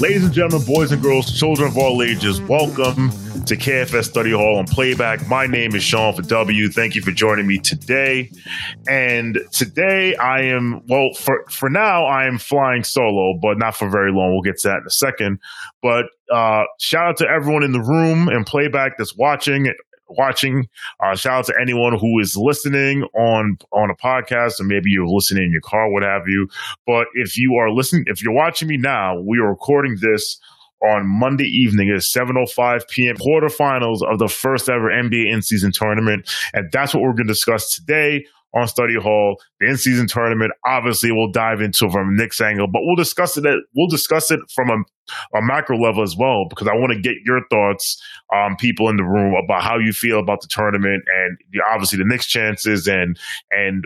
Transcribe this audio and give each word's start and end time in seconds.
Ladies 0.00 0.24
and 0.24 0.32
gentlemen, 0.32 0.66
boys 0.66 0.92
and 0.92 1.02
girls, 1.02 1.30
children 1.38 1.68
of 1.68 1.76
all 1.76 2.02
ages, 2.02 2.40
welcome 2.40 3.10
to 3.44 3.54
KFS 3.54 4.04
Study 4.04 4.30
Hall 4.30 4.58
and 4.58 4.66
Playback. 4.66 5.28
My 5.28 5.46
name 5.46 5.74
is 5.74 5.82
Shawn 5.82 6.14
for 6.14 6.22
W. 6.22 6.70
Thank 6.70 6.94
you 6.94 7.02
for 7.02 7.10
joining 7.10 7.46
me 7.46 7.58
today. 7.58 8.30
And 8.88 9.38
today 9.52 10.14
I 10.16 10.40
am, 10.40 10.80
well, 10.86 11.10
for, 11.12 11.44
for 11.50 11.68
now, 11.68 12.06
I 12.06 12.26
am 12.26 12.38
flying 12.38 12.82
solo, 12.82 13.38
but 13.42 13.58
not 13.58 13.76
for 13.76 13.90
very 13.90 14.10
long. 14.10 14.32
We'll 14.32 14.40
get 14.40 14.58
to 14.60 14.68
that 14.68 14.78
in 14.78 14.86
a 14.86 14.90
second. 14.90 15.38
But 15.82 16.06
uh, 16.32 16.64
shout 16.78 17.06
out 17.06 17.16
to 17.18 17.28
everyone 17.28 17.62
in 17.62 17.72
the 17.72 17.82
room 17.82 18.28
and 18.28 18.46
Playback 18.46 18.96
that's 18.96 19.14
watching 19.14 19.66
watching. 20.10 20.68
Uh, 21.02 21.14
shout 21.14 21.32
out 21.32 21.44
to 21.46 21.54
anyone 21.60 21.98
who 21.98 22.18
is 22.20 22.36
listening 22.36 23.02
on 23.14 23.58
on 23.72 23.90
a 23.90 23.94
podcast, 23.94 24.60
or 24.60 24.64
maybe 24.64 24.90
you're 24.90 25.06
listening 25.06 25.44
in 25.44 25.52
your 25.52 25.60
car, 25.62 25.90
what 25.90 26.02
have 26.02 26.22
you. 26.26 26.48
But 26.86 27.06
if 27.14 27.36
you 27.36 27.54
are 27.54 27.70
listening, 27.70 28.04
if 28.06 28.22
you're 28.22 28.34
watching 28.34 28.68
me 28.68 28.76
now, 28.76 29.20
we 29.20 29.38
are 29.38 29.48
recording 29.48 29.96
this 30.00 30.38
on 30.82 31.06
Monday 31.06 31.44
evening 31.44 31.90
at 31.90 32.02
7:05 32.02 32.88
p.m. 32.88 33.16
quarterfinals 33.16 34.00
of 34.10 34.18
the 34.18 34.28
first 34.28 34.68
ever 34.68 34.90
NBA 34.90 35.32
in-season 35.32 35.72
tournament, 35.72 36.30
and 36.54 36.70
that's 36.72 36.94
what 36.94 37.02
we're 37.02 37.12
going 37.12 37.26
to 37.26 37.32
discuss 37.32 37.74
today 37.74 38.24
on 38.54 38.66
Study 38.66 38.96
Hall, 39.00 39.40
the 39.60 39.68
in-season 39.68 40.06
tournament. 40.06 40.52
Obviously, 40.66 41.12
we'll 41.12 41.30
dive 41.30 41.60
into 41.60 41.88
from 41.90 42.16
Knicks' 42.16 42.40
angle, 42.40 42.66
but 42.66 42.82
we'll 42.84 42.96
discuss 42.96 43.36
it. 43.36 43.44
We'll 43.74 43.88
discuss 43.88 44.30
it 44.30 44.40
from 44.54 44.70
a, 44.70 45.38
a 45.38 45.42
macro 45.42 45.78
level 45.78 46.02
as 46.02 46.16
well 46.16 46.46
because 46.48 46.66
I 46.66 46.74
want 46.74 46.92
to 46.92 47.00
get 47.00 47.14
your 47.24 47.40
thoughts, 47.50 48.02
um, 48.34 48.56
people 48.56 48.88
in 48.88 48.96
the 48.96 49.04
room 49.04 49.34
about 49.42 49.62
how 49.62 49.78
you 49.78 49.92
feel 49.92 50.18
about 50.18 50.40
the 50.40 50.48
tournament 50.48 51.04
and 51.06 51.38
obviously 51.72 51.98
the 51.98 52.04
Knicks' 52.06 52.26
chances 52.26 52.88
and 52.88 53.18
and 53.50 53.84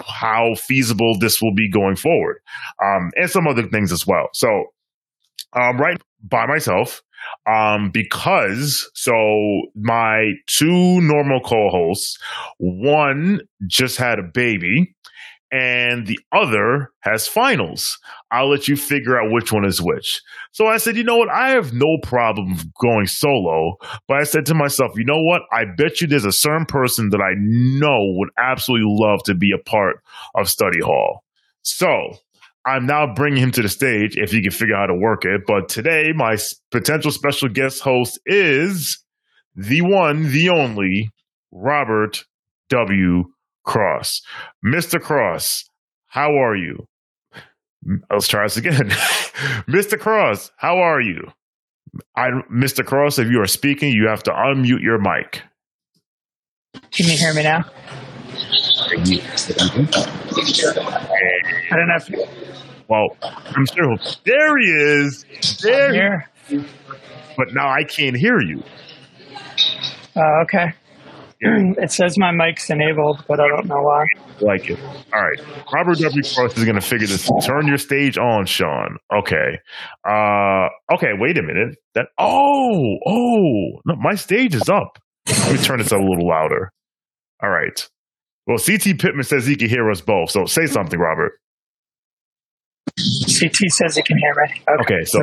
how 0.00 0.54
feasible 0.54 1.18
this 1.18 1.40
will 1.40 1.54
be 1.54 1.70
going 1.70 1.96
forward, 1.96 2.36
um, 2.84 3.10
and 3.16 3.30
some 3.30 3.46
other 3.46 3.66
things 3.68 3.92
as 3.92 4.06
well. 4.06 4.28
So, 4.32 4.48
um, 5.54 5.78
right 5.78 6.00
by 6.22 6.46
myself 6.46 7.02
um, 7.46 7.90
because 7.92 8.90
so 8.94 9.62
my 9.74 10.32
two 10.46 11.00
normal 11.00 11.40
co-hosts, 11.40 12.18
one 12.58 13.40
just 13.66 13.96
had 13.96 14.18
a 14.18 14.22
baby 14.22 14.94
and 15.52 16.06
the 16.06 16.18
other 16.32 16.90
has 17.00 17.28
finals. 17.28 17.98
I'll 18.30 18.48
let 18.48 18.68
you 18.68 18.76
figure 18.76 19.20
out 19.20 19.30
which 19.30 19.52
one 19.52 19.66
is 19.66 19.82
which. 19.82 20.22
So 20.52 20.66
I 20.66 20.78
said, 20.78 20.96
you 20.96 21.04
know 21.04 21.18
what? 21.18 21.28
I 21.28 21.50
have 21.50 21.74
no 21.74 21.98
problem 22.02 22.56
going 22.80 23.06
solo, 23.06 23.76
but 24.08 24.16
I 24.16 24.24
said 24.24 24.46
to 24.46 24.54
myself, 24.54 24.92
you 24.96 25.04
know 25.04 25.20
what? 25.20 25.42
I 25.52 25.66
bet 25.76 26.00
you 26.00 26.06
there's 26.06 26.24
a 26.24 26.32
certain 26.32 26.64
person 26.64 27.10
that 27.10 27.20
I 27.20 27.34
know 27.36 28.14
would 28.16 28.30
absolutely 28.38 28.86
love 28.88 29.22
to 29.24 29.34
be 29.34 29.52
a 29.52 29.62
part 29.62 29.96
of 30.34 30.48
study 30.48 30.80
hall. 30.80 31.22
So 31.60 32.16
I'm 32.66 32.86
now 32.86 33.12
bringing 33.12 33.42
him 33.42 33.50
to 33.52 33.62
the 33.62 33.68
stage 33.68 34.16
if 34.16 34.30
he 34.30 34.42
can 34.42 34.52
figure 34.52 34.76
out 34.76 34.88
how 34.88 34.94
to 34.94 35.00
work 35.00 35.24
it. 35.24 35.42
But 35.46 35.68
today, 35.68 36.12
my 36.14 36.36
potential 36.70 37.10
special 37.10 37.48
guest 37.48 37.82
host 37.82 38.20
is 38.26 39.02
the 39.56 39.82
one, 39.82 40.30
the 40.30 40.50
only 40.50 41.10
Robert 41.50 42.24
W. 42.68 43.24
Cross. 43.64 44.22
Mr. 44.64 45.00
Cross, 45.00 45.64
how 46.06 46.36
are 46.36 46.56
you? 46.56 46.86
Let's 48.10 48.28
try 48.28 48.44
this 48.44 48.56
again. 48.56 48.90
Mr. 49.68 49.98
Cross, 49.98 50.52
how 50.56 50.78
are 50.78 51.00
you? 51.00 51.32
I, 52.16 52.28
Mr. 52.52 52.84
Cross, 52.84 53.18
if 53.18 53.28
you 53.28 53.40
are 53.40 53.46
speaking, 53.46 53.92
you 53.92 54.08
have 54.08 54.22
to 54.24 54.30
unmute 54.30 54.82
your 54.82 54.98
mic. 54.98 55.42
Can 56.90 57.06
you 57.06 57.18
hear 57.18 57.34
me 57.34 57.42
now? 57.42 57.64
I 58.90 58.94
don't 61.76 61.88
know 61.88 61.96
if 61.96 62.08
you, 62.08 62.26
well, 62.92 63.16
I'm 63.22 63.64
sure. 63.64 63.96
There 64.24 64.58
he 64.58 64.66
is. 64.66 65.24
There. 65.62 66.28
But 67.38 67.54
now 67.54 67.70
I 67.70 67.84
can't 67.84 68.16
hear 68.16 68.38
you. 68.40 68.62
Uh, 70.14 70.42
okay. 70.42 70.72
It 71.44 71.90
says 71.90 72.16
my 72.18 72.30
mic's 72.30 72.70
enabled, 72.70 73.24
but 73.26 73.40
I 73.40 73.48
don't 73.48 73.66
know 73.66 73.82
why. 73.82 74.04
Like 74.40 74.70
it. 74.70 74.78
All 75.12 75.20
right. 75.20 75.40
Robert 75.74 75.98
W. 75.98 76.22
Cross 76.22 76.56
is 76.56 76.64
going 76.64 76.76
to 76.76 76.80
figure 76.80 77.08
this. 77.08 77.28
Turn 77.44 77.66
your 77.66 77.78
stage 77.78 78.16
on, 78.16 78.46
Shawn. 78.46 78.96
Okay. 79.12 79.58
Uh, 80.08 80.68
okay. 80.94 81.10
Wait 81.18 81.36
a 81.38 81.42
minute. 81.42 81.74
That. 81.96 82.06
Oh. 82.16 82.96
Oh. 83.04 83.80
No, 83.86 83.96
my 83.96 84.14
stage 84.14 84.54
is 84.54 84.68
up. 84.68 85.00
Let 85.26 85.52
me 85.54 85.58
turn 85.58 85.78
this 85.80 85.90
up 85.90 85.98
a 85.98 86.04
little 86.04 86.28
louder. 86.28 86.70
All 87.42 87.50
right. 87.50 87.88
Well, 88.46 88.58
CT 88.58 89.00
Pittman 89.00 89.24
says 89.24 89.44
he 89.44 89.56
can 89.56 89.68
hear 89.68 89.90
us 89.90 90.00
both. 90.00 90.30
So 90.30 90.44
say 90.44 90.66
something, 90.66 91.00
Robert. 91.00 91.32
CT 92.96 93.70
says 93.70 93.96
he 93.96 94.02
can 94.02 94.18
hear 94.18 94.34
me. 94.36 94.62
Okay, 94.80 94.94
okay 94.94 95.04
so 95.04 95.20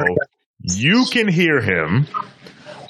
you 0.62 1.06
can 1.12 1.28
hear 1.28 1.62
him. 1.62 2.08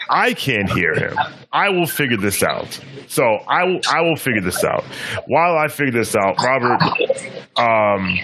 I 0.09 0.33
can't 0.33 0.71
hear 0.71 0.95
him. 0.95 1.15
I 1.51 1.69
will 1.69 1.85
figure 1.85 2.17
this 2.17 2.41
out. 2.41 2.79
So 3.07 3.23
I 3.23 3.63
will 3.65 3.79
I 3.87 4.01
will 4.01 4.15
figure 4.15 4.41
this 4.41 4.63
out. 4.63 4.83
While 5.27 5.57
I 5.57 5.67
figure 5.67 5.99
this 5.99 6.15
out, 6.15 6.37
Robert, 6.43 6.81
um, 7.55 8.19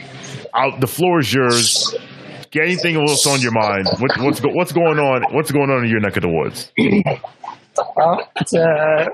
I'll, 0.53 0.79
the 0.79 0.87
floor 0.87 1.19
is 1.19 1.31
yours. 1.31 1.95
Get 2.49 2.63
anything 2.63 2.95
else 2.95 3.27
on 3.27 3.41
your 3.41 3.51
mind? 3.51 3.87
What, 3.99 4.17
what's 4.17 4.39
what's 4.41 4.71
going 4.71 4.97
on? 4.97 5.33
What's 5.33 5.51
going 5.51 5.69
on 5.69 5.83
in 5.83 5.89
your 5.91 5.99
neck 5.99 6.15
of 6.17 6.23
the 6.23 6.29
woods? 6.29 6.71
Well, 7.95 8.29
it's 8.37 8.53
a 8.53 9.09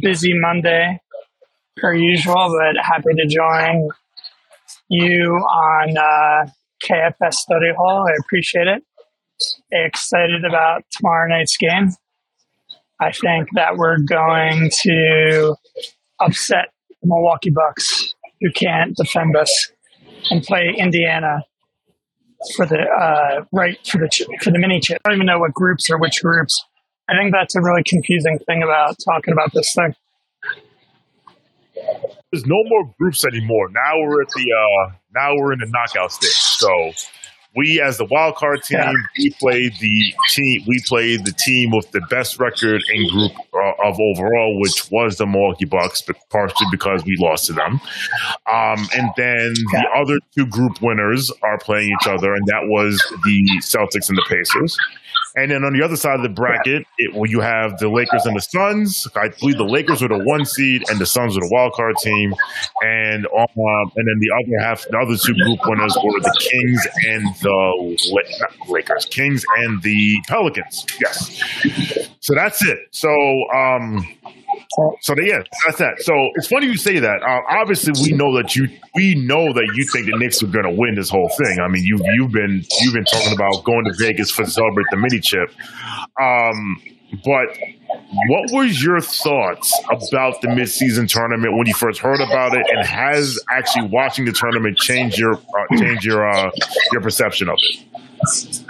busy 0.00 0.32
Monday 0.34 1.00
per 1.76 1.94
usual, 1.94 2.34
but 2.34 2.82
happy 2.82 3.12
to 3.14 3.26
join 3.28 3.88
you 4.88 5.32
on 5.32 5.96
uh, 5.98 6.50
KFS 6.82 7.34
Study 7.34 7.72
Hall. 7.76 8.04
I 8.08 8.12
appreciate 8.20 8.66
it. 8.66 8.82
Excited 9.70 10.44
about 10.44 10.84
tomorrow 10.90 11.28
night's 11.28 11.56
game. 11.56 11.90
I 13.00 13.12
think 13.12 13.48
that 13.54 13.76
we're 13.76 13.98
going 13.98 14.70
to 14.82 15.54
upset 16.20 16.72
the 17.02 17.08
Milwaukee 17.08 17.50
Bucks, 17.50 18.14
who 18.40 18.50
can't 18.52 18.96
defend 18.96 19.36
us, 19.36 19.70
and 20.30 20.42
play 20.42 20.74
Indiana 20.76 21.44
for 22.54 22.66
the 22.66 22.80
uh, 22.80 23.44
right 23.52 23.78
for 23.86 23.98
the 23.98 24.38
for 24.40 24.50
the 24.50 24.58
mini 24.58 24.80
chip. 24.80 25.00
I 25.04 25.10
don't 25.10 25.18
even 25.18 25.26
know 25.26 25.38
what 25.38 25.52
groups 25.52 25.90
are 25.90 25.98
which 25.98 26.22
groups. 26.22 26.64
I 27.08 27.16
think 27.16 27.32
that's 27.32 27.54
a 27.54 27.60
really 27.60 27.82
confusing 27.84 28.38
thing 28.46 28.62
about 28.62 28.96
talking 29.04 29.32
about 29.32 29.52
this 29.52 29.74
thing. 29.74 29.94
There's 32.32 32.46
no 32.46 32.62
more 32.66 32.94
groups 32.98 33.24
anymore. 33.24 33.68
Now 33.70 34.00
we're 34.00 34.22
at 34.22 34.28
the 34.28 34.52
uh, 34.52 34.92
now 35.14 35.34
we're 35.36 35.52
in 35.52 35.60
the 35.60 35.70
knockout 35.70 36.12
stage. 36.12 36.30
So 36.30 36.92
we 37.56 37.80
as 37.80 37.96
the 37.96 38.04
wild 38.04 38.36
card 38.36 38.62
team, 38.62 38.78
yeah. 38.78 38.92
we 39.18 39.30
played 39.40 39.72
the 39.80 40.14
team. 40.30 40.62
We 40.66 40.80
played 40.86 41.24
the 41.24 41.32
team 41.32 41.70
with 41.70 41.90
the 41.90 42.02
best 42.10 42.38
record 42.38 42.82
in 42.92 43.08
group 43.08 43.32
uh, 43.54 43.88
of 43.88 43.98
overall, 43.98 44.60
which 44.60 44.90
was 44.90 45.16
the 45.16 45.26
Milwaukee 45.26 45.64
Bucks, 45.64 46.02
but 46.02 46.16
partially 46.30 46.66
because 46.70 47.04
we 47.04 47.16
lost 47.18 47.46
to 47.46 47.54
them. 47.54 47.80
Um, 48.46 48.86
and 48.94 49.10
then 49.16 49.54
the 49.72 49.86
other 49.96 50.18
two 50.34 50.46
group 50.46 50.82
winners 50.82 51.32
are 51.42 51.58
playing 51.58 51.88
each 51.88 52.06
other, 52.06 52.34
and 52.34 52.46
that 52.46 52.66
was 52.66 53.02
the 53.24 53.48
Celtics 53.62 54.10
and 54.10 54.18
the 54.18 54.26
Pacers. 54.28 54.76
And 55.36 55.50
then 55.50 55.64
on 55.64 55.74
the 55.74 55.84
other 55.84 55.96
side 55.96 56.16
of 56.16 56.22
the 56.22 56.30
bracket, 56.30 56.86
it, 56.96 57.14
well, 57.14 57.30
you 57.30 57.40
have 57.40 57.78
the 57.78 57.90
Lakers 57.90 58.24
and 58.24 58.34
the 58.34 58.40
Suns. 58.40 59.06
I 59.14 59.28
believe 59.28 59.58
the 59.58 59.64
Lakers 59.64 60.00
were 60.00 60.08
the 60.08 60.24
one 60.24 60.46
seed 60.46 60.88
and 60.88 60.98
the 60.98 61.04
Suns 61.04 61.34
were 61.36 61.42
the 61.42 61.50
wild 61.52 61.74
card 61.74 61.94
team. 61.98 62.34
And 62.82 63.26
um, 63.26 63.46
and 63.54 64.08
then 64.08 64.18
the 64.18 64.32
other 64.34 64.66
half, 64.66 64.84
the 64.88 64.98
other 64.98 65.16
two 65.16 65.34
group 65.34 65.60
winners 65.66 65.94
were 66.02 66.20
the 66.20 66.36
Kings 66.40 66.86
and 67.08 67.34
the 67.42 68.56
Lakers, 68.68 69.04
Kings 69.04 69.44
and 69.58 69.82
the 69.82 70.18
Pelicans. 70.26 70.86
Yes. 71.00 71.42
So 72.20 72.34
that's 72.34 72.64
it. 72.64 72.78
So 72.90 73.10
um, 73.54 74.06
so 75.00 75.14
yeah, 75.18 75.42
that's 75.66 75.78
that. 75.78 76.00
So 76.00 76.12
it's 76.34 76.48
funny 76.48 76.66
you 76.66 76.76
say 76.76 76.98
that. 76.98 77.22
Uh, 77.22 77.40
obviously, 77.48 77.92
we 78.02 78.16
know 78.16 78.36
that 78.36 78.56
you 78.56 78.68
we 78.94 79.14
know 79.14 79.52
that 79.52 79.72
you 79.74 79.86
think 79.92 80.06
the 80.06 80.16
Knicks 80.18 80.42
are 80.42 80.46
going 80.46 80.64
to 80.64 80.70
win 80.70 80.94
this 80.94 81.08
whole 81.08 81.28
thing. 81.28 81.60
I 81.60 81.68
mean, 81.68 81.84
you 81.84 81.98
you've 82.14 82.32
been 82.32 82.64
you've 82.80 82.94
been 82.94 83.04
talking 83.04 83.32
about 83.32 83.64
going 83.64 83.84
to 83.84 83.94
Vegas 83.98 84.30
for 84.30 84.44
celebrate 84.44 84.86
the 84.90 84.96
mini 84.96 85.20
chip. 85.26 85.50
Um, 86.20 86.80
but 87.24 87.48
what 88.28 88.52
was 88.52 88.82
your 88.82 89.00
thoughts 89.00 89.72
about 89.86 90.40
the 90.40 90.48
midseason 90.48 91.08
tournament 91.08 91.56
when 91.56 91.66
you 91.66 91.74
first 91.74 92.00
heard 92.00 92.20
about 92.20 92.54
it, 92.54 92.66
and 92.70 92.86
has 92.86 93.38
actually 93.50 93.88
watching 93.88 94.24
the 94.24 94.32
tournament 94.32 94.76
changed 94.76 95.18
your 95.18 95.34
uh, 95.34 95.76
change 95.78 96.04
your 96.04 96.28
uh, 96.28 96.50
your 96.92 97.00
perception 97.00 97.48
of 97.48 97.56
it? 97.58 98.62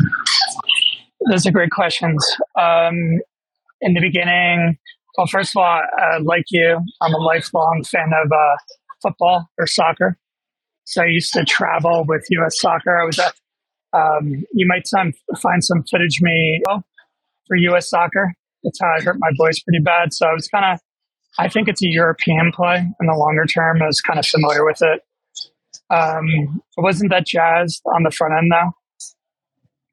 Those 1.30 1.46
are 1.46 1.50
great 1.50 1.70
questions. 1.70 2.24
Um, 2.58 3.20
in 3.80 3.94
the 3.94 4.00
beginning, 4.00 4.78
well, 5.16 5.26
first 5.26 5.56
of 5.56 5.62
all, 5.62 5.80
uh, 5.80 6.20
like 6.22 6.44
you, 6.50 6.78
I'm 7.00 7.14
a 7.14 7.18
lifelong 7.18 7.84
fan 7.84 8.10
of 8.24 8.30
uh, 8.30 8.56
football 9.02 9.48
or 9.58 9.66
soccer. 9.66 10.18
So 10.84 11.02
I 11.02 11.06
used 11.06 11.32
to 11.32 11.44
travel 11.44 12.04
with 12.06 12.24
U.S. 12.30 12.60
Soccer. 12.60 13.00
I 13.00 13.04
was 13.04 13.18
at, 13.18 13.34
um, 13.96 14.44
you 14.52 14.66
might 14.68 14.86
find 15.40 15.64
some 15.64 15.82
footage 15.90 16.20
me 16.20 16.62
for 17.46 17.56
U.S. 17.56 17.88
Soccer. 17.88 18.34
That's 18.62 18.80
how 18.80 18.88
I 18.88 19.02
hurt 19.02 19.16
my 19.18 19.30
voice 19.38 19.60
pretty 19.60 19.82
bad. 19.82 20.12
So 20.12 20.26
I 20.26 20.32
was 20.32 20.48
kind 20.48 20.64
of, 20.64 20.80
I 21.38 21.48
think 21.48 21.68
it's 21.68 21.82
a 21.82 21.88
European 21.88 22.52
play 22.54 22.78
in 22.78 23.06
the 23.06 23.14
longer 23.14 23.46
term. 23.46 23.80
I 23.82 23.86
was 23.86 24.00
kind 24.00 24.18
of 24.18 24.26
familiar 24.26 24.64
with 24.64 24.82
it. 24.82 25.02
Um, 25.88 26.60
I 26.78 26.82
wasn't 26.82 27.10
that 27.10 27.26
jazzed 27.26 27.82
on 27.94 28.02
the 28.02 28.10
front 28.10 28.34
end 28.36 28.50
though. 28.50 28.72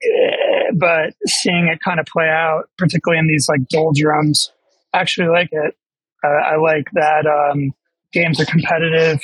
Eh, 0.03 0.71
but 0.75 1.13
seeing 1.27 1.67
it 1.67 1.79
kind 1.83 1.99
of 1.99 2.05
play 2.07 2.27
out, 2.27 2.63
particularly 2.77 3.19
in 3.19 3.27
these 3.27 3.47
like 3.47 3.67
doldrums, 3.69 4.51
actually 4.93 5.27
like 5.27 5.49
it. 5.51 5.75
Uh, 6.23 6.29
I 6.29 6.55
like 6.55 6.87
that 6.93 7.25
um, 7.27 7.73
games 8.11 8.39
are 8.39 8.45
competitive. 8.45 9.19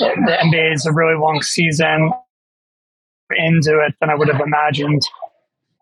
The 0.00 0.38
NBA 0.44 0.74
is 0.74 0.86
a 0.86 0.92
really 0.92 1.16
long 1.18 1.40
season 1.42 2.10
into 3.36 3.80
it 3.80 3.94
than 4.00 4.10
I 4.10 4.14
would 4.14 4.28
have 4.28 4.40
imagined 4.40 5.02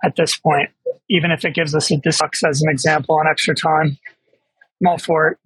at 0.04 0.16
this 0.16 0.36
point. 0.36 0.70
Even 1.08 1.30
if 1.30 1.44
it 1.44 1.54
gives 1.54 1.74
us 1.74 1.90
a 1.90 1.96
discs 1.98 2.42
as 2.42 2.62
an 2.62 2.70
example 2.70 3.16
on 3.18 3.26
extra 3.28 3.54
time, 3.54 3.96
I'm 4.80 4.88
all 4.88 4.98
for 4.98 5.28
it. 5.28 5.38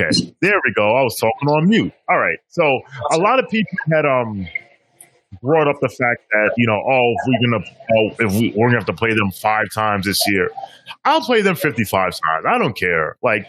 Okay, 0.00 0.10
there 0.40 0.58
we 0.64 0.72
go. 0.74 0.96
I 0.96 1.02
was 1.02 1.16
talking 1.16 1.48
on 1.48 1.68
mute. 1.68 1.92
All 2.08 2.18
right, 2.18 2.38
so 2.48 2.80
a 3.10 3.18
lot 3.18 3.38
of 3.38 3.50
people 3.50 3.76
had 3.92 4.06
um 4.06 4.46
brought 5.42 5.68
up 5.68 5.76
the 5.80 5.88
fact 5.88 6.22
that 6.30 6.52
you 6.56 6.66
know, 6.66 6.80
oh, 6.88 7.12
if 7.12 7.20
we're 7.26 7.50
gonna, 7.50 7.64
oh, 7.96 8.24
if 8.24 8.32
we, 8.40 8.54
we're 8.56 8.68
gonna 8.68 8.78
have 8.78 8.86
to 8.86 8.92
play 8.94 9.12
them 9.12 9.30
five 9.30 9.66
times 9.74 10.06
this 10.06 10.20
year, 10.28 10.50
I'll 11.04 11.20
play 11.20 11.42
them 11.42 11.56
fifty-five 11.56 12.12
times. 12.12 12.46
I 12.48 12.58
don't 12.58 12.76
care. 12.76 13.16
Like 13.22 13.46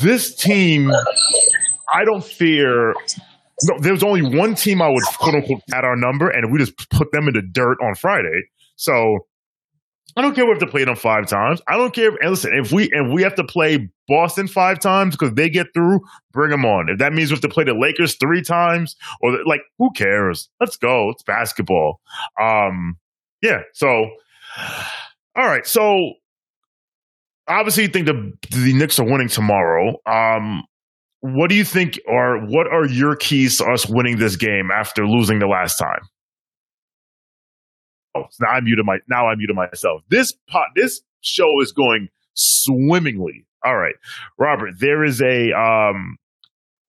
this 0.00 0.34
team, 0.34 0.90
I 1.92 2.04
don't 2.04 2.24
fear. 2.24 2.94
No, 3.62 3.78
there's 3.78 4.02
only 4.02 4.22
one 4.22 4.54
team 4.54 4.82
I 4.82 4.88
would 4.88 5.04
quote 5.18 5.34
unquote 5.34 5.60
at 5.72 5.84
our 5.84 5.96
number, 5.96 6.28
and 6.28 6.52
we 6.52 6.58
just 6.58 6.76
put 6.90 7.12
them 7.12 7.28
in 7.28 7.34
the 7.34 7.42
dirt 7.42 7.78
on 7.80 7.94
Friday. 7.94 8.42
So 8.76 9.26
I 10.16 10.22
don't 10.22 10.34
care 10.34 10.44
if 10.44 10.48
we 10.48 10.52
have 10.52 10.60
to 10.60 10.66
play 10.66 10.84
them 10.84 10.94
five 10.94 11.26
times. 11.26 11.60
I 11.66 11.76
don't 11.76 11.92
care. 11.92 12.10
And 12.20 12.30
listen, 12.30 12.52
if 12.54 12.70
we 12.70 12.88
and 12.92 13.12
we 13.12 13.22
have 13.22 13.34
to 13.34 13.44
play 13.44 13.88
Boston 14.06 14.46
five 14.46 14.78
times 14.78 15.16
because 15.16 15.34
they 15.34 15.48
get 15.48 15.68
through, 15.74 16.00
bring 16.32 16.50
them 16.50 16.64
on. 16.64 16.88
If 16.88 16.98
that 16.98 17.12
means 17.12 17.30
we 17.30 17.34
have 17.34 17.42
to 17.42 17.48
play 17.48 17.64
the 17.64 17.74
Lakers 17.74 18.14
three 18.16 18.42
times, 18.42 18.94
or 19.20 19.36
like, 19.44 19.62
who 19.78 19.90
cares? 19.92 20.48
Let's 20.60 20.76
go. 20.76 21.10
It's 21.10 21.24
basketball. 21.24 22.00
Um, 22.40 22.96
yeah. 23.42 23.62
So, 23.72 24.10
all 25.36 25.46
right. 25.46 25.66
So, 25.66 26.12
obviously, 27.48 27.84
you 27.84 27.88
think 27.88 28.06
the 28.06 28.32
the 28.52 28.72
Knicks 28.72 29.00
are 29.00 29.04
winning 29.04 29.28
tomorrow. 29.28 29.96
Um, 30.06 30.64
what 31.24 31.48
do 31.48 31.56
you 31.56 31.64
think, 31.64 31.98
are 32.06 32.38
what 32.44 32.66
are 32.66 32.86
your 32.86 33.16
keys 33.16 33.56
to 33.56 33.64
us 33.64 33.88
winning 33.88 34.18
this 34.18 34.36
game 34.36 34.68
after 34.70 35.06
losing 35.06 35.38
the 35.38 35.46
last 35.46 35.78
time? 35.78 36.02
Oh, 38.14 38.24
now 38.40 38.48
I'm 38.48 38.64
muted 38.64 38.84
my 38.84 38.98
now 39.08 39.28
I'm 39.28 39.38
muted 39.38 39.56
myself. 39.56 40.02
This 40.10 40.34
pot 40.50 40.66
this 40.76 41.00
show 41.22 41.48
is 41.62 41.72
going 41.72 42.08
swimmingly. 42.34 43.46
All 43.64 43.74
right, 43.74 43.94
Robert. 44.38 44.74
There 44.78 45.02
is 45.02 45.22
a 45.22 45.50
um, 45.52 46.18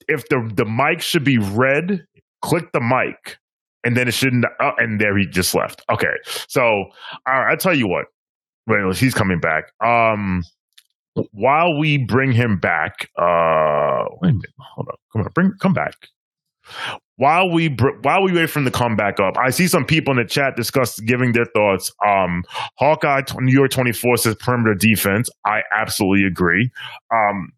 if 0.09 0.27
the 0.27 0.51
the 0.53 0.65
mic 0.65 1.01
should 1.01 1.23
be 1.23 1.37
red, 1.37 2.05
click 2.41 2.73
the 2.73 2.81
mic, 2.81 3.37
and 3.85 3.95
then 3.95 4.09
it 4.09 4.13
shouldn't. 4.13 4.43
Uh, 4.59 4.71
and 4.79 4.99
there 4.99 5.17
he 5.17 5.25
just 5.27 5.55
left. 5.55 5.81
Okay, 5.89 6.13
so 6.49 6.61
all 6.61 6.89
right, 7.25 7.53
I 7.53 7.55
tell 7.55 7.73
you 7.73 7.87
what. 7.87 8.07
Wait, 8.67 8.97
he's 8.97 9.13
coming 9.13 9.39
back. 9.39 9.71
Um, 9.81 10.43
while 11.31 11.77
we 11.79 11.97
bring 11.97 12.31
him 12.31 12.59
back, 12.59 13.09
uh, 13.17 14.05
wait 14.21 14.29
a 14.29 14.33
minute, 14.33 14.53
hold 14.59 14.87
on, 14.89 14.97
come 15.11 15.21
on, 15.21 15.31
bring 15.33 15.51
come 15.59 15.73
back 15.73 15.95
while 17.17 17.49
we 17.49 17.69
while 18.01 18.23
we 18.23 18.33
wait 18.33 18.49
for 18.49 18.59
him 18.59 18.65
to 18.65 18.71
come 18.71 18.95
back 18.95 19.19
up, 19.19 19.35
I 19.37 19.49
see 19.49 19.67
some 19.67 19.85
people 19.85 20.11
in 20.11 20.17
the 20.17 20.29
chat 20.29 20.55
discuss 20.55 20.99
giving 20.99 21.31
their 21.31 21.45
thoughts. 21.45 21.91
Um, 22.05 22.43
Hawkeye 22.77 23.21
New 23.39 23.53
York 23.53 23.71
twenty 23.71 23.93
four 23.93 24.17
says 24.17 24.35
perimeter 24.35 24.75
defense. 24.75 25.29
I 25.45 25.61
absolutely 25.75 26.27
agree. 26.27 26.69
Um, 27.13 27.51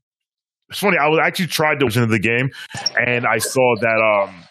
it's 0.70 0.80
funny. 0.80 0.98
I 0.98 1.08
was 1.08 1.20
actually 1.24 1.48
tried 1.48 1.80
to 1.80 1.86
watch 1.86 1.96
into 1.96 2.08
the 2.08 2.20
game, 2.20 2.50
and 2.98 3.26
I 3.26 3.38
saw 3.38 3.76
that. 3.82 4.26
Um, 4.28 4.44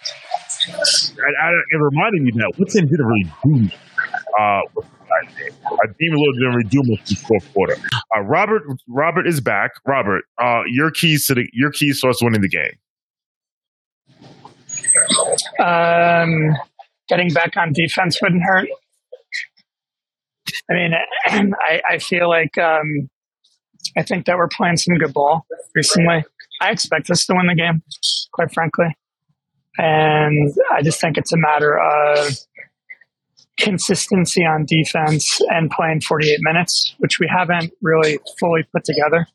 it 0.69 1.77
reminded 1.79 2.23
me 2.23 2.33
that 2.37 2.53
Woodson 2.59 2.87
didn't 2.87 3.07
really 3.07 3.31
do. 3.45 3.77
Uh, 4.39 4.61
I 5.23 5.87
deem 5.99 6.15
a 6.15 6.19
little 6.19 6.33
didn't 6.35 6.55
really 6.55 6.69
do 6.69 6.83
much 6.85 7.01
in 7.11 7.17
the 7.17 7.25
fourth 7.27 7.53
quarter. 7.53 7.77
Uh, 8.17 8.21
Robert, 8.23 8.63
Robert 8.89 9.27
is 9.27 9.41
back. 9.41 9.73
Robert, 9.87 10.25
uh, 10.41 10.63
your 10.67 10.91
keys 10.91 11.27
to 11.27 11.35
the 11.35 11.49
your 11.53 11.71
keys 11.71 12.01
to 12.01 12.09
us 12.09 12.23
winning 12.23 12.43
the 12.43 12.49
game. 12.49 12.79
Um, 15.59 16.57
getting 17.09 17.33
back 17.33 17.57
on 17.57 17.73
defense 17.73 18.21
wouldn't 18.21 18.43
hurt. 18.43 18.69
I 20.71 20.75
mean, 20.75 20.93
I, 21.61 21.81
I 21.89 21.99
feel 21.99 22.29
like 22.29 22.57
um, 22.59 23.09
I 23.97 24.03
think 24.03 24.27
that 24.27 24.37
we're 24.37 24.49
playing 24.49 24.77
some 24.77 24.97
good 24.97 25.13
ball 25.13 25.47
recently. 25.75 26.25
I 26.61 26.71
expect 26.71 27.11
us 27.11 27.27
to 27.27 27.35
win 27.35 27.47
the 27.47 27.55
game, 27.55 27.83
quite 28.33 28.53
frankly. 28.53 28.97
And 29.79 30.53
I 30.73 30.83
just 30.83 31.01
think 31.01 31.19
it's 31.19 31.33
a 31.33 31.37
matter 31.37 31.79
of 31.79 32.31
consistency 33.59 34.43
on 34.43 34.65
defense 34.67 35.41
and 35.49 35.71
playing 35.71 36.01
48 36.03 36.39
minutes, 36.41 36.95
which 36.99 37.19
we 37.19 37.29
haven't 37.29 37.73
really 37.83 38.19
fully 38.39 38.65
put 38.73 38.85
together 38.85 39.27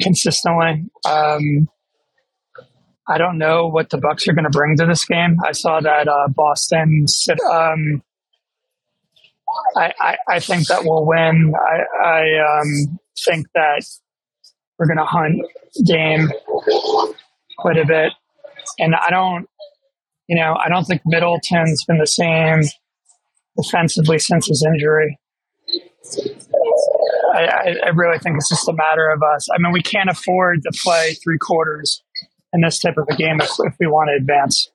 consistently. 0.00 0.84
Um, 1.04 1.68
I 3.08 3.18
don't 3.18 3.38
know 3.38 3.68
what 3.68 3.90
the 3.90 3.98
Bucks 3.98 4.26
are 4.26 4.32
going 4.32 4.44
to 4.44 4.50
bring 4.50 4.76
to 4.78 4.86
this 4.86 5.04
game. 5.04 5.36
I 5.44 5.52
saw 5.52 5.80
that 5.80 6.08
uh, 6.08 6.28
Boston. 6.28 7.06
Um, 7.50 8.02
I, 9.76 9.92
I, 10.00 10.16
I, 10.28 10.40
think 10.40 10.66
that 10.66 10.84
we'll 10.84 11.06
win. 11.06 11.54
I, 11.54 12.04
I 12.04 12.60
um, 12.60 12.98
think 13.24 13.46
that 13.54 13.86
we're 14.78 14.86
going 14.86 14.98
to 14.98 15.04
hunt 15.04 15.40
game 15.86 16.30
quite 17.58 17.78
a 17.78 17.86
bit, 17.86 18.12
and 18.78 18.94
I 18.94 19.10
don't, 19.10 19.48
you 20.26 20.36
know, 20.36 20.56
I 20.56 20.68
don't 20.68 20.84
think 20.84 21.02
Middleton's 21.06 21.84
been 21.84 21.98
the 21.98 22.06
same 22.06 22.62
defensively 23.56 24.18
since 24.18 24.46
his 24.46 24.64
injury. 24.66 25.18
I, 27.34 27.74
I 27.84 27.88
really 27.88 28.18
think 28.18 28.36
it's 28.36 28.48
just 28.48 28.68
a 28.68 28.72
matter 28.72 29.10
of 29.10 29.22
us. 29.22 29.48
I 29.52 29.58
mean, 29.58 29.72
we 29.72 29.82
can't 29.82 30.08
afford 30.08 30.62
to 30.62 30.70
play 30.82 31.14
three 31.14 31.38
quarters 31.38 32.02
in 32.52 32.60
this 32.60 32.78
type 32.78 32.96
of 32.96 33.06
a 33.10 33.16
game 33.16 33.40
if, 33.40 33.50
if 33.58 33.74
we 33.78 33.86
want 33.86 34.08
to 34.08 34.16
advance. 34.16 34.70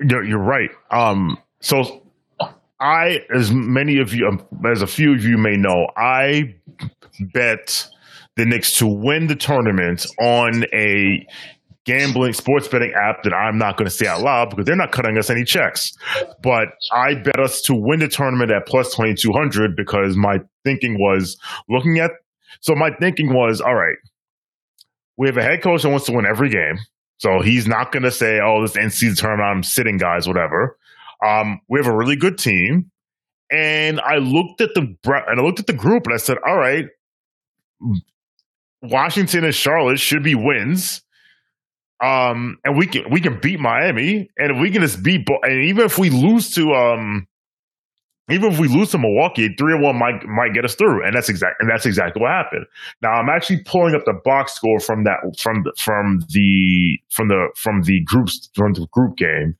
You're 0.00 0.38
right. 0.38 0.70
Um, 0.90 1.38
so 1.60 2.02
I, 2.80 3.20
as 3.34 3.52
many 3.52 3.98
of 3.98 4.12
you, 4.12 4.26
um, 4.28 4.44
as 4.66 4.82
a 4.82 4.86
few 4.86 5.14
of 5.14 5.24
you 5.24 5.38
may 5.38 5.56
know, 5.56 5.88
I 5.96 6.56
bet 7.20 7.88
the 8.36 8.44
Knicks 8.44 8.74
to 8.78 8.86
win 8.86 9.28
the 9.28 9.36
tournament 9.36 10.06
on 10.20 10.64
a 10.74 11.26
gambling 11.86 12.32
sports 12.32 12.68
betting 12.68 12.92
app 12.92 13.22
that 13.22 13.32
I'm 13.32 13.56
not 13.56 13.76
going 13.76 13.86
to 13.86 13.94
say 13.94 14.06
out 14.06 14.20
loud 14.20 14.50
because 14.50 14.66
they're 14.66 14.76
not 14.76 14.92
cutting 14.92 15.16
us 15.16 15.30
any 15.30 15.44
checks. 15.44 15.92
But 16.42 16.68
I 16.92 17.14
bet 17.14 17.38
us 17.38 17.62
to 17.62 17.74
win 17.74 18.00
the 18.00 18.08
tournament 18.08 18.50
at 18.50 18.66
plus 18.66 18.94
2200 18.94 19.76
because 19.76 20.16
my 20.16 20.40
thinking 20.64 20.98
was 20.98 21.38
looking 21.68 21.98
at 21.98 22.10
so 22.60 22.74
my 22.74 22.90
thinking 23.00 23.32
was 23.32 23.60
all 23.60 23.74
right. 23.74 23.96
We 25.16 25.28
have 25.28 25.36
a 25.36 25.42
head 25.42 25.62
coach 25.62 25.82
that 25.82 25.90
wants 25.90 26.06
to 26.06 26.12
win 26.12 26.26
every 26.26 26.48
game. 26.48 26.78
So 27.18 27.40
he's 27.40 27.66
not 27.66 27.92
going 27.92 28.02
to 28.02 28.10
say, 28.10 28.40
"Oh, 28.40 28.60
this 28.60 28.76
NC 28.76 29.16
tournament, 29.16 29.48
I'm 29.48 29.62
sitting, 29.62 29.96
guys, 29.96 30.28
whatever." 30.28 30.76
Um, 31.24 31.60
we 31.68 31.78
have 31.78 31.86
a 31.86 31.96
really 31.96 32.16
good 32.16 32.36
team, 32.36 32.90
and 33.50 34.00
I 34.00 34.16
looked 34.16 34.60
at 34.60 34.74
the 34.74 34.94
and 35.04 35.40
I 35.40 35.42
looked 35.42 35.60
at 35.60 35.66
the 35.66 35.72
group, 35.72 36.04
and 36.04 36.14
I 36.14 36.18
said, 36.18 36.36
"All 36.46 36.56
right, 36.56 36.86
Washington 38.82 39.44
and 39.44 39.54
Charlotte 39.54 39.98
should 39.98 40.22
be 40.22 40.34
wins. 40.34 41.02
Um, 42.00 42.58
and 42.64 42.76
we 42.76 42.86
can 42.86 43.10
we 43.10 43.20
can 43.20 43.40
beat 43.40 43.58
Miami, 43.58 44.30
and 44.36 44.60
we 44.60 44.70
can 44.70 44.82
just 44.82 45.02
beat, 45.02 45.26
and 45.42 45.64
even 45.64 45.86
if 45.86 45.98
we 45.98 46.10
lose 46.10 46.50
to 46.54 46.74
um, 46.74 47.26
even 48.28 48.52
if 48.52 48.58
we 48.58 48.66
lose 48.66 48.90
to 48.90 48.98
Milwaukee, 48.98 49.54
three 49.56 49.72
and 49.74 49.82
one 49.82 49.96
might 49.96 50.24
might 50.26 50.52
get 50.52 50.64
us 50.64 50.74
through, 50.74 51.04
and 51.04 51.14
that's 51.14 51.28
exact 51.28 51.56
and 51.60 51.70
that's 51.70 51.86
exactly 51.86 52.20
what 52.20 52.32
happened. 52.32 52.66
Now 53.00 53.12
I'm 53.12 53.28
actually 53.28 53.62
pulling 53.64 53.94
up 53.94 54.04
the 54.04 54.18
box 54.24 54.52
score 54.54 54.80
from 54.80 55.04
that 55.04 55.18
from 55.38 55.62
the 55.62 55.72
from 55.78 56.20
the 56.30 56.98
from 57.10 57.28
the 57.28 57.48
from 57.54 57.82
the 57.82 58.00
groups 58.04 58.50
from 58.54 58.72
the 58.72 58.86
group 58.90 59.16
game, 59.16 59.56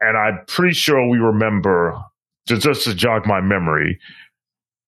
and 0.00 0.18
I'm 0.18 0.44
pretty 0.46 0.74
sure 0.74 1.08
we 1.08 1.18
remember 1.18 1.98
just 2.46 2.62
just 2.62 2.84
to 2.84 2.94
jog 2.94 3.26
my 3.26 3.40
memory. 3.40 3.98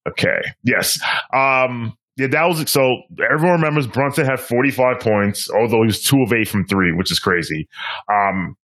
Okay, 0.07 0.41
yes, 0.63 1.01
um, 1.33 1.97
yeah, 2.17 2.27
that 2.29 2.45
was 2.45 2.71
so. 2.71 3.03
Everyone 3.33 3.61
remembers 3.61 3.87
Brunson 3.87 4.27
had 4.27 4.39
45 4.39 5.01
points, 5.01 5.51
although 5.51 5.81
he 5.83 5.87
was 5.87 6.03
two 6.03 6.23
of 6.23 6.33
eight 6.33 6.49
from 6.49 6.67
three, 6.67 6.93
which 6.93 7.11
is 7.11 7.19
crazy. 7.19 7.69
Um, 8.11 8.57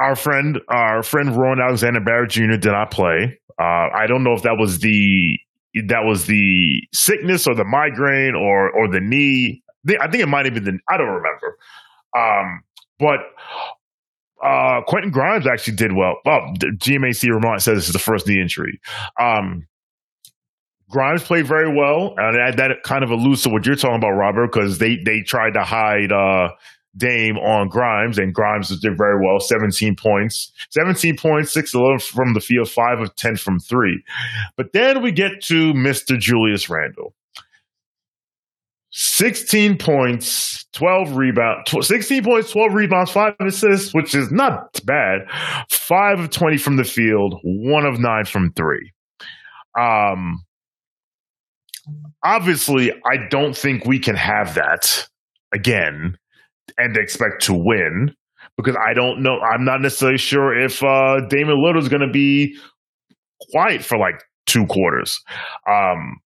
our 0.00 0.16
friend, 0.16 0.60
our 0.68 1.02
friend 1.02 1.36
Rowan 1.36 1.60
Alexander 1.60 2.00
Barrett 2.00 2.30
Jr. 2.30 2.56
did 2.56 2.64
not 2.64 2.90
play. 2.90 3.38
Uh, 3.58 3.88
I 3.94 4.06
don't 4.08 4.24
know 4.24 4.32
if 4.32 4.42
that 4.42 4.56
was 4.58 4.80
the 4.80 5.38
that 5.86 6.04
was 6.04 6.26
the 6.26 6.82
sickness 6.92 7.46
or 7.46 7.54
the 7.54 7.64
migraine 7.64 8.34
or 8.34 8.70
or 8.70 8.90
the 8.90 9.00
knee. 9.00 9.62
I 10.00 10.10
think 10.10 10.22
it 10.22 10.28
might 10.28 10.44
have 10.46 10.54
been 10.54 10.64
the. 10.64 10.78
I 10.88 10.96
don't 10.96 11.06
remember. 11.06 11.56
Um, 12.16 12.62
but 12.98 13.20
uh, 14.44 14.82
Quentin 14.88 15.10
Grimes 15.10 15.46
actually 15.46 15.76
did 15.76 15.92
well. 15.92 16.16
Well, 16.24 16.52
GMAC 16.58 17.32
Vermont 17.32 17.62
says 17.62 17.76
this 17.76 17.86
is 17.86 17.92
the 17.92 17.98
first 17.98 18.26
knee 18.26 18.40
injury. 18.40 18.80
Um, 19.20 19.66
Grimes 20.90 21.22
played 21.22 21.46
very 21.46 21.74
well, 21.74 22.14
and 22.18 22.58
that, 22.58 22.82
kind 22.84 23.02
of 23.02 23.10
alludes 23.10 23.42
to 23.42 23.48
what 23.48 23.66
you're 23.66 23.74
talking 23.74 23.96
about, 23.96 24.10
Robert, 24.10 24.52
because 24.52 24.78
they 24.78 24.96
they 25.04 25.22
tried 25.22 25.54
to 25.54 25.64
hide 25.64 26.12
uh, 26.12 26.50
Dame 26.96 27.38
on 27.38 27.68
Grimes, 27.68 28.18
and 28.18 28.34
Grimes 28.34 28.68
did 28.80 28.96
very 28.96 29.24
well. 29.24 29.40
17 29.40 29.96
points, 29.96 30.52
17 30.70 31.16
points, 31.16 31.52
6 31.52 31.74
11 31.74 31.98
from 32.00 32.34
the 32.34 32.40
field, 32.40 32.68
5 32.68 33.00
of 33.00 33.16
10 33.16 33.36
from 33.36 33.58
3. 33.58 34.02
But 34.56 34.72
then 34.72 35.02
we 35.02 35.10
get 35.10 35.42
to 35.44 35.72
Mr. 35.72 36.18
Julius 36.18 36.68
Randle. 36.68 37.14
16 38.96 39.76
points, 39.78 40.66
12 40.72 41.16
rebounds, 41.16 41.68
16 41.88 42.22
points, 42.22 42.52
12 42.52 42.74
rebounds, 42.74 43.10
5 43.10 43.34
assists, 43.40 43.92
which 43.92 44.14
is 44.14 44.30
not 44.30 44.80
bad. 44.84 45.22
5 45.68 46.20
of 46.20 46.30
20 46.30 46.58
from 46.58 46.76
the 46.76 46.84
field, 46.84 47.40
1 47.42 47.86
of 47.86 47.98
9 47.98 48.24
from 48.24 48.52
3. 48.52 48.92
Um, 49.76 50.44
obviously, 52.22 52.92
I 52.92 53.16
don't 53.30 53.56
think 53.56 53.84
we 53.84 53.98
can 53.98 54.16
have 54.16 54.54
that 54.54 55.06
again 55.52 56.16
and 56.78 56.96
expect 56.96 57.42
to 57.42 57.54
win 57.54 58.14
because 58.56 58.76
I 58.76 58.94
don't 58.94 59.22
know. 59.22 59.38
I'm 59.40 59.64
not 59.64 59.80
necessarily 59.80 60.18
sure 60.18 60.58
if 60.58 60.82
uh, 60.82 61.20
Damian 61.28 61.58
Lillard 61.58 61.78
is 61.78 61.88
going 61.88 62.06
to 62.06 62.12
be 62.12 62.56
quiet 63.50 63.84
for 63.84 63.98
like 63.98 64.22
two 64.46 64.66
quarters. 64.66 65.20
Um, 65.68 66.18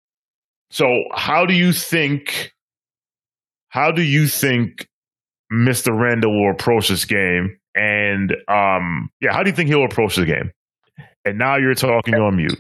so, 0.71 1.05
how 1.15 1.47
do 1.47 1.55
you 1.55 1.73
think? 1.73 2.53
How 3.71 3.91
do 3.91 4.03
you 4.03 4.27
think 4.27 4.89
Mr. 5.53 5.99
Randle 5.99 6.33
will 6.33 6.51
approach 6.51 6.89
this 6.89 7.05
game? 7.05 7.59
And 7.75 8.35
um, 8.49 9.11
yeah, 9.21 9.33
how 9.33 9.43
do 9.43 9.51
you 9.51 9.57
think 9.57 9.69
he'll 9.69 9.85
approach 9.85 10.17
the 10.17 10.25
game? 10.25 10.53
And 11.25 11.39
now 11.39 11.57
you're 11.57 11.75
talking 11.75 12.15
on 12.15 12.37
mute. 12.37 12.59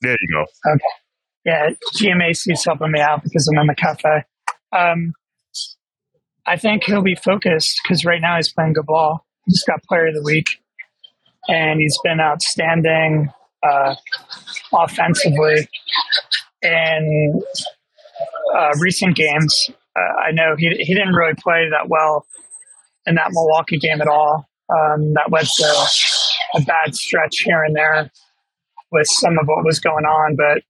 There 0.00 0.16
you 0.20 0.28
go. 0.32 0.72
Okay 0.72 1.05
yeah, 1.46 1.70
GMAC 1.94 2.52
is 2.52 2.64
helping 2.64 2.90
me 2.90 3.00
out 3.00 3.22
because 3.22 3.46
I'm 3.46 3.60
in 3.60 3.68
the 3.68 3.74
cafe. 3.76 4.24
Um, 4.72 5.12
I 6.44 6.56
think 6.56 6.82
he'll 6.82 7.02
be 7.02 7.14
focused 7.14 7.80
because 7.82 8.04
right 8.04 8.20
now 8.20 8.34
he's 8.34 8.52
playing 8.52 8.72
good 8.72 8.86
ball. 8.86 9.24
He 9.44 9.52
just 9.52 9.66
got 9.66 9.82
Player 9.84 10.08
of 10.08 10.14
the 10.14 10.22
Week, 10.24 10.46
and 11.48 11.80
he's 11.80 11.96
been 12.02 12.18
outstanding 12.18 13.28
uh, 13.62 13.94
offensively 14.72 15.68
in 16.62 17.42
uh, 18.56 18.70
recent 18.80 19.14
games. 19.14 19.70
Uh, 19.96 20.28
I 20.28 20.32
know 20.32 20.56
he 20.58 20.68
he 20.78 20.94
didn't 20.94 21.14
really 21.14 21.34
play 21.34 21.68
that 21.70 21.88
well 21.88 22.26
in 23.06 23.14
that 23.14 23.30
Milwaukee 23.30 23.78
game 23.78 24.00
at 24.00 24.08
all. 24.08 24.48
Um, 24.68 25.14
that 25.14 25.30
to 25.30 25.86
a 26.56 26.60
bad 26.62 26.96
stretch 26.96 27.42
here 27.44 27.62
and 27.62 27.76
there 27.76 28.10
with 28.90 29.06
some 29.06 29.38
of 29.38 29.46
what 29.46 29.64
was 29.64 29.78
going 29.78 30.04
on, 30.04 30.34
but 30.34 30.64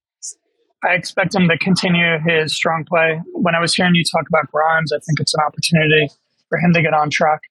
I 0.83 0.93
expect 0.93 1.33
him 1.33 1.47
to 1.49 1.57
continue 1.57 2.19
his 2.25 2.55
strong 2.55 2.85
play. 2.87 3.21
When 3.33 3.55
I 3.55 3.59
was 3.59 3.73
hearing 3.73 3.95
you 3.95 4.03
talk 4.03 4.27
about 4.29 4.51
Grimes, 4.51 4.91
I 4.91 4.99
think 5.05 5.19
it's 5.19 5.33
an 5.33 5.41
opportunity 5.45 6.09
for 6.49 6.59
him 6.59 6.73
to 6.73 6.81
get 6.81 6.93
on 6.93 7.09
track 7.09 7.41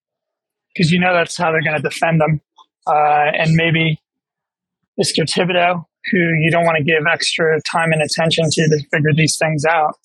because 0.75 0.91
you 0.91 1.01
know 1.01 1.13
that's 1.13 1.37
how 1.37 1.51
they're 1.51 1.63
going 1.63 1.77
to 1.77 1.83
defend 1.83 2.23
him. 2.23 2.41
Uh, 2.87 3.31
and 3.37 3.55
maybe 3.55 4.01
Mr. 5.01 5.25
Thibodeau, 5.25 5.85
who 6.11 6.19
you 6.19 6.51
don't 6.51 6.65
want 6.65 6.79
to 6.79 6.85
give 6.85 7.05
extra 7.11 7.61
time 7.63 7.93
and 7.93 8.03
attention 8.03 8.45
to 8.51 8.69
to 8.69 8.89
figure 8.91 9.13
these 9.15 9.37
things 9.37 9.65
out. 9.65 9.99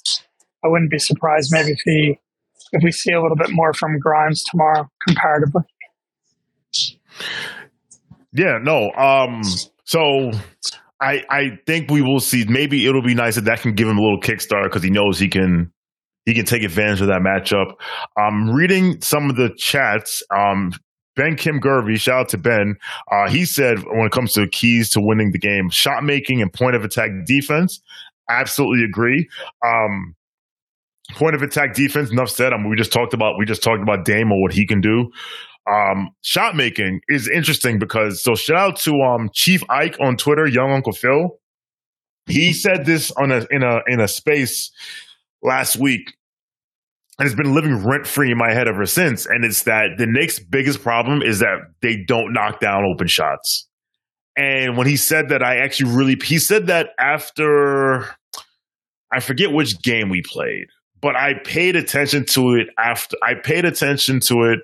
I 0.63 0.67
wouldn't 0.67 0.91
be 0.91 0.99
surprised 0.99 1.49
maybe 1.51 1.71
if 1.71 1.79
he 1.85 2.19
if 2.73 2.83
we 2.83 2.91
see 2.91 3.11
a 3.11 3.21
little 3.21 3.37
bit 3.37 3.51
more 3.51 3.73
from 3.73 3.99
Grimes 3.99 4.43
tomorrow 4.43 4.89
comparatively. 5.07 5.63
Yeah, 8.33 8.59
no. 8.61 8.91
Um 8.93 9.41
so 9.83 10.31
I, 11.01 11.23
I 11.29 11.59
think 11.65 11.89
we 11.89 12.01
will 12.01 12.19
see. 12.19 12.45
Maybe 12.47 12.85
it'll 12.85 13.01
be 13.01 13.15
nice 13.15 13.35
that 13.35 13.45
that 13.45 13.61
can 13.61 13.73
give 13.73 13.87
him 13.87 13.97
a 13.97 14.01
little 14.01 14.21
kickstart 14.21 14.65
because 14.65 14.83
he 14.83 14.91
knows 14.91 15.17
he 15.17 15.27
can 15.27 15.71
he 16.25 16.35
can 16.35 16.45
take 16.45 16.63
advantage 16.63 17.01
of 17.01 17.07
that 17.07 17.21
matchup. 17.21 17.73
I'm 18.17 18.51
reading 18.51 19.01
some 19.01 19.29
of 19.29 19.35
the 19.35 19.49
chats. 19.57 20.21
Um, 20.35 20.71
Ben 21.15 21.35
Kim 21.35 21.59
Gervy, 21.59 21.99
shout 21.99 22.19
out 22.21 22.29
to 22.29 22.37
Ben. 22.37 22.75
Uh, 23.11 23.29
he 23.29 23.45
said 23.45 23.79
when 23.79 24.05
it 24.05 24.11
comes 24.11 24.33
to 24.33 24.47
keys 24.47 24.89
to 24.91 25.01
winning 25.01 25.31
the 25.31 25.39
game, 25.39 25.69
shot 25.69 26.03
making 26.03 26.41
and 26.41 26.53
point 26.53 26.75
of 26.75 26.85
attack 26.85 27.09
defense. 27.25 27.81
Absolutely 28.29 28.85
agree. 28.85 29.27
Um, 29.65 30.15
point 31.15 31.35
of 31.35 31.41
attack 31.41 31.73
defense. 31.73 32.11
Enough 32.11 32.29
said. 32.29 32.53
I 32.53 32.57
mean, 32.57 32.69
we 32.69 32.75
just 32.75 32.93
talked 32.93 33.13
about 33.13 33.39
we 33.39 33.45
just 33.45 33.63
talked 33.63 33.81
about 33.81 34.05
Dame 34.05 34.31
and 34.31 34.41
what 34.41 34.53
he 34.53 34.67
can 34.67 34.81
do. 34.81 35.11
Um, 35.69 36.09
shot 36.21 36.55
making 36.55 37.01
is 37.07 37.29
interesting 37.29 37.77
because 37.77 38.23
so 38.23 38.33
shout 38.33 38.57
out 38.57 38.75
to 38.77 38.99
um 39.01 39.29
Chief 39.33 39.63
Ike 39.69 39.97
on 39.99 40.17
Twitter, 40.17 40.47
Young 40.47 40.71
Uncle 40.71 40.93
Phil. 40.93 41.37
He 42.25 42.53
said 42.53 42.85
this 42.85 43.11
on 43.11 43.31
a 43.31 43.45
in 43.51 43.63
a 43.63 43.81
in 43.87 43.99
a 43.99 44.07
space 44.07 44.71
last 45.43 45.77
week, 45.77 46.13
and 47.19 47.27
it's 47.27 47.35
been 47.35 47.53
living 47.53 47.85
rent 47.85 48.07
free 48.07 48.31
in 48.31 48.37
my 48.37 48.51
head 48.51 48.67
ever 48.67 48.85
since. 48.85 49.25
And 49.25 49.45
it's 49.45 49.63
that 49.63 49.97
the 49.97 50.07
Knicks' 50.07 50.39
biggest 50.39 50.81
problem 50.81 51.21
is 51.21 51.39
that 51.39 51.59
they 51.81 51.95
don't 51.95 52.33
knock 52.33 52.59
down 52.59 52.83
open 52.83 53.07
shots. 53.07 53.67
And 54.37 54.77
when 54.77 54.87
he 54.87 54.97
said 54.97 55.29
that, 55.29 55.43
I 55.43 55.57
actually 55.57 55.91
really 55.91 56.17
he 56.23 56.39
said 56.39 56.67
that 56.67 56.89
after 56.97 58.15
I 59.11 59.19
forget 59.19 59.51
which 59.51 59.79
game 59.83 60.09
we 60.09 60.21
played, 60.23 60.67
but 61.01 61.15
I 61.15 61.33
paid 61.43 61.75
attention 61.75 62.25
to 62.27 62.55
it 62.55 62.67
after 62.79 63.17
I 63.21 63.35
paid 63.35 63.65
attention 63.65 64.19
to 64.21 64.43
it 64.43 64.59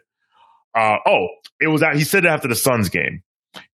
uh, 0.78 0.98
oh, 1.08 1.28
it 1.60 1.68
was 1.68 1.82
that 1.82 1.96
he 1.96 2.04
said 2.04 2.26
it 2.26 2.28
after 2.28 2.48
the 2.48 2.56
Suns 2.56 2.90
game, 2.90 3.24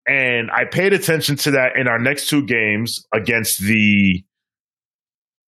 and 0.06 0.50
I 0.52 0.64
paid 0.70 0.92
attention 0.92 1.36
to 1.36 1.50
that 1.52 1.76
in 1.76 1.88
our 1.88 1.98
next 1.98 2.28
two 2.28 2.44
games 2.44 3.04
against 3.12 3.60
the 3.60 4.22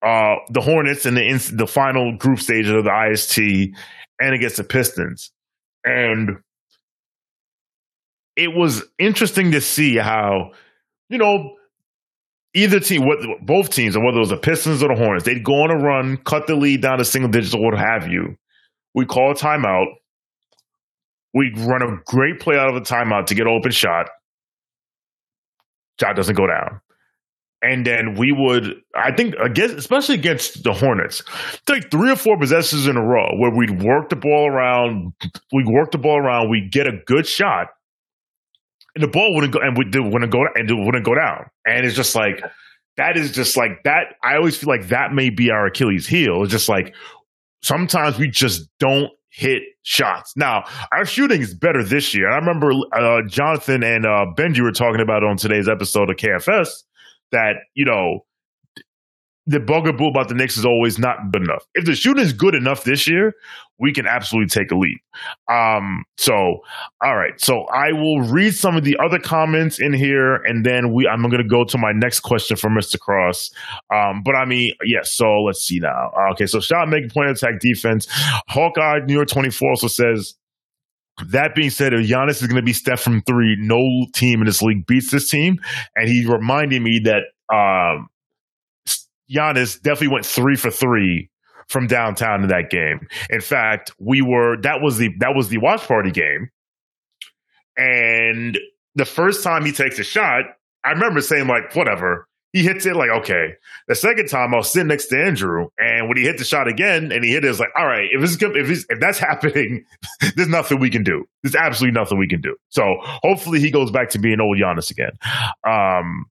uh, 0.05 0.37
the 0.51 0.61
Hornets 0.61 1.07
in 1.07 1.15
the 1.15 1.53
the 1.53 1.67
final 1.67 2.17
group 2.17 2.41
stage 2.41 2.67
of 2.69 2.85
the 2.85 3.11
IST 3.11 3.39
and 4.21 4.35
against 4.35 4.57
the 4.57 4.65
Pistons, 4.65 5.31
and 5.85 6.39
it 8.35 8.49
was 8.49 8.83
interesting 8.99 9.53
to 9.53 9.61
see 9.61 9.97
how 9.97 10.51
you 11.09 11.19
know 11.19 11.55
either 12.53 12.81
team, 12.81 13.07
what 13.07 13.19
both 13.47 13.71
teams, 13.71 13.97
or 13.97 14.05
whether 14.05 14.17
it 14.17 14.21
was 14.21 14.31
the 14.31 14.37
Pistons 14.37 14.83
or 14.83 14.89
the 14.89 15.01
Hornets, 15.01 15.25
they'd 15.25 15.45
go 15.45 15.63
on 15.63 15.71
a 15.71 15.77
run, 15.77 16.17
cut 16.17 16.49
the 16.49 16.57
lead 16.57 16.83
down 16.83 16.99
to 16.99 17.05
single 17.05 17.31
digits 17.31 17.55
or 17.55 17.63
what 17.63 17.79
have 17.79 18.09
you. 18.09 18.37
We 18.93 19.07
call 19.07 19.31
a 19.31 19.35
timeout 19.35 19.87
we 21.35 21.53
run 21.57 21.83
a 21.83 21.97
great 22.07 22.41
play 22.41 22.57
out 22.57 22.69
of 22.69 22.77
a 22.77 22.81
timeout 22.81 23.27
to 23.27 23.35
get 23.35 23.47
open 23.47 23.73
shot. 23.73 24.09
Shot 26.01 26.17
doesn't 26.17 26.37
go 26.37 26.47
down. 26.47 26.81
and 27.65 27.87
then 27.87 28.15
we 28.15 28.31
would, 28.31 28.83
I 28.95 29.11
think, 29.13 29.35
against, 29.43 29.77
especially 29.77 30.17
against 30.17 30.65
the 30.65 30.73
Hornets, 30.75 31.23
take 31.67 31.91
three 31.91 32.11
or 32.11 32.17
four 32.17 32.39
possessions 32.39 32.87
in 32.87 32.97
a 32.97 33.03
row 33.03 33.27
where 33.39 33.51
we'd 33.51 33.83
work 33.83 34.11
the 34.11 34.17
ball 34.17 34.47
around, 34.47 35.15
we'd 35.51 35.67
work 35.67 35.91
the 35.91 35.99
ball 35.99 36.19
around, 36.19 36.51
we'd 36.51 36.71
get 36.71 36.87
a 36.87 36.93
good 37.07 37.27
shot, 37.27 37.69
and 38.95 39.03
the 39.03 39.09
ball 39.09 39.35
wouldn't 39.35 39.55
go, 39.55 39.61
and 39.61 39.79
we 39.79 39.85
wouldn't 39.87 40.31
go, 40.31 40.45
and 40.55 40.71
it 40.71 40.75
wouldn't 40.75 41.05
go 41.05 41.15
down, 41.15 41.47
and 41.67 41.87
it's 41.87 41.97
just 41.97 42.15
like 42.15 42.43
that 42.99 43.17
is 43.17 43.33
just 43.33 43.57
like 43.57 43.83
that. 43.85 44.15
I 44.23 44.37
always 44.37 44.57
feel 44.59 44.69
like 44.69 44.89
that 44.89 45.13
may 45.13 45.31
be 45.31 45.51
our 45.51 45.67
Achilles 45.67 46.07
heel. 46.07 46.43
It's 46.43 46.53
just 46.53 46.69
like 46.69 46.95
sometimes 47.63 48.19
we 48.19 48.29
just 48.29 48.69
don't 48.79 49.11
hit 49.35 49.63
shots. 49.83 50.37
Now, 50.37 50.65
our 50.93 51.05
shooting 51.05 51.43
is 51.43 51.55
better 51.55 51.83
this 51.83 52.15
year. 52.15 52.31
I 52.31 52.37
remember 52.37 52.73
uh, 52.93 53.23
Jonathan 53.27 53.83
and 53.83 54.07
uh, 54.07 54.27
Benji 54.37 54.61
were 54.61 54.71
talking 54.71 55.01
about 55.01 55.25
on 55.25 55.37
today's 55.37 55.69
episode 55.69 56.09
of 56.09 56.17
KFS 56.17 56.85
that, 57.33 57.57
you 57.75 57.85
know, 57.85 58.25
the 59.47 59.61
bugaboo 59.61 60.09
about 60.09 60.29
the 60.29 60.35
Knicks 60.35 60.57
is 60.57 60.65
always 60.65 60.99
not 60.99 61.31
good 61.31 61.43
enough. 61.43 61.65
If 61.75 61.85
the 61.85 61.95
shooting 61.95 62.25
is 62.25 62.33
good 62.33 62.55
enough 62.55 62.85
this 62.85 63.07
year, 63.07 63.35
we 63.79 63.93
can 63.93 64.07
absolutely 64.07 64.49
take 64.49 64.71
a 64.71 64.77
leap. 64.77 65.03
Um, 65.51 66.05
so, 66.17 66.61
all 67.03 67.17
right. 67.17 67.39
So 67.39 67.65
I 67.75 67.93
will 67.93 68.23
read 68.23 68.55
some 68.55 68.77
of 68.77 68.85
the 68.85 68.97
other 69.05 69.19
comments 69.19 69.79
in 69.79 69.93
here, 69.93 70.37
and 70.37 70.65
then 70.65 70.93
we 70.95 71.07
I'm 71.07 71.23
going 71.23 71.43
to 71.43 71.49
go 71.49 71.65
to 71.65 71.77
my 71.77 71.93
next 71.93 72.21
question 72.21 72.57
for 72.57 72.71
Mr. 72.71 72.99
Cross. 72.99 73.51
Um, 73.93 74.23
but 74.25 74.35
I 74.35 74.47
mean, 74.47 74.73
yes. 74.85 75.15
So 75.15 75.27
let's 75.43 75.63
see 75.63 75.79
now. 75.79 76.11
Okay. 76.33 76.47
So 76.47 76.61
shot 76.61 76.89
making 76.89 77.11
point 77.11 77.31
attack 77.31 77.61
defense. 77.61 78.07
Hawkeye 78.49 79.01
New 79.07 79.15
York 79.15 79.29
24 79.29 79.71
also 79.71 79.89
says. 79.89 80.35
That 81.29 81.55
being 81.55 81.71
said, 81.71 81.95
if 81.95 82.09
Giannis 82.09 82.43
is 82.43 82.49
going 82.49 82.57
to 82.57 82.63
be 82.63 82.73
Steph 82.73 83.01
from 83.01 83.23
three, 83.23 83.57
no 83.61 83.79
team 84.17 84.41
in 84.41 84.47
this 84.47 84.61
league 84.61 84.85
beats 84.85 85.13
this 85.13 85.31
team. 85.31 85.61
And 85.95 86.09
he 86.09 86.27
reminded 86.27 86.83
me 86.83 87.03
that 87.05 87.23
um, 87.55 88.09
Giannis 89.31 89.81
definitely 89.81 90.09
went 90.09 90.27
three 90.27 90.57
for 90.57 90.71
three 90.71 91.31
from 91.69 91.87
downtown 91.87 92.43
in 92.43 92.49
that 92.49 92.71
game. 92.71 93.07
In 93.31 93.41
fact, 93.41 93.93
we 93.99 94.23
were 94.23 94.61
that 94.63 94.81
was 94.81 94.99
the 94.99 95.11
that 95.19 95.35
was 95.35 95.49
the 95.49 95.59
watch 95.59 95.87
party 95.87 96.11
game. 96.11 96.51
And 97.77 98.59
the 98.95 99.05
first 99.05 99.43
time 99.43 99.65
he 99.65 99.73
takes 99.73 99.99
a 99.99 100.05
shot, 100.05 100.45
I 100.85 100.91
remember 100.91 101.21
saying 101.21 101.47
like, 101.47 101.75
whatever. 101.75 102.29
He 102.53 102.63
hits 102.63 102.87
it 102.87 102.95
like, 102.95 103.11
okay. 103.11 103.55
The 103.89 103.97
second 103.97 104.29
time 104.29 104.55
I 104.55 104.59
was 104.59 104.71
sitting 104.71 104.87
next 104.87 105.07
to 105.07 105.21
Andrew, 105.21 105.71
and 105.77 106.07
when 106.07 106.17
he 106.17 106.23
hit 106.23 106.39
the 106.39 106.45
shot 106.45 106.69
again 106.69 107.11
and 107.11 107.25
he 107.25 107.33
hit 107.33 107.45
it, 107.45 107.49
it's 107.49 107.59
like, 107.59 107.71
all 107.77 107.85
right, 107.85 108.09
if 108.13 108.23
it's 108.23 108.41
if 108.41 108.71
it's, 108.71 108.87
if 108.89 109.01
that's 109.01 109.19
happening, 109.31 109.85
there's 110.37 110.49
nothing 110.49 110.79
we 110.79 110.89
can 110.89 111.03
do. 111.03 111.25
There's 111.43 111.57
absolutely 111.57 111.99
nothing 111.99 112.17
we 112.17 112.29
can 112.29 112.41
do. 112.41 112.55
So 112.69 112.99
hopefully 113.03 113.59
he 113.59 113.73
goes 113.73 113.91
back 113.91 114.11
to 114.11 114.21
being 114.21 114.41
old 114.41 114.57
Giannis 114.57 114.93
again. 114.93 115.11
Um, 115.67 116.27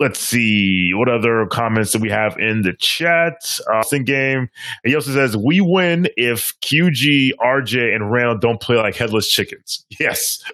let's 0.00 0.18
see 0.18 0.90
what 0.94 1.08
other 1.08 1.46
comments 1.50 1.92
do 1.92 1.98
we 1.98 2.10
have 2.10 2.36
in 2.38 2.62
the 2.62 2.74
chat? 2.78 3.34
Uh 3.72 3.82
game. 4.04 4.48
He 4.84 4.94
also 4.94 5.12
says 5.12 5.36
we 5.36 5.60
win 5.60 6.08
if 6.16 6.54
qg 6.60 7.30
rj 7.40 7.94
and 7.94 8.10
Randle 8.10 8.38
don't 8.38 8.60
play 8.60 8.76
like 8.76 8.96
headless 8.96 9.28
chickens. 9.28 9.84
Yes. 10.00 10.42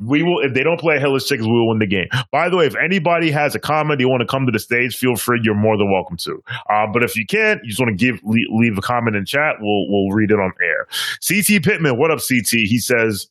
We 0.00 0.22
will 0.22 0.40
if 0.40 0.54
they 0.54 0.62
don't 0.62 0.80
play 0.80 0.98
headless 0.98 1.28
chickens 1.28 1.46
we 1.46 1.52
will 1.52 1.68
win 1.68 1.78
the 1.78 1.86
game. 1.86 2.08
By 2.32 2.48
the 2.48 2.56
way 2.56 2.64
if 2.64 2.74
anybody 2.76 3.30
has 3.30 3.54
a 3.54 3.58
comment 3.58 4.00
you 4.00 4.08
want 4.08 4.22
to 4.22 4.26
come 4.26 4.46
to 4.46 4.52
the 4.52 4.58
stage 4.58 4.96
feel 4.96 5.14
free. 5.14 5.40
You're 5.42 5.54
more 5.54 5.76
than 5.76 5.92
welcome 5.92 6.16
to. 6.18 6.42
Uh, 6.70 6.86
but 6.90 7.02
if 7.02 7.16
you 7.16 7.26
can't 7.26 7.60
you 7.62 7.68
just 7.68 7.78
want 7.78 7.90
to 7.90 8.06
give 8.06 8.18
leave, 8.24 8.46
leave 8.50 8.78
a 8.78 8.80
comment 8.80 9.14
in 9.16 9.26
chat. 9.26 9.56
We'll 9.60 9.84
we'll 9.90 10.08
read 10.16 10.30
it 10.30 10.40
on 10.40 10.52
air. 10.62 10.86
Ct 11.20 11.62
pittman 11.62 11.98
what 11.98 12.10
up 12.10 12.18
ct 12.18 12.50
he 12.50 12.78
says 12.78 13.28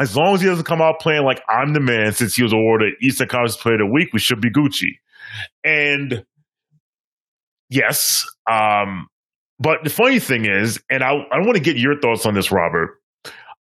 as 0.00 0.16
long 0.16 0.34
as 0.34 0.40
he 0.40 0.48
doesn't 0.48 0.64
come 0.64 0.82
out 0.82 1.00
playing 1.00 1.24
like 1.24 1.40
I'm 1.48 1.72
the 1.72 1.80
man 1.80 2.12
since 2.12 2.34
he 2.34 2.42
was 2.42 2.52
awarded 2.52 2.94
Eastern 3.00 3.28
Conference 3.28 3.56
Player 3.56 3.74
of 3.74 3.80
the 3.80 3.92
Week, 3.92 4.12
we 4.12 4.18
should 4.18 4.40
be 4.40 4.50
Gucci. 4.50 4.98
And 5.62 6.24
yes, 7.70 8.26
um, 8.50 9.06
but 9.58 9.84
the 9.84 9.90
funny 9.90 10.18
thing 10.18 10.46
is, 10.46 10.82
and 10.90 11.02
I, 11.02 11.10
I 11.10 11.38
want 11.38 11.54
to 11.54 11.62
get 11.62 11.76
your 11.76 11.98
thoughts 12.00 12.26
on 12.26 12.34
this, 12.34 12.50
Robert. 12.50 13.00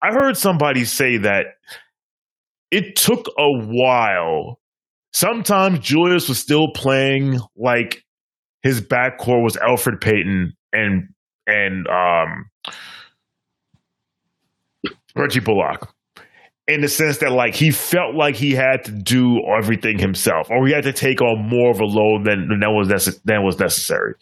I 0.01 0.13
heard 0.13 0.37
somebody 0.37 0.85
say 0.85 1.17
that 1.17 1.45
it 2.71 2.95
took 2.95 3.25
a 3.37 3.49
while. 3.49 4.59
Sometimes 5.11 5.79
Julius 5.79 6.29
was 6.29 6.39
still 6.39 6.71
playing 6.73 7.39
like 7.57 8.03
his 8.61 8.81
backcourt 8.81 9.43
was 9.43 9.57
Elfrid 9.57 9.99
Payton 9.99 10.53
and 10.71 11.09
and 11.47 11.87
um, 11.87 12.45
Reggie 15.15 15.39
Bullock 15.39 15.91
in 16.69 16.81
the 16.81 16.87
sense 16.87 17.17
that 17.17 17.31
like 17.31 17.55
he 17.55 17.71
felt 17.71 18.15
like 18.15 18.35
he 18.35 18.53
had 18.53 18.83
to 18.85 18.91
do 18.91 19.41
everything 19.57 19.97
himself 19.97 20.49
or 20.51 20.65
he 20.67 20.73
had 20.73 20.83
to 20.83 20.93
take 20.93 21.19
on 21.19 21.49
more 21.49 21.71
of 21.71 21.79
a 21.79 21.85
load 21.85 22.25
than, 22.25 22.47
than 22.47 22.59
was 22.73 23.19
than 23.25 23.43
was 23.43 23.59
necessary. 23.59 24.13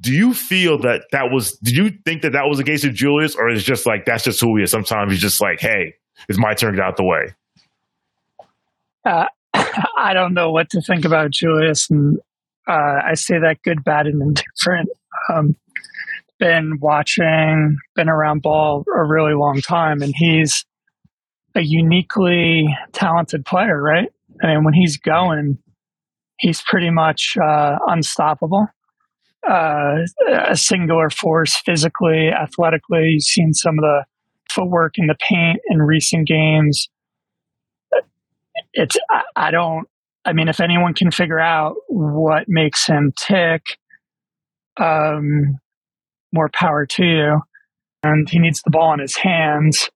Do 0.00 0.12
you 0.12 0.32
feel 0.32 0.78
that 0.78 1.02
that 1.10 1.32
was 1.32 1.58
do 1.58 1.74
you 1.74 1.90
think 2.04 2.22
that 2.22 2.32
that 2.32 2.44
was 2.48 2.58
the 2.58 2.64
case 2.64 2.84
of 2.84 2.94
julius 2.94 3.34
or 3.34 3.50
is 3.50 3.64
just 3.64 3.84
like 3.84 4.04
that's 4.04 4.22
just 4.22 4.40
who 4.40 4.56
he 4.56 4.62
is? 4.62 4.70
Sometimes 4.70 5.12
he's 5.12 5.20
just 5.20 5.40
like 5.40 5.60
hey 5.60 5.94
it's 6.28 6.38
my 6.38 6.54
turn 6.54 6.72
to 6.72 6.76
get 6.76 6.86
out 6.86 6.96
the 6.96 7.04
way. 7.04 7.34
Uh, 9.04 9.26
i 9.96 10.12
don't 10.14 10.34
know 10.34 10.50
what 10.50 10.70
to 10.70 10.80
think 10.80 11.04
about 11.04 11.30
julius 11.30 11.88
and 11.90 12.18
uh, 12.68 13.00
i 13.04 13.14
say 13.14 13.38
that 13.38 13.56
good 13.64 13.82
bad 13.82 14.06
and 14.06 14.20
indifferent. 14.22 14.88
Um, 15.30 15.56
been 16.38 16.78
watching 16.80 17.76
been 17.96 18.08
around 18.08 18.42
ball 18.42 18.84
a 18.94 19.04
really 19.04 19.34
long 19.34 19.60
time 19.60 20.02
and 20.02 20.14
he's 20.16 20.64
a 21.54 21.60
uniquely 21.62 22.66
talented 22.92 23.44
player, 23.44 23.80
right? 23.80 24.08
I 24.42 24.48
mean, 24.48 24.64
when 24.64 24.74
he's 24.74 24.96
going, 24.96 25.58
he's 26.38 26.62
pretty 26.62 26.90
much 26.90 27.34
uh, 27.42 27.76
unstoppable. 27.86 28.66
Uh, 29.48 29.98
a 30.30 30.56
singular 30.56 31.10
force 31.10 31.56
physically, 31.56 32.28
athletically. 32.28 33.04
You've 33.04 33.22
seen 33.22 33.52
some 33.54 33.78
of 33.78 33.82
the 33.82 34.04
footwork 34.50 34.94
in 34.96 35.06
the 35.06 35.16
paint 35.28 35.60
in 35.70 35.80
recent 35.80 36.26
games. 36.26 36.88
It's, 38.74 38.96
I, 39.10 39.22
I 39.36 39.50
don't, 39.50 39.86
I 40.24 40.32
mean, 40.32 40.48
if 40.48 40.60
anyone 40.60 40.92
can 40.92 41.10
figure 41.10 41.38
out 41.38 41.76
what 41.88 42.44
makes 42.48 42.86
him 42.86 43.12
tick, 43.18 43.62
um, 44.78 45.58
more 46.32 46.50
power 46.52 46.84
to 46.86 47.04
you. 47.04 47.40
And 48.02 48.28
he 48.28 48.38
needs 48.38 48.60
the 48.62 48.70
ball 48.70 48.92
in 48.92 49.00
his 49.00 49.16
hands. 49.16 49.88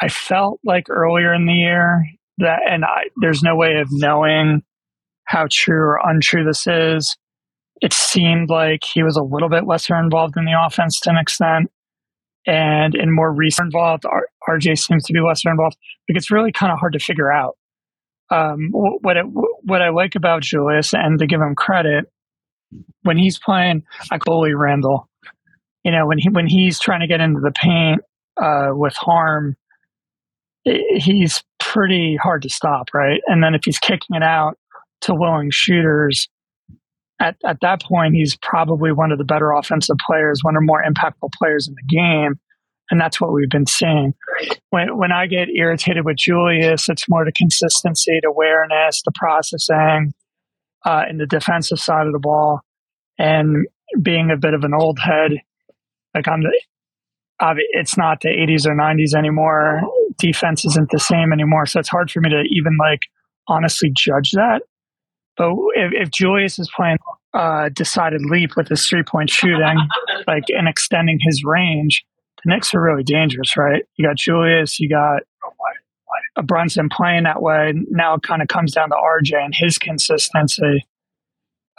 I 0.00 0.08
felt 0.08 0.60
like 0.64 0.90
earlier 0.90 1.32
in 1.32 1.46
the 1.46 1.52
year 1.52 2.04
that, 2.38 2.60
and 2.68 2.84
I, 2.84 3.04
there's 3.20 3.42
no 3.42 3.56
way 3.56 3.76
of 3.80 3.88
knowing 3.90 4.62
how 5.24 5.46
true 5.50 5.80
or 5.80 6.00
untrue 6.04 6.44
this 6.44 6.66
is. 6.66 7.16
It 7.80 7.92
seemed 7.92 8.48
like 8.48 8.80
he 8.84 9.02
was 9.02 9.16
a 9.16 9.22
little 9.22 9.48
bit 9.48 9.66
lesser 9.66 9.96
involved 9.96 10.36
in 10.36 10.44
the 10.44 10.58
offense 10.58 10.98
to 11.00 11.10
an 11.10 11.16
extent. 11.16 11.70
And 12.46 12.94
in 12.94 13.14
more 13.14 13.32
recent 13.32 13.66
involved, 13.66 14.04
RJ 14.48 14.78
seems 14.78 15.04
to 15.04 15.12
be 15.12 15.20
lesser 15.20 15.50
involved. 15.50 15.76
Like 16.08 16.16
it's 16.16 16.30
really 16.30 16.52
kind 16.52 16.72
of 16.72 16.78
hard 16.78 16.92
to 16.92 16.98
figure 16.98 17.32
out. 17.32 17.56
Um, 18.30 18.70
what 18.72 19.16
it, 19.16 19.24
what 19.62 19.82
I 19.82 19.90
like 19.90 20.16
about 20.16 20.42
Julius, 20.42 20.92
and 20.94 21.18
to 21.20 21.26
give 21.26 21.40
him 21.40 21.54
credit, 21.54 22.06
when 23.02 23.16
he's 23.16 23.38
playing 23.38 23.84
a 24.10 24.18
goalie 24.18 24.56
Randle, 24.56 25.08
you 25.84 25.92
know, 25.92 26.06
when 26.06 26.18
he 26.18 26.28
when 26.28 26.46
he's 26.46 26.80
trying 26.80 27.00
to 27.00 27.06
get 27.06 27.20
into 27.20 27.40
the 27.40 27.52
paint 27.52 28.00
uh, 28.42 28.70
with 28.72 28.96
harm, 28.96 29.56
he's 30.66 31.42
pretty 31.60 32.16
hard 32.20 32.42
to 32.42 32.48
stop, 32.48 32.88
right? 32.92 33.20
And 33.26 33.42
then 33.42 33.54
if 33.54 33.62
he's 33.64 33.78
kicking 33.78 34.16
it 34.16 34.22
out 34.22 34.58
to 35.02 35.14
willing 35.14 35.50
shooters, 35.52 36.28
at, 37.20 37.36
at 37.44 37.58
that 37.62 37.82
point, 37.82 38.14
he's 38.14 38.36
probably 38.36 38.92
one 38.92 39.12
of 39.12 39.18
the 39.18 39.24
better 39.24 39.52
offensive 39.52 39.96
players, 40.06 40.40
one 40.42 40.56
of 40.56 40.60
the 40.60 40.66
more 40.66 40.82
impactful 40.82 41.30
players 41.38 41.68
in 41.68 41.74
the 41.74 41.94
game. 41.94 42.34
And 42.90 43.00
that's 43.00 43.20
what 43.20 43.32
we've 43.32 43.50
been 43.50 43.66
seeing. 43.66 44.14
When, 44.70 44.96
when 44.96 45.12
I 45.12 45.26
get 45.26 45.48
irritated 45.48 46.04
with 46.04 46.18
Julius, 46.18 46.88
it's 46.88 47.08
more 47.08 47.24
the 47.24 47.32
consistency, 47.32 48.20
the 48.22 48.28
awareness, 48.28 49.02
the 49.04 49.12
processing, 49.14 50.12
uh, 50.84 51.04
in 51.10 51.16
the 51.16 51.26
defensive 51.26 51.80
side 51.80 52.06
of 52.06 52.12
the 52.12 52.20
ball. 52.20 52.60
And 53.18 53.66
being 54.02 54.30
a 54.30 54.36
bit 54.36 54.54
of 54.54 54.62
an 54.62 54.74
old 54.74 54.98
head, 55.00 55.32
like 56.14 56.28
I'm 56.28 56.42
the, 56.42 56.52
it's 57.72 57.96
not 57.96 58.20
the 58.20 58.28
80s 58.28 58.66
or 58.66 58.74
90s 58.74 59.14
anymore. 59.16 59.82
Defense 60.18 60.64
isn't 60.64 60.90
the 60.90 60.98
same 60.98 61.32
anymore. 61.32 61.66
So 61.66 61.80
it's 61.80 61.88
hard 61.88 62.10
for 62.10 62.20
me 62.20 62.30
to 62.30 62.42
even 62.50 62.76
like 62.78 63.00
honestly 63.48 63.92
judge 63.96 64.32
that. 64.32 64.62
But 65.36 65.52
if, 65.74 65.92
if 65.92 66.10
Julius 66.10 66.58
is 66.58 66.70
playing 66.74 66.98
uh, 67.34 67.68
decided 67.68 68.22
leap 68.22 68.56
with 68.56 68.68
his 68.68 68.86
three 68.86 69.02
point 69.02 69.30
shooting, 69.30 69.76
like 70.26 70.44
and 70.48 70.68
extending 70.68 71.18
his 71.20 71.42
range, 71.44 72.04
the 72.44 72.50
Knicks 72.50 72.74
are 72.74 72.80
really 72.80 73.04
dangerous, 73.04 73.56
right? 73.56 73.82
You 73.96 74.06
got 74.06 74.16
Julius, 74.16 74.80
you 74.80 74.88
got 74.88 75.22
a 76.36 76.42
Brunson 76.42 76.88
playing 76.88 77.24
that 77.24 77.42
way. 77.42 77.72
Now 77.90 78.14
it 78.14 78.22
kind 78.22 78.42
of 78.42 78.48
comes 78.48 78.72
down 78.72 78.90
to 78.90 78.94
RJ 78.94 79.44
and 79.44 79.54
his 79.54 79.78
consistency. 79.78 80.86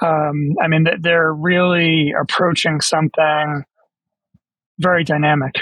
Um, 0.02 0.56
I 0.62 0.68
mean, 0.68 0.86
they're 1.00 1.34
really 1.34 2.14
approaching 2.20 2.82
something 2.82 3.64
very 4.80 5.04
dynamic, 5.04 5.54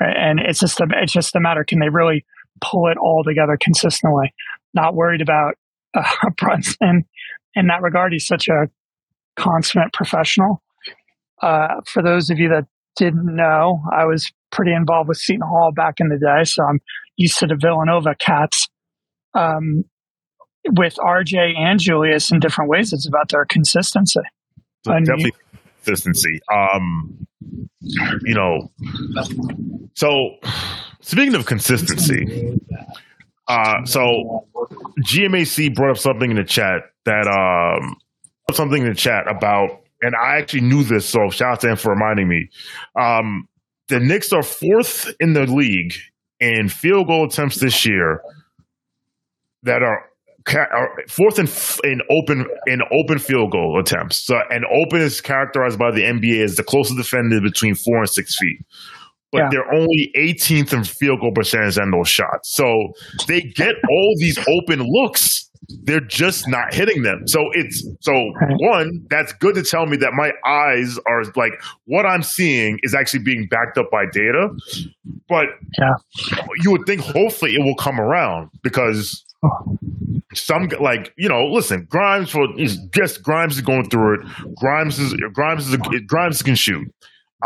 right? 0.00 0.16
and 0.16 0.40
it's 0.40 0.60
just 0.60 0.80
a, 0.80 0.86
it's 0.96 1.12
just 1.12 1.36
a 1.36 1.40
matter 1.40 1.64
can 1.64 1.78
they 1.78 1.88
really 1.88 2.24
pull 2.60 2.88
it 2.88 2.98
all 2.98 3.22
together 3.24 3.56
consistently? 3.60 4.32
Not 4.74 4.94
worried 4.94 5.20
about 5.20 5.54
uh, 5.94 6.30
Brunson 6.36 7.04
in 7.54 7.66
that 7.66 7.82
regard, 7.82 8.12
he's 8.12 8.26
such 8.26 8.48
a 8.48 8.68
consummate 9.36 9.92
professional. 9.92 10.62
Uh, 11.42 11.80
for 11.86 12.02
those 12.02 12.30
of 12.30 12.38
you 12.38 12.48
that 12.48 12.66
didn't 12.96 13.34
know, 13.34 13.82
I 13.92 14.04
was 14.04 14.30
pretty 14.52 14.72
involved 14.72 15.08
with 15.08 15.18
Seton 15.18 15.46
Hall 15.46 15.72
back 15.72 15.94
in 15.98 16.08
the 16.08 16.18
day, 16.18 16.44
so 16.44 16.64
I'm 16.64 16.80
used 17.16 17.38
to 17.38 17.46
the 17.46 17.56
Villanova 17.56 18.14
cats. 18.18 18.68
Um, 19.34 19.84
with 20.72 20.96
RJ 20.96 21.56
and 21.56 21.80
Julius 21.80 22.30
in 22.30 22.40
different 22.40 22.68
ways, 22.68 22.92
it's 22.92 23.08
about 23.08 23.30
their 23.30 23.46
consistency. 23.46 24.20
So 24.84 24.92
definitely 24.92 25.32
consistency. 25.84 26.40
Um, 26.52 27.26
you 27.80 28.34
know, 28.34 28.70
so 29.94 30.36
speaking 31.00 31.34
of 31.34 31.46
consistency, 31.46 32.58
uh, 33.48 33.84
so 33.84 34.46
GMAC 35.00 35.74
brought 35.74 35.90
up 35.92 35.98
something 35.98 36.30
in 36.30 36.36
the 36.36 36.44
chat 36.44 36.82
that 37.04 37.26
um, 37.26 37.96
something 38.52 38.82
in 38.82 38.88
the 38.88 38.94
chat 38.94 39.24
about, 39.28 39.82
and 40.02 40.14
I 40.14 40.38
actually 40.38 40.62
knew 40.62 40.84
this, 40.84 41.08
so 41.08 41.30
shout 41.30 41.52
out 41.52 41.60
to 41.60 41.70
him 41.70 41.76
for 41.76 41.92
reminding 41.92 42.28
me. 42.28 42.48
Um, 42.98 43.48
the 43.88 44.00
Knicks 44.00 44.32
are 44.32 44.42
fourth 44.42 45.12
in 45.18 45.32
the 45.32 45.46
league 45.46 45.94
in 46.38 46.68
field 46.68 47.08
goal 47.08 47.26
attempts 47.26 47.56
this 47.56 47.84
year 47.84 48.22
that 49.62 49.82
are 49.82 50.09
fourth 51.08 51.38
in, 51.38 51.48
in 51.90 52.00
open 52.10 52.46
in 52.66 52.80
open 52.92 53.18
field 53.18 53.52
goal 53.52 53.78
attempts. 53.80 54.26
So, 54.26 54.38
and 54.50 54.64
open 54.64 55.00
is 55.00 55.20
characterized 55.20 55.78
by 55.78 55.90
the 55.90 56.02
NBA 56.02 56.42
as 56.42 56.56
the 56.56 56.62
closest 56.62 56.96
defender 56.96 57.40
between 57.40 57.74
four 57.74 57.98
and 57.98 58.08
six 58.08 58.38
feet. 58.38 58.58
But 59.32 59.38
yeah. 59.38 59.48
they're 59.52 59.74
only 59.74 60.10
18th 60.18 60.72
in 60.72 60.84
field 60.84 61.20
goal 61.20 61.32
percentage 61.32 61.78
on 61.78 61.92
those 61.92 62.08
shots. 62.08 62.54
So 62.54 62.92
they 63.28 63.40
get 63.40 63.76
all 63.88 64.14
these 64.18 64.38
open 64.38 64.84
looks. 64.84 65.48
They're 65.84 66.00
just 66.00 66.48
not 66.48 66.74
hitting 66.74 67.02
them. 67.02 67.28
So 67.28 67.38
it's 67.52 67.86
so 68.00 68.12
one, 68.58 69.06
that's 69.08 69.32
good 69.34 69.54
to 69.54 69.62
tell 69.62 69.86
me 69.86 69.96
that 69.98 70.14
my 70.14 70.32
eyes 70.44 70.98
are 71.06 71.22
like 71.36 71.52
what 71.84 72.06
I'm 72.06 72.22
seeing 72.24 72.78
is 72.82 72.92
actually 72.92 73.22
being 73.22 73.46
backed 73.48 73.78
up 73.78 73.86
by 73.92 74.04
data. 74.10 74.48
But 75.28 75.46
yeah. 75.78 75.92
you 76.62 76.72
would 76.72 76.86
think 76.86 77.02
hopefully 77.02 77.54
it 77.54 77.62
will 77.62 77.76
come 77.76 78.00
around 78.00 78.50
because 78.64 79.24
some 80.34 80.68
like 80.80 81.12
you 81.16 81.28
know, 81.28 81.44
listen, 81.46 81.86
Grimes 81.90 82.30
for 82.30 82.46
just 82.92 83.22
Grimes 83.22 83.56
is 83.56 83.62
going 83.62 83.88
through 83.88 84.20
it. 84.20 84.26
Grimes 84.56 84.98
is 84.98 85.14
Grimes 85.32 85.68
is 85.68 85.76
Grimes 86.06 86.42
can 86.42 86.54
shoot. 86.54 86.88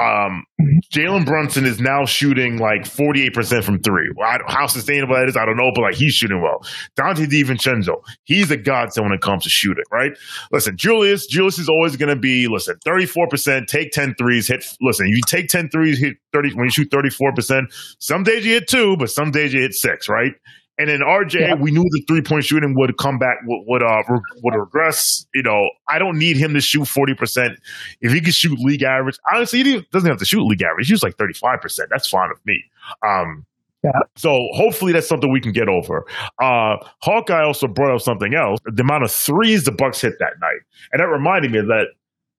Um, 0.01 0.45
Jalen 0.93 1.25
Brunson 1.25 1.65
is 1.65 1.81
now 1.81 2.05
shooting 2.05 2.59
like 2.59 2.83
48% 2.83 3.63
from 3.63 3.81
three. 3.81 4.11
how 4.49 4.67
sustainable 4.67 5.15
that 5.15 5.29
is, 5.29 5.37
I 5.37 5.45
don't 5.45 5.57
know, 5.57 5.71
but 5.73 5.83
like 5.83 5.95
he's 5.95 6.15
shooting 6.15 6.43
well. 6.43 6.67
Donte 6.99 7.27
DiVincenzo, 7.27 8.03
he's 8.25 8.51
a 8.51 8.57
godsend 8.57 9.07
when 9.07 9.15
it 9.15 9.21
comes 9.21 9.45
to 9.45 9.51
shooting, 9.51 9.85
right? 9.93 10.11
Listen, 10.51 10.77
Julius, 10.77 11.27
Julius 11.27 11.61
is 11.61 11.69
always 11.69 11.97
going 11.97 12.09
to 12.09 12.21
be, 12.21 12.49
listen, 12.49 12.77
34%, 12.85 13.67
take 13.69 13.93
10 13.93 14.17
threes, 14.17 14.49
hit, 14.49 14.65
listen, 14.81 15.07
you 15.07 15.21
take 15.29 15.47
10 15.49 15.69
threes, 15.69 16.01
hit 16.01 16.17
30, 16.33 16.55
when 16.55 16.65
you 16.65 16.71
shoot 16.71 16.91
34%, 16.91 17.67
some 18.01 18.25
days 18.25 18.45
you 18.45 18.55
hit 18.55 18.67
two, 18.67 18.97
but 18.97 19.11
some 19.11 19.31
days 19.31 19.55
you 19.55 19.61
hit 19.61 19.75
six, 19.75 20.09
right? 20.09 20.33
And 20.77 20.89
then 20.89 21.01
RJ, 21.01 21.41
yeah. 21.41 21.55
we 21.55 21.71
knew 21.71 21.85
the 21.85 22.03
three 22.09 22.21
point 22.21 22.45
shooting 22.45 22.75
would 22.77 22.97
come 22.99 23.19
back, 23.19 23.39
would 23.45 23.65
would, 23.67 23.83
uh, 23.83 24.03
would 24.43 24.55
regress. 24.55 25.25
You 25.33 25.43
know, 25.43 25.71
I 25.89 25.99
don't 26.01 26.19
need 26.19 26.37
him 26.37 26.53
to 26.55 26.61
shoot 26.61 26.87
forty 26.87 27.15
percent. 27.15 27.61
If 28.01 28.13
he 28.13 28.21
could 28.21 28.35
shoot 28.35 28.59
league 28.59 28.83
average, 28.83 29.17
honestly, 29.33 29.63
he 29.63 29.87
doesn't 29.93 30.09
have 30.09 30.19
to 30.19 30.25
shoot 30.25 30.45
league 30.45 30.63
average. 30.63 30.89
He's 30.89 31.03
like 31.03 31.17
thirty 31.17 31.35
five 31.35 31.61
percent. 31.61 31.91
That's 31.91 32.09
fine 32.09 32.29
with 32.29 32.45
me. 32.45 32.65
Um, 33.07 33.47
yeah. 33.85 33.93
So 34.17 34.49
hopefully 34.55 34.93
that's 34.93 35.07
something 35.07 35.31
we 35.31 35.41
can 35.41 35.53
get 35.53 35.69
over. 35.69 36.07
Uh, 36.41 36.77
Hawkeye 37.03 37.43
also 37.43 37.69
brought 37.69 37.95
up 37.95 38.01
something 38.01 38.35
else: 38.35 38.59
the 38.65 38.83
amount 38.83 39.05
of 39.05 39.13
threes 39.13 39.65
the 39.65 39.73
Bucks 39.73 40.01
hit 40.01 40.15
that 40.19 40.41
night, 40.41 40.61
and 40.93 41.01
that 41.01 41.07
reminded 41.07 41.53
me 41.53 41.61
that 41.61 41.87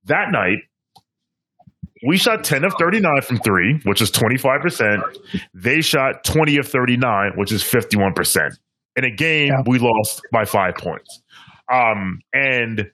that 0.06 0.32
night 0.32 0.60
we 2.06 2.18
shot 2.18 2.44
10 2.44 2.64
of 2.64 2.74
39 2.78 3.22
from 3.22 3.40
three, 3.40 3.80
which 3.84 4.02
is 4.02 4.12
25%. 4.12 5.02
They 5.54 5.82
shot 5.82 6.24
20 6.24 6.58
of 6.58 6.68
39, 6.68 7.34
which 7.36 7.52
is 7.52 7.64
51%. 7.64 8.58
In 8.98 9.04
a 9.04 9.12
game, 9.12 9.48
yeah. 9.48 9.64
we 9.66 9.80
lost 9.80 10.22
by 10.32 10.46
five 10.46 10.76
points. 10.76 11.22
Um, 11.72 12.20
and 12.32 12.90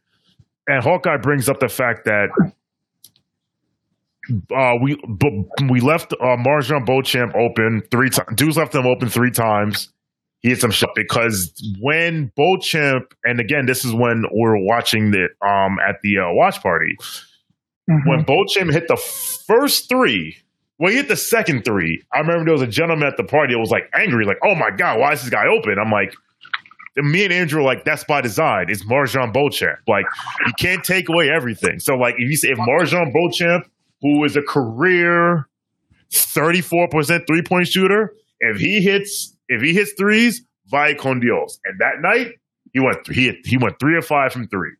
and 0.68 0.84
Hawkeye 0.84 1.18
brings 1.18 1.50
up 1.50 1.60
the 1.60 1.68
fact 1.68 2.06
that 2.06 2.30
uh, 4.56 4.76
we 4.82 4.98
we 5.70 5.82
left 5.82 6.14
uh, 6.14 6.38
MarJon 6.38 6.86
Beauchamp 6.86 7.36
open 7.36 7.84
three 7.92 8.10
times. 8.10 8.30
Dudes 8.36 8.58
left 8.58 8.72
them 8.72 8.88
open 8.88 9.10
three 9.10 9.32
times. 9.32 9.92
He 10.40 10.50
hit 10.50 10.62
some 10.62 10.72
shot 10.72 10.92
because 10.96 11.54
when 11.82 12.32
Beauchamp, 12.36 13.14
and 13.24 13.40
again, 13.40 13.66
this 13.68 13.86
is 13.86 13.94
when 13.94 14.24
we 14.34 14.48
are 14.48 14.58
watching 14.58 15.14
it 15.14 15.32
um, 15.46 15.78
at 15.88 15.98
the 16.02 16.18
uh, 16.18 16.34
watch 16.34 16.62
party 16.64 16.96
Mm-hmm. 17.92 18.10
When 18.10 18.24
Beauchamp 18.24 18.72
hit 18.72 18.88
the 18.88 18.98
first 19.48 19.90
three, 19.90 20.38
when 20.78 20.92
he 20.92 20.98
hit 20.98 21.08
the 21.08 21.16
second 21.16 21.64
three. 21.64 22.04
I 22.12 22.20
remember 22.20 22.46
there 22.46 22.54
was 22.54 22.62
a 22.62 22.68
gentleman 22.68 23.08
at 23.08 23.18
the 23.18 23.24
party 23.24 23.54
that 23.54 23.60
was 23.60 23.70
like 23.70 23.90
angry, 23.94 24.26
like, 24.26 24.40
"Oh 24.44 24.56
my 24.56 24.72
god, 24.72 25.00
why 25.00 25.14
is 25.14 25.22
this 25.22 25.30
guy 25.30 25.46
open?" 25.48 25.76
I'm 25.80 25.92
like, 25.92 26.16
me 26.98 27.24
and 27.24 27.32
Andrew 27.32 27.62
are 27.62 27.64
like, 27.64 27.86
"That's 27.86 28.04
by 28.04 28.22
design. 28.22 28.66
It's 28.70 28.84
MarJon 28.86 29.32
Beauchamp. 29.32 29.80
Like, 29.88 30.06
you 30.46 30.54
can't 30.60 30.84
take 30.84 31.08
away 31.08 31.30
everything. 31.30 31.80
So, 31.80 31.96
like, 31.96 32.16
if 32.18 32.30
you 32.30 32.36
say 32.36 32.50
if 32.50 32.58
MarJon 32.58 33.14
Beauchamp, 33.14 33.70
who 34.02 34.24
is 34.24 34.36
a 34.36 34.42
career 34.42 35.48
34 36.12 36.88
percent 36.88 37.24
three 37.28 37.44
point 37.44 37.68
shooter, 37.68 38.16
if 38.40 38.58
he 38.58 38.82
hits 38.82 39.36
if 39.48 39.62
he 39.62 39.74
hits 39.74 39.94
threes, 39.94 40.42
vaya 40.68 40.96
con 40.96 41.20
Dios. 41.20 41.60
And 41.66 41.80
that 41.80 42.02
night, 42.02 42.34
he 42.74 42.80
went 42.80 43.08
he 43.08 43.40
he 43.46 43.58
went 43.58 43.80
three 43.80 43.96
or 43.96 44.02
five 44.02 44.34
from 44.34 44.48
three. 44.48 44.72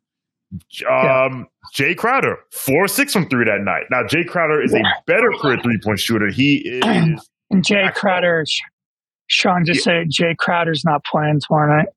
Um, 0.90 1.48
Jae 1.74 1.96
Crowder, 1.96 2.38
four 2.52 2.88
six 2.88 3.14
from 3.14 3.30
three 3.30 3.46
that 3.46 3.62
night. 3.62 3.84
Now, 3.90 4.04
Jae 4.04 4.28
Crowder 4.28 4.62
is 4.62 4.74
a 4.74 4.82
better 5.06 5.32
career 5.40 5.58
three 5.64 5.80
point 5.84 6.00
shooter. 6.00 6.30
He 6.30 6.58
is. 6.84 7.30
Jae 7.54 7.94
Crowder, 7.94 8.46
Sean 9.28 9.66
just 9.66 9.86
yeah. 9.86 10.04
said 10.04 10.10
Jae 10.10 10.38
Crowder's 10.38 10.84
not 10.86 11.04
playing 11.06 11.40
tomorrow 11.46 11.78
night. 11.78 11.88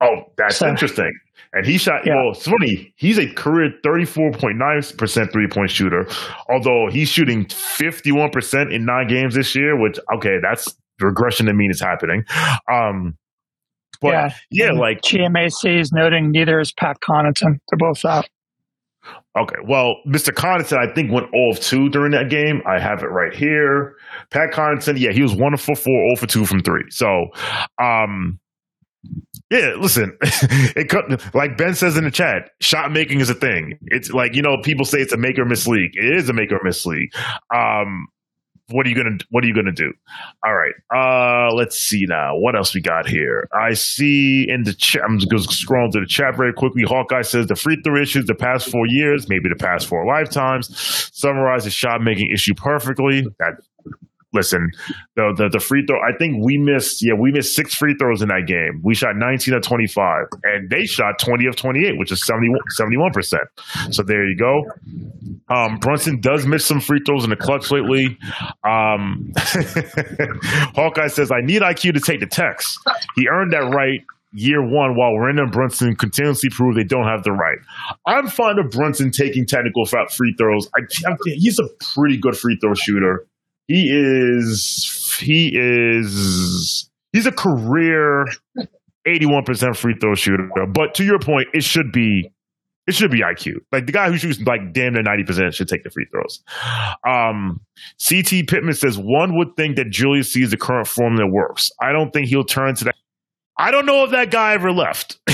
Oh, 0.00 0.32
that's 0.36 0.58
so, 0.58 0.68
interesting. 0.68 1.12
And 1.52 1.64
he 1.64 1.78
shot, 1.78 2.04
yeah. 2.04 2.16
well, 2.16 2.32
it's 2.32 2.44
funny. 2.44 2.92
He's 2.96 3.18
a 3.18 3.32
career 3.32 3.72
34.9% 3.84 5.32
three 5.32 5.48
point 5.48 5.70
shooter, 5.70 6.06
although 6.48 6.88
he's 6.90 7.08
shooting 7.08 7.46
51% 7.46 8.72
in 8.72 8.84
nine 8.84 9.08
games 9.08 9.34
this 9.34 9.54
year, 9.54 9.80
which, 9.80 9.98
okay, 10.14 10.38
that's 10.42 10.76
regression 11.00 11.46
to 11.46 11.54
mean 11.54 11.70
it's 11.70 11.80
happening. 11.80 12.24
Um, 12.70 13.16
but 14.00 14.12
yeah, 14.12 14.34
yeah 14.50 14.72
like 14.72 15.02
GMAC 15.02 15.80
is 15.80 15.92
noting 15.92 16.30
neither 16.30 16.60
is 16.60 16.72
Pat 16.72 16.98
Connaughton. 17.00 17.58
They're 17.68 17.78
both 17.78 18.04
out. 18.04 18.28
Okay, 19.38 19.56
well, 19.64 19.96
Mr. 20.06 20.32
Connaughton, 20.32 20.78
I 20.78 20.92
think 20.94 21.12
went 21.12 21.30
0 21.30 21.50
of 21.50 21.60
2 21.60 21.90
during 21.90 22.12
that 22.12 22.30
game. 22.30 22.62
I 22.66 22.80
have 22.80 23.02
it 23.02 23.08
right 23.08 23.34
here. 23.34 23.94
Pat 24.30 24.50
Connaughton, 24.52 24.98
yeah, 24.98 25.12
he 25.12 25.22
was 25.22 25.34
1 25.34 25.56
for 25.58 25.76
4, 25.76 25.84
0 25.84 26.16
for 26.16 26.26
2 26.26 26.46
from 26.46 26.62
3. 26.62 26.84
So, 26.88 27.26
um, 27.80 28.40
yeah, 29.50 29.74
listen, 29.78 30.16
it 30.22 30.88
cut, 30.88 31.34
like 31.34 31.58
Ben 31.58 31.74
says 31.74 31.96
in 31.96 32.04
the 32.04 32.10
chat, 32.10 32.50
shot 32.60 32.90
making 32.90 33.20
is 33.20 33.28
a 33.28 33.34
thing. 33.34 33.78
It's 33.86 34.10
like, 34.10 34.34
you 34.34 34.42
know, 34.42 34.56
people 34.62 34.86
say 34.86 34.98
it's 34.98 35.12
a 35.12 35.18
make 35.18 35.38
or 35.38 35.44
miss 35.44 35.66
league. 35.66 35.92
It 35.94 36.16
is 36.16 36.28
a 36.28 36.32
make 36.32 36.50
or 36.50 36.60
miss 36.64 36.86
league. 36.86 37.10
Um, 37.54 38.08
what 38.70 38.86
are 38.86 38.88
you 38.88 38.96
gonna 38.96 39.18
what 39.30 39.44
are 39.44 39.46
you 39.46 39.54
gonna 39.54 39.72
do? 39.72 39.92
All 40.44 40.54
right 40.54 40.74
uh 40.94 41.54
let's 41.54 41.78
see 41.78 42.04
now. 42.06 42.36
What 42.36 42.56
else 42.56 42.74
we 42.74 42.80
got 42.80 43.06
here? 43.08 43.48
I 43.52 43.74
see 43.74 44.46
in 44.48 44.64
the 44.64 44.72
chat 44.72 45.02
i'm 45.04 45.18
just 45.18 45.50
scrolling 45.50 45.92
through 45.92 46.02
the 46.02 46.06
chat 46.08 46.36
very 46.36 46.52
quickly. 46.52 46.82
Hawkeye 46.82 47.22
says 47.22 47.46
the 47.46 47.56
free 47.56 47.80
throw 47.84 48.00
issues 48.00 48.26
the 48.26 48.34
past 48.34 48.70
four 48.70 48.86
years 48.86 49.28
maybe 49.28 49.48
the 49.48 49.56
past 49.56 49.86
four 49.86 50.06
lifetimes. 50.06 51.10
Summarize 51.12 51.64
the 51.64 51.70
shot 51.70 52.02
making 52.02 52.30
issue 52.30 52.54
perfectly. 52.54 53.26
That 53.38 53.54
listen, 54.32 54.70
the, 55.14 55.32
the, 55.36 55.48
the 55.48 55.60
free 55.60 55.84
throw. 55.86 55.98
I 55.98 56.16
think 56.16 56.44
we 56.44 56.58
missed. 56.58 57.04
Yeah, 57.04 57.14
we 57.14 57.32
missed 57.32 57.54
six 57.54 57.74
free 57.74 57.94
throws 57.98 58.22
in 58.22 58.28
that 58.28 58.46
game. 58.46 58.80
We 58.82 58.94
shot 58.94 59.16
19 59.16 59.54
of 59.54 59.62
25, 59.62 60.26
and 60.44 60.70
they 60.70 60.84
shot 60.84 61.18
20 61.18 61.46
of 61.46 61.56
28, 61.56 61.98
which 61.98 62.12
is 62.12 62.24
71 62.24 63.12
percent. 63.12 63.44
So 63.90 64.02
there 64.02 64.26
you 64.26 64.36
go. 64.36 64.64
Um, 65.48 65.78
Brunson 65.78 66.20
does 66.20 66.46
miss 66.46 66.64
some 66.64 66.80
free 66.80 67.00
throws 67.06 67.24
in 67.24 67.30
the 67.30 67.36
clutch 67.36 67.70
lately. 67.70 68.18
Um, 68.64 69.32
Hawkeye 70.74 71.08
says, 71.08 71.30
"I 71.30 71.40
need 71.40 71.62
IQ 71.62 71.94
to 71.94 72.00
take 72.00 72.20
the 72.20 72.26
techs." 72.26 72.78
He 73.14 73.28
earned 73.28 73.52
that 73.52 73.72
right 73.74 74.00
year 74.32 74.60
one 74.62 74.96
while 74.96 75.18
Randle 75.18 75.48
Brunson 75.48 75.96
continuously 75.96 76.50
prove 76.50 76.74
they 76.74 76.84
don't 76.84 77.06
have 77.06 77.22
the 77.22 77.32
right. 77.32 77.58
I'm 78.06 78.28
fond 78.28 78.58
of 78.58 78.70
Brunson 78.70 79.10
taking 79.10 79.46
technical 79.46 79.86
free 79.86 80.34
throws. 80.36 80.68
I, 80.76 80.80
I, 81.08 81.16
he's 81.24 81.58
a 81.58 81.68
pretty 81.94 82.18
good 82.18 82.36
free 82.36 82.58
throw 82.60 82.74
shooter. 82.74 83.26
He 83.68 83.90
is 83.92 85.18
he 85.18 85.52
is 85.54 86.90
he's 87.12 87.26
a 87.26 87.32
career 87.32 88.26
81% 89.06 89.76
free 89.76 89.94
throw 90.00 90.14
shooter. 90.14 90.48
But 90.72 90.94
to 90.94 91.04
your 91.04 91.18
point, 91.18 91.48
it 91.52 91.64
should 91.64 91.92
be 91.92 92.30
it 92.86 92.94
should 92.94 93.10
be 93.10 93.20
IQ. 93.20 93.54
Like 93.72 93.86
the 93.86 93.92
guy 93.92 94.08
who 94.08 94.16
shoots 94.16 94.40
like 94.40 94.72
damn 94.72 94.94
near 94.94 95.02
90% 95.02 95.54
should 95.54 95.68
take 95.68 95.82
the 95.82 95.90
free 95.90 96.06
throws. 96.12 96.40
Um, 97.04 97.60
CT 98.08 98.46
Pittman 98.46 98.74
says 98.74 98.96
one 98.96 99.36
would 99.36 99.56
think 99.56 99.76
that 99.76 99.90
Julius 99.90 100.32
sees 100.32 100.52
the 100.52 100.56
current 100.56 100.86
form 100.86 101.16
that 101.16 101.26
works. 101.26 101.68
I 101.80 101.90
don't 101.90 102.12
think 102.12 102.28
he'll 102.28 102.44
turn 102.44 102.76
to 102.76 102.84
that. 102.84 102.94
I 103.58 103.72
don't 103.72 103.86
know 103.86 104.04
if 104.04 104.12
that 104.12 104.30
guy 104.30 104.52
ever 104.52 104.70
left. 104.70 105.18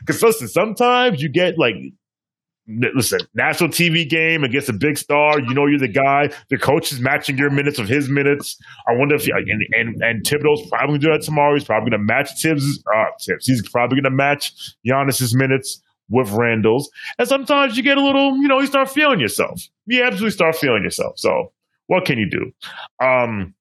Because 0.00 0.22
listen, 0.22 0.48
sometimes 0.48 1.22
you 1.22 1.28
get 1.28 1.58
like 1.58 1.74
listen, 2.68 3.20
national 3.34 3.70
TV 3.70 4.08
game 4.08 4.44
against 4.44 4.68
a 4.68 4.72
big 4.72 4.96
star. 4.98 5.40
You 5.40 5.54
know, 5.54 5.66
you're 5.66 5.78
the 5.78 5.88
guy. 5.88 6.30
The 6.50 6.58
coach 6.58 6.92
is 6.92 7.00
matching 7.00 7.36
your 7.36 7.50
minutes 7.50 7.78
of 7.78 7.88
his 7.88 8.08
minutes. 8.08 8.56
I 8.88 8.94
wonder 8.96 9.14
if 9.14 9.26
and 9.26 9.62
and, 9.72 10.02
and 10.02 10.24
Thibodeau's 10.24 10.68
probably 10.68 10.86
going 10.86 11.00
to 11.00 11.06
do 11.06 11.12
that 11.12 11.22
tomorrow. 11.22 11.54
He's 11.54 11.64
probably 11.64 11.90
going 11.90 12.00
to 12.00 12.06
match 12.06 12.30
Thibs. 12.40 12.82
Uh, 12.94 13.04
Thibs. 13.24 13.46
He's 13.46 13.68
probably 13.68 13.96
going 13.96 14.10
to 14.10 14.16
match 14.16 14.52
Giannis's 14.86 15.34
minutes 15.34 15.82
with 16.08 16.30
Randle's. 16.30 16.90
And 17.18 17.26
sometimes 17.26 17.76
you 17.76 17.82
get 17.82 17.96
a 17.96 18.02
little, 18.02 18.36
you 18.36 18.48
know, 18.48 18.60
you 18.60 18.66
start 18.66 18.90
feeling 18.90 19.18
yourself. 19.18 19.62
You 19.86 20.02
absolutely 20.02 20.32
start 20.32 20.56
feeling 20.56 20.82
yourself. 20.82 21.18
So 21.18 21.52
what 21.86 22.04
can 22.04 22.18
you 22.18 22.28
do? 22.28 22.52
Um, 23.04 23.54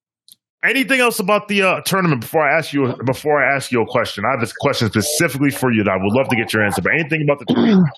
anything 0.63 0.99
else 0.99 1.19
about 1.19 1.47
the 1.47 1.63
uh, 1.63 1.81
tournament 1.81 2.21
before 2.21 2.47
I 2.47 2.57
ask 2.57 2.73
you 2.73 2.93
before 3.05 3.43
I 3.43 3.55
ask 3.55 3.71
you 3.71 3.81
a 3.81 3.85
question? 3.85 4.25
I 4.25 4.31
have 4.37 4.43
a 4.43 4.51
question 4.59 4.89
specifically 4.89 5.49
for 5.49 5.71
you 5.71 5.83
that 5.83 5.91
I 5.91 5.97
would 5.97 6.13
love 6.13 6.27
to 6.29 6.35
get 6.35 6.53
your 6.53 6.63
answer. 6.63 6.81
But 6.81 6.93
anything 6.93 7.23
about 7.23 7.39
the 7.39 7.45
tournament? 7.45 7.89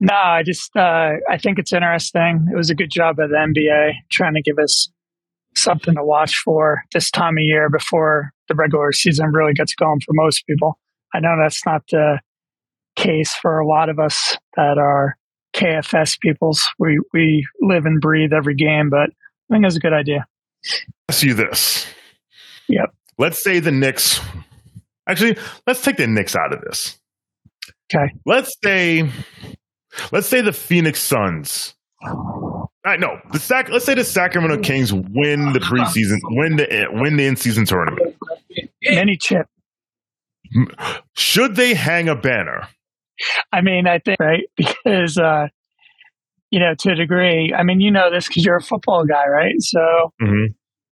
No, 0.00 0.14
I 0.14 0.42
just 0.44 0.74
uh, 0.76 1.14
I 1.28 1.38
think 1.38 1.58
it's 1.58 1.72
interesting. 1.72 2.48
It 2.52 2.56
was 2.56 2.70
a 2.70 2.74
good 2.74 2.90
job 2.90 3.18
of 3.18 3.30
the 3.30 3.36
NBA 3.36 3.94
trying 4.10 4.34
to 4.34 4.42
give 4.42 4.58
us 4.58 4.90
something 5.56 5.94
to 5.94 6.04
watch 6.04 6.36
for 6.44 6.82
this 6.92 7.10
time 7.10 7.36
of 7.36 7.42
year 7.42 7.68
before 7.68 8.32
the 8.48 8.54
regular 8.54 8.92
season 8.92 9.32
really 9.32 9.54
gets 9.54 9.74
going 9.74 10.00
for 10.00 10.12
most 10.12 10.46
people. 10.46 10.78
I 11.12 11.20
know 11.20 11.36
that's 11.40 11.64
not 11.66 11.82
the 11.90 12.20
case 12.96 13.34
for 13.34 13.58
a 13.58 13.66
lot 13.66 13.88
of 13.88 13.98
us 13.98 14.36
that 14.56 14.78
are 14.78 15.16
KFS 15.54 16.18
peoples. 16.20 16.68
We 16.78 17.00
we 17.12 17.46
live 17.60 17.86
and 17.86 18.00
breathe 18.00 18.32
every 18.32 18.54
game, 18.54 18.90
but 18.90 19.10
I 19.50 19.54
think 19.54 19.66
it's 19.66 19.76
a 19.76 19.80
good 19.80 19.92
idea. 19.92 20.26
Ask 21.08 21.22
you 21.22 21.34
this. 21.34 21.86
Yep. 22.68 22.94
Let's 23.16 23.42
say 23.42 23.58
the 23.58 23.72
Knicks. 23.72 24.20
Actually, 25.08 25.38
let's 25.66 25.82
take 25.82 25.96
the 25.96 26.06
Knicks 26.06 26.36
out 26.36 26.52
of 26.52 26.60
this. 26.60 26.98
Okay. 27.92 28.12
Let's 28.26 28.54
say 28.62 29.10
Let's 30.12 30.26
say 30.26 30.40
the 30.40 30.52
Phoenix 30.52 31.02
Suns. 31.02 31.74
I 32.84 32.96
know 32.96 33.18
the 33.32 33.38
Sac. 33.38 33.68
Let's 33.68 33.84
say 33.84 33.94
the 33.94 34.04
Sacramento 34.04 34.62
Kings 34.62 34.92
win 34.92 35.52
the 35.52 35.60
preseason, 35.60 36.18
win 36.30 36.56
the 36.56 36.86
win 36.92 37.16
the 37.16 37.26
in 37.26 37.36
season 37.36 37.64
tournament. 37.64 38.16
Any 38.86 39.16
chip. 39.16 39.46
Should 41.14 41.56
they 41.56 41.74
hang 41.74 42.08
a 42.08 42.14
banner? 42.14 42.68
I 43.52 43.60
mean, 43.60 43.86
I 43.86 43.98
think 43.98 44.18
right 44.20 44.44
because 44.56 45.18
uh, 45.18 45.48
you 46.50 46.60
know 46.60 46.74
to 46.78 46.92
a 46.92 46.94
degree. 46.94 47.52
I 47.56 47.62
mean, 47.62 47.80
you 47.80 47.90
know 47.90 48.10
this 48.10 48.28
because 48.28 48.44
you're 48.44 48.56
a 48.56 48.62
football 48.62 49.04
guy, 49.04 49.26
right? 49.26 49.54
So 49.58 49.80
mm-hmm. 50.22 50.52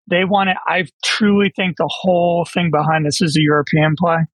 they 0.09 0.25
want 0.25 0.49
it. 0.49 0.57
I 0.67 0.85
truly 1.03 1.51
think 1.55 1.77
the 1.77 1.89
whole 1.89 2.45
thing 2.45 2.71
behind 2.71 3.05
this 3.05 3.21
is 3.21 3.37
a 3.37 3.41
European 3.41 3.95
play. 3.97 4.25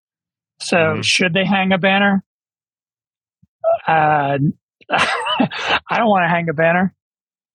So 0.61 0.77
mm-hmm. 0.77 1.01
should 1.01 1.33
they 1.33 1.45
hang 1.45 1.73
a 1.73 1.77
banner? 1.77 2.23
Uh, 3.87 4.37
I 4.89 5.97
don't 5.97 6.07
want 6.07 6.23
to 6.25 6.29
hang 6.29 6.47
a 6.49 6.53
banner 6.53 6.93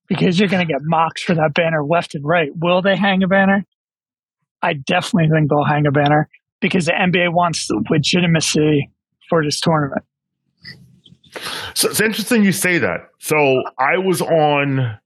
because 0.08 0.38
you're 0.38 0.48
going 0.48 0.66
to 0.66 0.72
get 0.72 0.80
mocked 0.82 1.20
for 1.20 1.34
that 1.34 1.52
banner 1.54 1.84
left 1.84 2.14
and 2.14 2.24
right. 2.24 2.50
Will 2.54 2.82
they 2.82 2.96
hang 2.96 3.22
a 3.22 3.28
banner? 3.28 3.64
I 4.62 4.74
definitely 4.74 5.28
think 5.30 5.50
they'll 5.50 5.64
hang 5.64 5.86
a 5.86 5.92
banner 5.92 6.28
because 6.60 6.86
the 6.86 6.92
NBA 6.92 7.32
wants 7.32 7.68
legitimacy 7.90 8.90
for 9.28 9.44
this 9.44 9.60
tournament. 9.60 10.02
So 11.74 11.90
it's 11.90 12.00
interesting 12.00 12.44
you 12.44 12.52
say 12.52 12.78
that. 12.78 13.08
So 13.18 13.36
I 13.78 13.98
was 13.98 14.22
on 14.22 14.98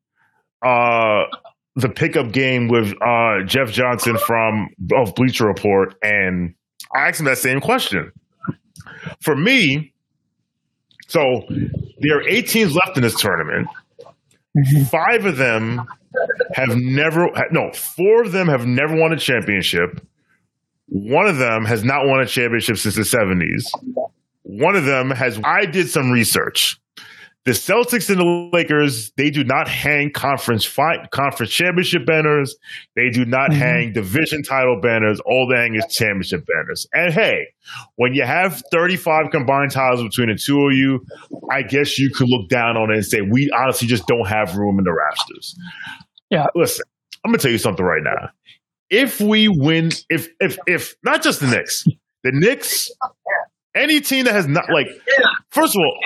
uh, 0.63 1.23
the 1.77 1.89
pickup 1.89 2.33
game 2.33 2.69
with 2.69 2.95
uh, 3.03 3.43
Jeff 3.45 3.73
Johnson 3.73 4.17
from 4.19 4.69
of 4.95 5.15
Bleacher 5.15 5.47
Report, 5.47 5.95
and 6.03 6.55
I 6.95 7.09
asked 7.09 7.21
him 7.21 7.27
that 7.27 7.39
same 7.39 7.61
question. 7.61 8.13
For 9.21 9.35
me, 9.35 9.93
so 11.11 11.43
there 11.99 12.19
are 12.19 12.29
eight 12.29 12.49
teams 12.49 12.77
left 12.77 12.97
in 12.97 13.03
this 13.03 13.21
tournament. 13.21 13.67
Five 14.91 15.27
of 15.27 15.37
them 15.39 15.83
have 16.55 16.77
never, 16.77 17.29
no, 17.51 17.73
four 17.73 18.23
of 18.23 18.31
them 18.31 18.47
have 18.47 18.65
never 18.65 18.95
won 18.95 19.13
a 19.13 19.17
championship. 19.17 20.07
One 20.87 21.27
of 21.27 21.39
them 21.39 21.65
has 21.65 21.83
not 21.83 22.07
won 22.07 22.21
a 22.21 22.27
championship 22.27 22.79
since 22.79 22.95
the 22.95 23.03
70s. 23.03 23.65
One 24.45 24.77
of 24.77 24.85
them 24.85 25.11
has, 25.11 25.41
I 25.43 25.67
did 25.67 25.89
some 25.89 26.13
research. 26.13 26.80
The 27.47 27.53
Celtics 27.53 28.11
and 28.11 28.21
the 28.21 28.51
Lakers, 28.53 29.13
they 29.17 29.31
do 29.31 29.43
not 29.43 29.67
hang 29.67 30.13
conference 30.13 30.65
fight, 30.65 31.11
conference 31.11 31.51
championship 31.51 32.05
banners. 32.05 32.55
They 32.97 33.09
do 33.09 33.25
not 33.25 33.51
mm-hmm. 33.51 33.59
hang 33.59 33.93
division 33.95 34.43
title 34.43 34.79
banners. 34.79 35.21
All 35.21 35.49
they 35.49 35.57
hang 35.57 35.75
is 35.75 35.87
championship 35.89 36.45
banners. 36.47 36.87
And 36.93 37.15
hey, 37.15 37.47
when 37.97 38.13
you 38.13 38.25
have 38.25 38.63
35 38.71 39.31
combined 39.31 39.71
titles 39.71 40.03
between 40.03 40.29
the 40.29 40.35
two 40.35 40.67
of 40.67 40.75
you, 40.75 41.03
I 41.51 41.63
guess 41.63 41.99
you 41.99 42.11
could 42.11 42.29
look 42.29 42.51
down 42.51 42.77
on 42.77 42.91
it 42.91 42.97
and 42.97 43.07
say, 43.07 43.23
we 43.23 43.51
honestly 43.57 43.89
just 43.89 44.07
don't 44.07 44.29
have 44.29 44.57
room 44.57 44.79
in 44.79 44.85
the 44.85 44.93
rafters. 44.93 45.57
Yeah. 46.29 46.47
Listen, 46.55 46.85
I'm 47.25 47.31
gonna 47.31 47.39
tell 47.39 47.51
you 47.51 47.59
something 47.59 47.85
right 47.85 48.03
now. 48.03 48.31
If 48.91 49.21
we 49.21 49.49
win, 49.49 49.93
if 50.09 50.29
if 50.41 50.59
if 50.67 50.95
not 51.05 51.23
just 51.23 51.41
the 51.41 51.47
Knicks, 51.47 51.85
the 52.23 52.33
Knicks, 52.33 52.91
any 53.75 54.01
team 54.01 54.25
that 54.25 54.35
has 54.35 54.47
not 54.47 54.71
like, 54.71 54.89
first 55.51 55.75
of 55.75 55.81
all, 55.81 55.99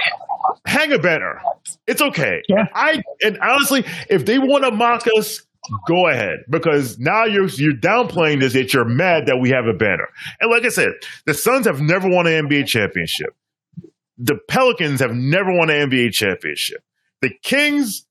hang 0.67 0.93
a 0.93 0.99
banner. 0.99 1.41
It's 1.87 2.03
okay. 2.03 2.43
Yeah. 2.49 2.67
I 2.75 3.03
and 3.23 3.39
honestly, 3.39 3.85
if 4.09 4.27
they 4.27 4.39
want 4.39 4.65
to 4.65 4.71
mock 4.71 5.07
us, 5.17 5.41
go 5.87 6.09
ahead 6.09 6.41
because 6.51 6.99
now 6.99 7.25
you're 7.25 7.49
you're 7.49 7.75
downplaying 7.75 8.41
this 8.41 8.53
that 8.53 8.73
you're 8.75 8.85
mad 8.85 9.27
that 9.27 9.39
we 9.39 9.51
have 9.51 9.67
a 9.67 9.77
banner. 9.77 10.09
And 10.41 10.51
like 10.51 10.65
I 10.65 10.69
said, 10.69 10.93
the 11.27 11.35
Suns 11.35 11.67
have 11.67 11.81
never 11.81 12.09
won 12.09 12.27
an 12.27 12.49
NBA 12.49 12.67
championship. 12.67 13.35
The 14.19 14.39
Pelicans 14.49 15.01
have 15.01 15.15
never 15.15 15.53
won 15.53 15.71
an 15.71 15.91
NBA 15.91 16.13
championship. 16.13 16.83
The 17.21 17.31
Kings, 17.43 18.07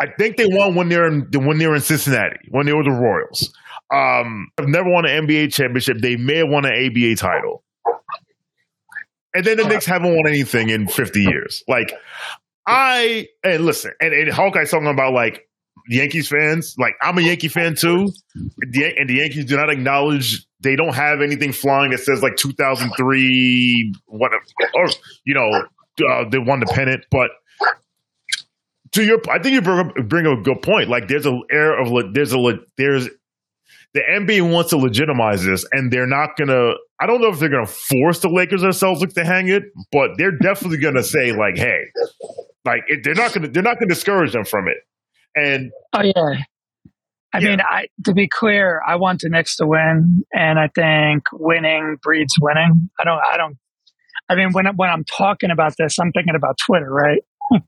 I 0.00 0.06
think 0.18 0.36
they 0.36 0.46
won 0.46 0.74
when 0.74 0.88
they're 0.88 1.06
in 1.06 1.28
when 1.32 1.58
they 1.58 1.66
were 1.66 1.76
in 1.76 1.80
Cincinnati 1.80 2.38
when 2.48 2.66
they 2.66 2.72
were 2.72 2.84
the 2.84 2.90
Royals. 2.90 3.52
Um, 3.92 4.48
have 4.58 4.68
never 4.68 4.88
won 4.88 5.04
an 5.06 5.26
NBA 5.26 5.52
championship. 5.52 5.98
They 6.00 6.16
may 6.16 6.38
have 6.38 6.48
won 6.48 6.64
an 6.64 6.72
ABA 6.72 7.16
title. 7.16 7.64
And 9.34 9.44
then 9.44 9.56
the 9.58 9.64
Knicks 9.64 9.86
haven't 9.86 10.14
won 10.14 10.26
anything 10.26 10.70
in 10.70 10.88
50 10.88 11.20
years. 11.20 11.62
Like, 11.68 11.92
I, 12.66 13.28
and 13.44 13.64
listen, 13.64 13.92
and, 14.00 14.12
and 14.12 14.32
Hawkeye's 14.32 14.70
talking 14.70 14.88
about 14.88 15.12
like 15.12 15.48
Yankees 15.88 16.28
fans. 16.28 16.74
Like, 16.78 16.94
I'm 17.02 17.18
a 17.18 17.20
Yankee 17.20 17.48
fan 17.48 17.74
too. 17.74 18.12
The, 18.34 18.94
and 18.96 19.08
the 19.08 19.14
Yankees 19.14 19.44
do 19.46 19.56
not 19.56 19.70
acknowledge 19.70 20.46
they 20.60 20.76
don't 20.76 20.94
have 20.94 21.20
anything 21.20 21.52
flying 21.52 21.90
that 21.92 22.00
says 22.00 22.22
like 22.22 22.36
2003, 22.36 23.94
what, 24.06 24.32
or, 24.74 24.88
you 25.24 25.34
know, 25.34 25.50
uh, 26.08 26.28
they 26.28 26.38
won 26.38 26.60
the 26.60 26.66
pennant. 26.66 27.04
But 27.10 27.30
to 28.92 29.04
your, 29.04 29.20
I 29.30 29.40
think 29.40 29.54
you 29.54 29.62
bring 29.62 29.78
up, 29.78 29.94
bring 30.08 30.26
up 30.26 30.38
a 30.38 30.42
good 30.42 30.62
point. 30.62 30.88
Like, 30.88 31.08
there's 31.08 31.26
a 31.26 31.38
air 31.50 31.80
of, 31.80 32.14
there's 32.14 32.34
a, 32.34 32.58
there's, 32.76 33.08
the 33.92 34.00
NBA 34.00 34.50
wants 34.50 34.70
to 34.70 34.76
legitimize 34.76 35.44
this, 35.44 35.66
and 35.72 35.92
they're 35.92 36.06
not 36.06 36.36
gonna. 36.36 36.72
I 37.00 37.06
don't 37.06 37.20
know 37.20 37.28
if 37.28 37.38
they're 37.38 37.48
gonna 37.48 37.66
force 37.66 38.20
the 38.20 38.28
Lakers 38.28 38.62
or 38.62 38.68
Celtics 38.68 39.14
to 39.14 39.24
hang 39.24 39.48
it, 39.48 39.64
but 39.90 40.10
they're 40.16 40.36
definitely 40.36 40.78
gonna 40.78 41.02
say 41.02 41.32
like, 41.32 41.56
"Hey, 41.56 41.86
like 42.64 42.82
it, 42.86 43.00
they're 43.02 43.14
not 43.14 43.32
gonna 43.32 43.48
they're 43.48 43.62
not 43.62 43.78
gonna 43.78 43.88
discourage 43.88 44.32
them 44.32 44.44
from 44.44 44.68
it." 44.68 44.76
And 45.34 45.72
oh 45.92 46.02
yeah, 46.02 46.44
I 47.32 47.38
yeah. 47.38 47.48
mean, 47.48 47.60
I 47.60 47.86
to 48.04 48.14
be 48.14 48.28
clear, 48.28 48.80
I 48.86 48.96
want 48.96 49.20
the 49.20 49.28
Knicks 49.28 49.56
to 49.56 49.66
win, 49.66 50.24
and 50.32 50.58
I 50.58 50.68
think 50.74 51.24
winning 51.32 51.96
breeds 52.02 52.34
winning. 52.40 52.90
I 52.98 53.04
don't. 53.04 53.20
I 53.32 53.36
don't. 53.36 53.56
I 54.28 54.34
mean, 54.34 54.52
when 54.52 54.66
when 54.76 54.90
I'm 54.90 55.04
talking 55.04 55.50
about 55.50 55.74
this, 55.76 55.98
I'm 55.98 56.12
thinking 56.12 56.34
about 56.34 56.58
Twitter, 56.64 56.90
right? 56.90 57.22
Mm-hmm. 57.52 57.60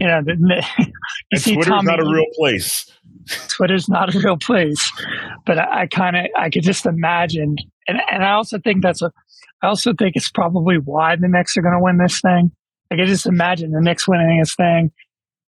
You 0.00 0.06
know, 0.08 0.20
the, 0.24 0.32
you 0.78 0.86
and 1.30 1.42
Twitter's 1.44 1.66
Tommy, 1.66 1.86
not 1.86 2.00
a 2.00 2.04
real 2.04 2.26
place. 2.36 2.90
Twitter's 3.48 3.88
not 3.88 4.14
a 4.14 4.18
real 4.18 4.36
place, 4.36 4.92
but 5.46 5.58
I, 5.58 5.82
I 5.82 5.86
kind 5.86 6.16
of 6.16 6.26
I 6.36 6.50
could 6.50 6.62
just 6.62 6.86
imagine, 6.86 7.56
and 7.86 8.00
and 8.10 8.24
I 8.24 8.32
also 8.32 8.58
think 8.58 8.82
that's 8.82 9.02
a, 9.02 9.12
I 9.62 9.68
also 9.68 9.92
think 9.92 10.16
it's 10.16 10.30
probably 10.30 10.76
why 10.76 11.16
the 11.16 11.28
Knicks 11.28 11.56
are 11.56 11.62
going 11.62 11.74
to 11.74 11.82
win 11.82 11.98
this 11.98 12.20
thing. 12.20 12.50
I 12.90 12.96
can 12.96 13.06
just 13.06 13.26
imagine 13.26 13.70
the 13.70 13.80
Knicks 13.80 14.08
winning 14.08 14.40
this 14.40 14.54
thing. 14.54 14.90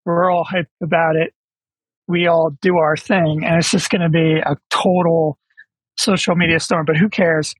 We're 0.05 0.31
all 0.31 0.45
hyped 0.45 0.65
about 0.81 1.15
it. 1.15 1.33
We 2.07 2.27
all 2.27 2.51
do 2.61 2.77
our 2.77 2.95
thing, 2.95 3.43
and 3.43 3.57
it's 3.57 3.71
just 3.71 3.89
going 3.89 4.01
to 4.01 4.09
be 4.09 4.39
a 4.39 4.55
total 4.69 5.37
social 5.97 6.35
media 6.35 6.59
storm. 6.59 6.85
But 6.85 6.97
who 6.97 7.09
cares? 7.09 7.53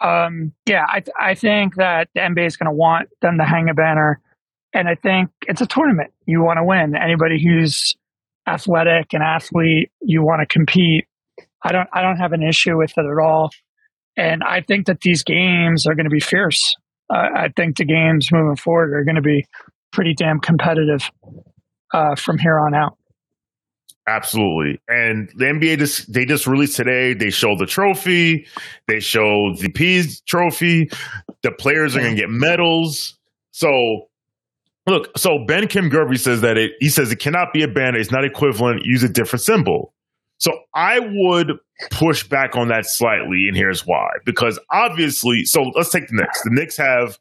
Um, 0.00 0.52
yeah, 0.66 0.84
I 0.88 1.02
I 1.18 1.34
think 1.34 1.76
that 1.76 2.08
the 2.14 2.20
NBA 2.20 2.46
is 2.46 2.56
going 2.56 2.70
to 2.70 2.76
want 2.76 3.10
them 3.20 3.36
to 3.38 3.44
hang 3.44 3.68
a 3.68 3.74
banner, 3.74 4.20
and 4.72 4.88
I 4.88 4.94
think 4.94 5.30
it's 5.46 5.60
a 5.60 5.66
tournament. 5.66 6.12
You 6.26 6.42
want 6.42 6.56
to 6.56 6.64
win. 6.64 6.96
Anybody 6.96 7.42
who's 7.42 7.94
athletic 8.50 9.12
and 9.12 9.22
athlete, 9.22 9.90
you 10.00 10.22
want 10.22 10.40
to 10.40 10.46
compete. 10.46 11.06
I 11.62 11.72
don't 11.72 11.88
I 11.92 12.02
don't 12.02 12.16
have 12.16 12.32
an 12.32 12.42
issue 12.42 12.76
with 12.76 12.92
it 12.96 13.04
at 13.04 13.22
all. 13.22 13.50
And 14.16 14.42
I 14.42 14.60
think 14.60 14.86
that 14.86 15.00
these 15.02 15.22
games 15.22 15.86
are 15.86 15.94
going 15.94 16.04
to 16.04 16.10
be 16.10 16.20
fierce. 16.20 16.74
Uh, 17.08 17.28
I 17.34 17.48
think 17.56 17.76
the 17.76 17.84
games 17.84 18.28
moving 18.32 18.56
forward 18.56 18.92
are 18.94 19.04
going 19.04 19.16
to 19.16 19.22
be 19.22 19.46
pretty 19.92 20.14
damn 20.14 20.40
competitive 20.40 21.10
uh, 21.92 22.14
from 22.16 22.38
here 22.38 22.58
on 22.58 22.74
out. 22.74 22.96
Absolutely. 24.06 24.80
And 24.88 25.30
the 25.36 25.44
NBA 25.44 25.78
just 25.78 26.12
they 26.12 26.24
just 26.24 26.46
released 26.46 26.76
today. 26.76 27.14
They 27.14 27.30
show 27.30 27.54
the 27.56 27.66
trophy. 27.66 28.46
They 28.88 29.00
show 29.00 29.54
the 29.54 29.70
Pease 29.70 30.20
trophy. 30.22 30.90
The 31.42 31.52
players 31.52 31.96
are 31.96 32.00
gonna 32.00 32.16
get 32.16 32.30
medals. 32.30 33.18
So 33.52 34.08
look, 34.90 35.16
so 35.16 35.44
Ben 35.46 35.66
Kim 35.68 35.90
Gerby 35.90 36.18
says 36.18 36.40
that 36.42 36.58
it 36.58 36.72
he 36.80 36.88
says 36.88 37.10
it 37.10 37.16
cannot 37.16 37.52
be 37.52 37.62
a 37.62 37.68
banner, 37.68 37.98
it's 37.98 38.10
not 38.10 38.24
equivalent, 38.24 38.82
use 38.84 39.02
a 39.02 39.08
different 39.08 39.42
symbol. 39.42 39.94
So 40.38 40.52
I 40.74 41.00
would 41.00 41.52
push 41.90 42.26
back 42.26 42.56
on 42.56 42.68
that 42.68 42.86
slightly, 42.86 43.46
and 43.48 43.56
here's 43.56 43.86
why. 43.86 44.08
Because 44.24 44.58
obviously, 44.70 45.44
so 45.44 45.62
let's 45.74 45.90
take 45.90 46.08
the 46.08 46.16
Knicks. 46.16 46.42
The 46.42 46.50
Knicks 46.50 46.76
have 46.76 47.18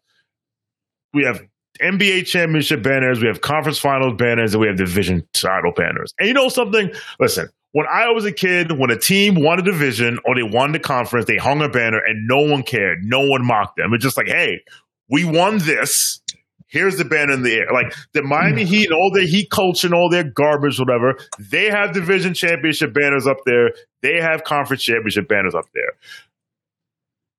we 1.13 1.23
have 1.23 1.41
NBA 1.81 2.25
championship 2.25 2.83
banners, 2.83 3.21
we 3.21 3.27
have 3.27 3.41
conference 3.41 3.77
finals 3.77 4.13
banners, 4.17 4.53
and 4.53 4.61
we 4.61 4.67
have 4.67 4.77
division 4.77 5.27
title 5.33 5.71
banners. 5.75 6.13
And 6.19 6.27
you 6.27 6.33
know 6.33 6.49
something? 6.49 6.91
Listen, 7.19 7.49
when 7.71 7.85
I 7.87 8.09
was 8.09 8.25
a 8.25 8.31
kid, 8.31 8.71
when 8.77 8.89
a 8.89 8.97
team 8.97 9.35
won 9.35 9.59
a 9.59 9.61
division 9.61 10.19
or 10.25 10.35
they 10.35 10.43
won 10.43 10.71
the 10.71 10.79
conference, 10.79 11.25
they 11.27 11.37
hung 11.37 11.61
a 11.61 11.69
banner 11.69 11.99
and 11.99 12.27
no 12.27 12.41
one 12.41 12.63
cared. 12.63 13.03
No 13.03 13.21
one 13.21 13.45
mocked 13.45 13.77
them. 13.77 13.93
It's 13.93 14.03
just 14.03 14.17
like, 14.17 14.27
hey, 14.27 14.61
we 15.09 15.25
won 15.25 15.59
this. 15.59 16.21
Here's 16.69 16.97
the 16.97 17.05
banner 17.05 17.33
in 17.33 17.41
the 17.41 17.55
air. 17.55 17.67
Like 17.73 17.93
the 18.13 18.23
Miami 18.23 18.63
hmm. 18.63 18.69
Heat 18.69 18.85
and 18.85 18.93
all 18.93 19.11
their 19.11 19.25
Heat 19.25 19.49
culture 19.49 19.87
and 19.87 19.93
all 19.93 20.09
their 20.09 20.23
garbage, 20.23 20.79
whatever, 20.79 21.17
they 21.39 21.65
have 21.65 21.93
division 21.93 22.33
championship 22.33 22.93
banners 22.93 23.27
up 23.27 23.37
there. 23.45 23.71
They 24.01 24.21
have 24.21 24.43
conference 24.43 24.83
championship 24.83 25.27
banners 25.27 25.55
up 25.55 25.65
there. 25.73 25.91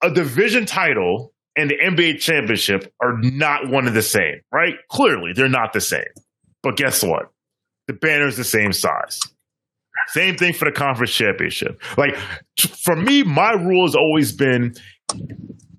A 0.02 0.12
division 0.12 0.66
title 0.66 1.32
and 1.56 1.70
the 1.70 1.76
NBA 1.76 2.20
championship 2.20 2.92
are 3.02 3.18
not 3.18 3.68
one 3.68 3.86
and 3.86 3.96
the 3.96 4.02
same, 4.02 4.40
right? 4.52 4.74
Clearly, 4.88 5.32
they're 5.32 5.48
not 5.48 5.72
the 5.72 5.80
same. 5.80 6.04
But 6.62 6.76
guess 6.76 7.02
what? 7.02 7.30
The 7.86 7.94
banner 7.94 8.26
is 8.26 8.36
the 8.36 8.44
same 8.44 8.72
size. 8.72 9.20
Same 10.08 10.36
thing 10.36 10.52
for 10.54 10.64
the 10.64 10.72
conference 10.72 11.12
championship. 11.12 11.80
Like 11.96 12.16
for 12.58 12.96
me, 12.96 13.22
my 13.22 13.52
rule 13.52 13.86
has 13.86 13.94
always 13.94 14.32
been 14.32 14.74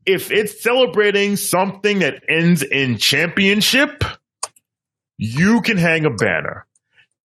if 0.05 0.31
it's 0.31 0.61
celebrating 0.61 1.35
something 1.35 1.99
that 1.99 2.23
ends 2.27 2.63
in 2.63 2.97
championship, 2.97 4.03
you 5.17 5.61
can 5.61 5.77
hang 5.77 6.05
a 6.05 6.09
banner. 6.09 6.65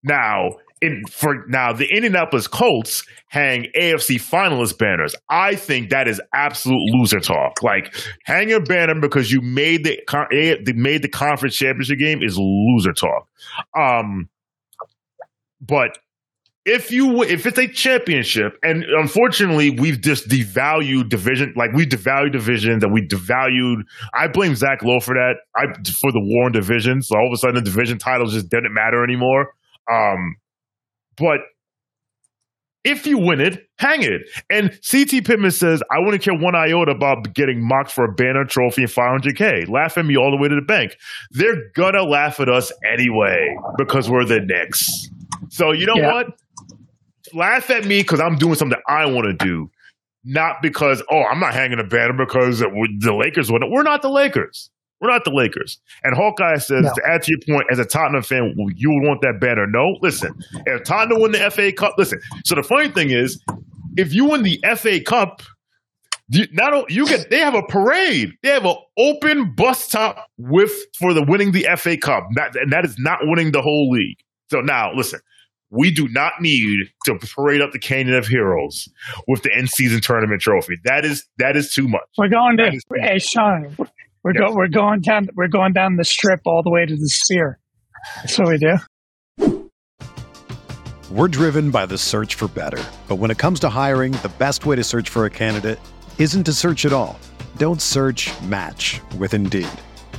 Now, 0.02 0.56
in, 0.82 1.02
for 1.10 1.46
now, 1.48 1.72
the 1.72 1.86
Indianapolis 1.86 2.46
Colts 2.46 3.04
hang 3.28 3.66
AFC 3.78 4.16
finalist 4.16 4.78
banners. 4.78 5.14
I 5.28 5.54
think 5.54 5.90
that 5.90 6.06
is 6.06 6.20
absolute 6.34 6.80
loser 6.92 7.20
talk. 7.20 7.62
Like 7.62 7.94
hang 8.24 8.52
a 8.52 8.60
banner 8.60 9.00
because 9.00 9.30
you 9.30 9.40
made 9.40 9.84
the, 9.84 9.98
the 10.06 10.74
made 10.76 11.02
the 11.02 11.08
conference 11.08 11.56
championship 11.56 11.98
game 11.98 12.22
is 12.22 12.36
loser 12.38 12.92
talk. 12.92 13.26
Um, 13.76 14.28
but 15.60 15.96
if 16.66 16.90
you 16.90 17.22
if 17.22 17.46
it's 17.46 17.58
a 17.58 17.68
championship, 17.68 18.58
and 18.60 18.84
unfortunately 18.98 19.70
we've 19.70 20.00
just 20.00 20.28
devalued 20.28 21.08
division, 21.08 21.54
like 21.56 21.72
we 21.72 21.86
devalued 21.86 22.32
divisions 22.32 22.82
and 22.82 22.92
we 22.92 23.06
devalued. 23.06 23.82
I 24.12 24.26
blame 24.26 24.56
Zach 24.56 24.82
Lowe 24.82 24.98
for 24.98 25.14
that. 25.14 25.36
I 25.54 25.66
for 25.88 26.10
the 26.10 26.20
war 26.20 26.48
in 26.48 26.52
divisions. 26.52 27.06
So 27.06 27.16
all 27.16 27.28
of 27.28 27.32
a 27.32 27.36
sudden 27.36 27.54
the 27.54 27.62
division 27.62 27.98
titles 27.98 28.34
just 28.34 28.48
didn't 28.50 28.74
matter 28.74 29.04
anymore. 29.04 29.52
Um, 29.90 30.36
but 31.16 31.38
if 32.82 33.06
you 33.06 33.18
win 33.18 33.40
it, 33.40 33.68
hang 33.78 34.02
it. 34.02 34.22
And 34.50 34.70
CT 34.88 35.24
Pittman 35.24 35.52
says, 35.52 35.82
I 35.90 36.00
wouldn't 36.00 36.22
care 36.22 36.36
one 36.36 36.56
iota 36.56 36.90
about 36.90 37.32
getting 37.32 37.66
mocked 37.66 37.92
for 37.92 38.04
a 38.04 38.12
banner 38.12 38.44
trophy 38.44 38.82
and 38.82 38.90
500K. 38.90 39.68
Laugh 39.68 39.96
at 39.98 40.04
me 40.04 40.16
all 40.16 40.32
the 40.32 40.36
way 40.36 40.48
to 40.48 40.54
the 40.56 40.66
bank. 40.66 40.96
They're 41.30 41.70
gonna 41.76 42.02
laugh 42.02 42.40
at 42.40 42.48
us 42.48 42.72
anyway 42.92 43.56
because 43.78 44.10
we're 44.10 44.24
the 44.24 44.40
Knicks. 44.40 45.08
So 45.48 45.70
you 45.70 45.86
know 45.86 45.96
yeah. 45.96 46.12
what? 46.12 46.26
Laugh 47.34 47.70
at 47.70 47.84
me 47.84 48.00
because 48.00 48.20
I'm 48.20 48.36
doing 48.36 48.54
something 48.54 48.78
I 48.88 49.06
want 49.06 49.26
to 49.26 49.44
do, 49.44 49.70
not 50.24 50.62
because, 50.62 51.02
oh, 51.10 51.22
I'm 51.22 51.40
not 51.40 51.54
hanging 51.54 51.78
a 51.78 51.84
banner 51.84 52.12
because 52.12 52.60
the 52.60 53.16
Lakers 53.18 53.50
it. 53.50 53.70
We're 53.70 53.82
not 53.82 54.02
the 54.02 54.10
Lakers. 54.10 54.70
We're 55.00 55.10
not 55.10 55.24
the 55.24 55.30
Lakers. 55.30 55.78
And 56.04 56.16
Hawkeye 56.16 56.56
says, 56.56 56.84
no. 56.84 56.94
to 56.94 57.02
add 57.06 57.22
to 57.22 57.30
your 57.30 57.56
point, 57.56 57.70
as 57.70 57.78
a 57.78 57.84
Tottenham 57.84 58.22
fan, 58.22 58.54
you 58.76 58.90
would 58.90 59.06
want 59.06 59.20
that 59.22 59.40
banner. 59.40 59.66
No, 59.66 59.96
listen, 60.00 60.34
if 60.64 60.84
Tottenham 60.84 61.20
win 61.20 61.32
the 61.32 61.50
FA 61.50 61.70
Cup, 61.70 61.94
listen. 61.98 62.20
So 62.44 62.54
the 62.54 62.62
funny 62.62 62.88
thing 62.88 63.10
is, 63.10 63.40
if 63.96 64.14
you 64.14 64.24
win 64.24 64.42
the 64.42 64.58
FA 64.76 65.00
Cup, 65.00 65.42
you, 66.28 66.46
not 66.52 66.90
you 66.90 67.06
get 67.06 67.30
they 67.30 67.38
have 67.38 67.54
a 67.54 67.62
parade. 67.62 68.32
They 68.42 68.48
have 68.48 68.64
an 68.64 68.76
open 68.98 69.54
bus 69.54 69.84
stop 69.84 70.26
with 70.38 70.72
for 70.98 71.14
the 71.14 71.22
winning 71.22 71.52
the 71.52 71.68
FA 71.76 71.96
Cup. 71.96 72.26
That, 72.34 72.56
and 72.56 72.72
that 72.72 72.84
is 72.84 72.98
not 72.98 73.20
winning 73.22 73.52
the 73.52 73.62
whole 73.62 73.90
league. 73.90 74.18
So 74.50 74.60
now, 74.60 74.92
listen, 74.92 75.20
we 75.70 75.90
do 75.90 76.08
not 76.08 76.34
need 76.40 76.86
to 77.04 77.18
parade 77.34 77.60
up 77.60 77.72
the 77.72 77.78
Canyon 77.78 78.16
of 78.16 78.26
Heroes 78.26 78.88
with 79.26 79.42
the 79.42 79.50
end 79.54 79.68
season 79.68 80.00
tournament 80.00 80.40
trophy. 80.40 80.76
That 80.84 81.04
is 81.04 81.26
that 81.38 81.56
is 81.56 81.72
too 81.72 81.88
much. 81.88 82.02
We're 82.16 82.28
going 82.28 82.56
to 82.58 82.80
hey 82.96 83.18
Shawn, 83.18 83.74
we're 84.22 84.34
yes. 84.34 84.48
go, 84.48 84.54
we're 84.54 84.68
going 84.68 85.00
down 85.00 85.28
we're 85.34 85.48
going 85.48 85.72
down 85.72 85.96
the 85.96 86.04
strip 86.04 86.40
all 86.46 86.62
the 86.62 86.70
way 86.70 86.86
to 86.86 86.96
the 86.96 87.08
sphere. 87.08 87.58
That's 88.16 88.38
what 88.38 88.48
we 88.48 88.58
do. 88.58 88.76
We're 91.10 91.28
driven 91.28 91.70
by 91.70 91.86
the 91.86 91.98
search 91.98 92.34
for 92.34 92.48
better. 92.48 92.82
But 93.06 93.16
when 93.16 93.30
it 93.30 93.38
comes 93.38 93.60
to 93.60 93.68
hiring, 93.68 94.12
the 94.12 94.32
best 94.38 94.66
way 94.66 94.76
to 94.76 94.82
search 94.82 95.08
for 95.08 95.24
a 95.24 95.30
candidate 95.30 95.78
isn't 96.18 96.44
to 96.44 96.52
search 96.52 96.84
at 96.84 96.92
all. 96.92 97.18
Don't 97.58 97.80
search, 97.80 98.30
match 98.42 99.00
with 99.16 99.32
Indeed. 99.32 99.68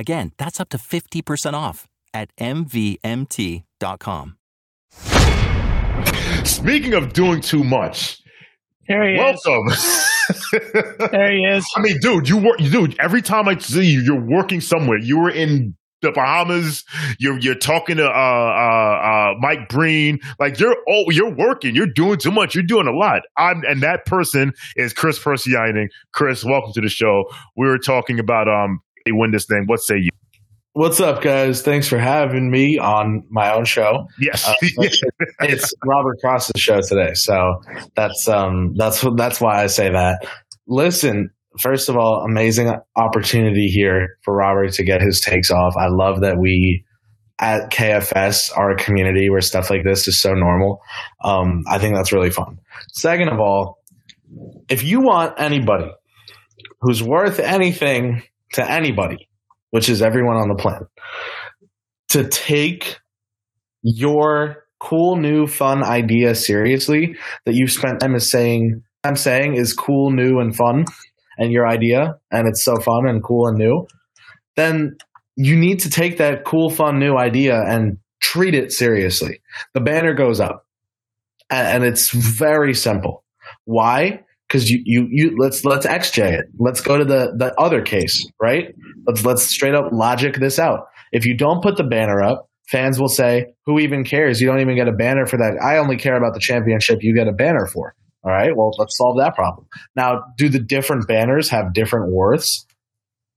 Again, 0.00 0.32
that's 0.38 0.58
up 0.58 0.70
to 0.70 0.78
50% 0.78 1.52
off 1.52 1.86
at 2.14 2.34
MVMT.com. 2.36 4.36
Speaking 6.44 6.94
of 6.94 7.12
doing 7.12 7.42
too 7.42 7.62
much, 7.62 8.22
Here 8.88 9.06
he 9.06 9.18
welcome. 9.18 9.68
there 11.12 11.30
he 11.30 11.44
is. 11.44 11.66
I 11.76 11.82
mean, 11.82 11.98
dude, 12.00 12.30
you 12.30 12.38
work, 12.38 12.56
dude. 12.56 12.98
Every 12.98 13.20
time 13.20 13.46
I 13.46 13.58
see 13.58 13.84
you, 13.84 14.00
you're 14.00 14.24
working 14.24 14.62
somewhere. 14.62 14.98
You 14.98 15.18
were 15.18 15.30
in 15.30 15.76
the 16.00 16.12
Bahamas. 16.12 16.82
You're 17.18 17.38
you're 17.38 17.54
talking 17.54 17.98
to 17.98 18.06
uh, 18.06 18.08
uh, 18.08 18.12
uh, 18.12 19.34
Mike 19.38 19.68
Breen. 19.68 20.18
Like 20.38 20.58
you're 20.58 20.76
oh 20.88 21.10
you're 21.10 21.34
working. 21.34 21.74
You're 21.74 21.86
doing 21.86 22.18
too 22.18 22.30
much. 22.30 22.54
You're 22.54 22.64
doing 22.64 22.86
a 22.86 22.92
lot. 22.92 23.22
I'm 23.36 23.62
and 23.68 23.82
that 23.82 24.06
person 24.06 24.54
is 24.76 24.94
Kris 24.94 25.18
Pursiainen. 25.18 25.88
Chris, 26.12 26.42
welcome 26.42 26.72
to 26.72 26.80
the 26.80 26.88
show. 26.88 27.24
We 27.56 27.66
were 27.66 27.78
talking 27.78 28.18
about 28.18 28.48
um 28.48 28.80
they 29.04 29.12
win 29.12 29.30
this 29.30 29.46
thing. 29.46 29.64
What 29.66 29.80
say 29.80 29.96
you? 29.96 30.10
What's 30.72 31.00
up, 31.00 31.20
guys? 31.20 31.62
Thanks 31.62 31.88
for 31.88 31.98
having 31.98 32.50
me 32.50 32.78
on 32.78 33.24
my 33.28 33.52
own 33.52 33.64
show. 33.64 34.06
Yes, 34.20 34.48
uh, 34.48 34.54
it's 35.40 35.74
Robert 35.84 36.18
Cross's 36.20 36.60
show 36.60 36.80
today, 36.80 37.14
so 37.14 37.60
that's 37.96 38.28
um 38.28 38.74
that's 38.76 39.04
that's 39.16 39.40
why 39.40 39.62
I 39.62 39.66
say 39.66 39.90
that. 39.90 40.24
Listen, 40.68 41.30
first 41.58 41.88
of 41.88 41.96
all, 41.96 42.24
amazing 42.24 42.72
opportunity 42.94 43.66
here 43.66 44.16
for 44.22 44.34
Robert 44.34 44.72
to 44.74 44.84
get 44.84 45.02
his 45.02 45.20
takes 45.20 45.50
off. 45.50 45.74
I 45.76 45.88
love 45.88 46.20
that 46.20 46.38
we 46.38 46.84
at 47.40 47.70
KFS 47.70 48.56
are 48.56 48.70
a 48.70 48.76
community 48.76 49.28
where 49.28 49.40
stuff 49.40 49.70
like 49.70 49.82
this 49.82 50.06
is 50.06 50.20
so 50.20 50.34
normal. 50.34 50.80
Um, 51.24 51.64
I 51.66 51.78
think 51.78 51.96
that's 51.96 52.12
really 52.12 52.30
fun. 52.30 52.58
Second 52.92 53.28
of 53.28 53.40
all, 53.40 53.78
if 54.68 54.84
you 54.84 55.00
want 55.00 55.34
anybody 55.38 55.90
who's 56.82 57.02
worth 57.02 57.40
anything 57.40 58.22
to 58.52 58.70
anybody, 58.70 59.28
which 59.70 59.88
is 59.88 60.02
everyone 60.02 60.36
on 60.36 60.48
the 60.48 60.54
planet, 60.54 60.88
to 62.08 62.28
take 62.28 62.98
your 63.82 64.64
cool 64.78 65.16
new 65.16 65.46
fun 65.46 65.84
idea 65.84 66.34
seriously 66.34 67.16
that 67.44 67.54
you've 67.54 67.70
spent 67.70 68.00
time 68.00 68.14
is 68.14 68.30
saying 68.30 68.82
I'm 69.04 69.16
saying 69.16 69.56
is 69.56 69.72
cool, 69.72 70.10
new, 70.10 70.40
and 70.40 70.54
fun, 70.54 70.84
and 71.38 71.52
your 71.52 71.66
idea, 71.66 72.16
and 72.30 72.46
it's 72.46 72.62
so 72.62 72.76
fun 72.76 73.08
and 73.08 73.22
cool 73.22 73.46
and 73.48 73.56
new, 73.56 73.86
then 74.56 74.96
you 75.36 75.56
need 75.56 75.80
to 75.80 75.90
take 75.90 76.18
that 76.18 76.44
cool, 76.44 76.68
fun, 76.68 76.98
new 76.98 77.16
idea 77.16 77.58
and 77.66 77.96
treat 78.20 78.54
it 78.54 78.72
seriously. 78.72 79.40
The 79.72 79.80
banner 79.80 80.12
goes 80.12 80.38
up, 80.38 80.66
and 81.48 81.84
it's 81.84 82.10
very 82.10 82.74
simple. 82.74 83.24
Why? 83.64 84.24
Because 84.50 84.68
you, 84.68 84.82
you, 84.84 85.06
you 85.10 85.36
let's 85.38 85.64
let's 85.64 85.86
XJ 85.86 86.32
it. 86.38 86.46
Let's 86.58 86.80
go 86.80 86.98
to 86.98 87.04
the 87.04 87.32
the 87.36 87.54
other 87.56 87.82
case, 87.82 88.26
right? 88.42 88.74
Let's 89.06 89.24
let's 89.24 89.44
straight 89.44 89.74
up 89.74 89.92
logic 89.92 90.36
this 90.40 90.58
out. 90.58 90.88
If 91.12 91.24
you 91.24 91.36
don't 91.36 91.62
put 91.62 91.76
the 91.76 91.84
banner 91.84 92.20
up, 92.20 92.48
fans 92.66 92.98
will 92.98 93.08
say, 93.08 93.54
"Who 93.66 93.78
even 93.78 94.02
cares? 94.02 94.40
You 94.40 94.48
don't 94.48 94.60
even 94.60 94.74
get 94.74 94.88
a 94.88 94.92
banner 94.92 95.26
for 95.26 95.36
that. 95.36 95.58
I 95.62 95.78
only 95.78 95.96
care 95.96 96.16
about 96.16 96.34
the 96.34 96.40
championship. 96.40 96.98
You 97.02 97.14
get 97.14 97.28
a 97.28 97.32
banner 97.32 97.66
for." 97.66 97.94
All 98.22 98.32
right, 98.32 98.50
well, 98.54 98.72
let's 98.78 98.98
solve 98.98 99.16
that 99.18 99.34
problem. 99.34 99.66
Now, 99.96 100.24
do 100.36 100.48
the 100.50 100.58
different 100.58 101.08
banners 101.08 101.48
have 101.50 101.72
different 101.72 102.12
worths? 102.12 102.66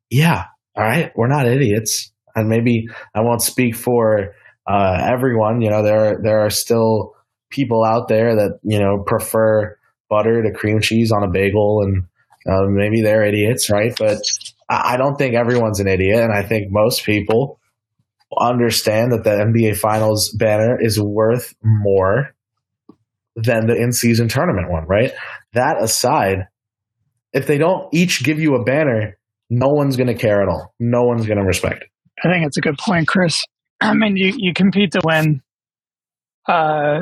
Yeah. 0.09 0.45
All 0.75 0.83
right, 0.83 1.11
we're 1.15 1.27
not 1.27 1.47
idiots, 1.47 2.11
and 2.35 2.49
maybe 2.49 2.87
I 3.13 3.21
won't 3.21 3.43
speak 3.43 3.75
for 3.75 4.33
uh, 4.67 4.97
everyone. 4.99 5.61
You 5.61 5.69
know, 5.69 5.83
there 5.83 6.19
there 6.21 6.39
are 6.39 6.49
still 6.49 7.13
people 7.51 7.83
out 7.83 8.07
there 8.07 8.35
that 8.35 8.59
you 8.63 8.79
know 8.79 9.03
prefer 9.05 9.77
butter 10.13 10.43
to 10.43 10.51
cream 10.51 10.79
cheese 10.81 11.11
on 11.11 11.23
a 11.23 11.31
bagel, 11.31 11.81
and 11.81 12.03
uh, 12.47 12.67
maybe 12.69 13.01
they're 13.01 13.25
idiots, 13.25 13.69
right? 13.69 13.93
But 13.97 14.19
I 14.69 14.97
don't 14.97 15.17
think 15.17 15.35
everyone's 15.35 15.79
an 15.79 15.87
idiot, 15.87 16.21
and 16.21 16.31
I 16.33 16.43
think 16.43 16.67
most 16.71 17.03
people 17.03 17.59
understand 18.39 19.11
that 19.11 19.23
the 19.23 19.31
NBA 19.31 19.77
Finals 19.77 20.29
banner 20.29 20.77
is 20.79 20.99
worth 20.99 21.53
more 21.63 22.35
than 23.35 23.67
the 23.67 23.75
in 23.75 23.91
season 23.91 24.27
tournament 24.27 24.69
one, 24.69 24.85
right? 24.87 25.11
That 25.53 25.81
aside, 25.81 26.47
if 27.31 27.47
they 27.47 27.57
don't 27.57 27.91
each 27.93 28.23
give 28.23 28.39
you 28.39 28.55
a 28.55 28.63
banner, 28.63 29.17
no 29.49 29.69
one's 29.69 29.97
going 29.97 30.07
to 30.07 30.15
care 30.15 30.41
at 30.41 30.49
all. 30.49 30.73
No 30.79 31.03
one's 31.03 31.25
going 31.25 31.39
to 31.39 31.45
respect 31.45 31.83
it. 31.83 31.89
I 32.23 32.31
think 32.31 32.45
it's 32.45 32.57
a 32.57 32.61
good 32.61 32.77
point, 32.77 33.07
Chris. 33.07 33.43
I 33.81 33.93
mean, 33.93 34.15
you, 34.17 34.33
you 34.37 34.53
compete 34.53 34.91
to 34.93 35.01
win. 35.03 35.41
Uh, 36.47 36.99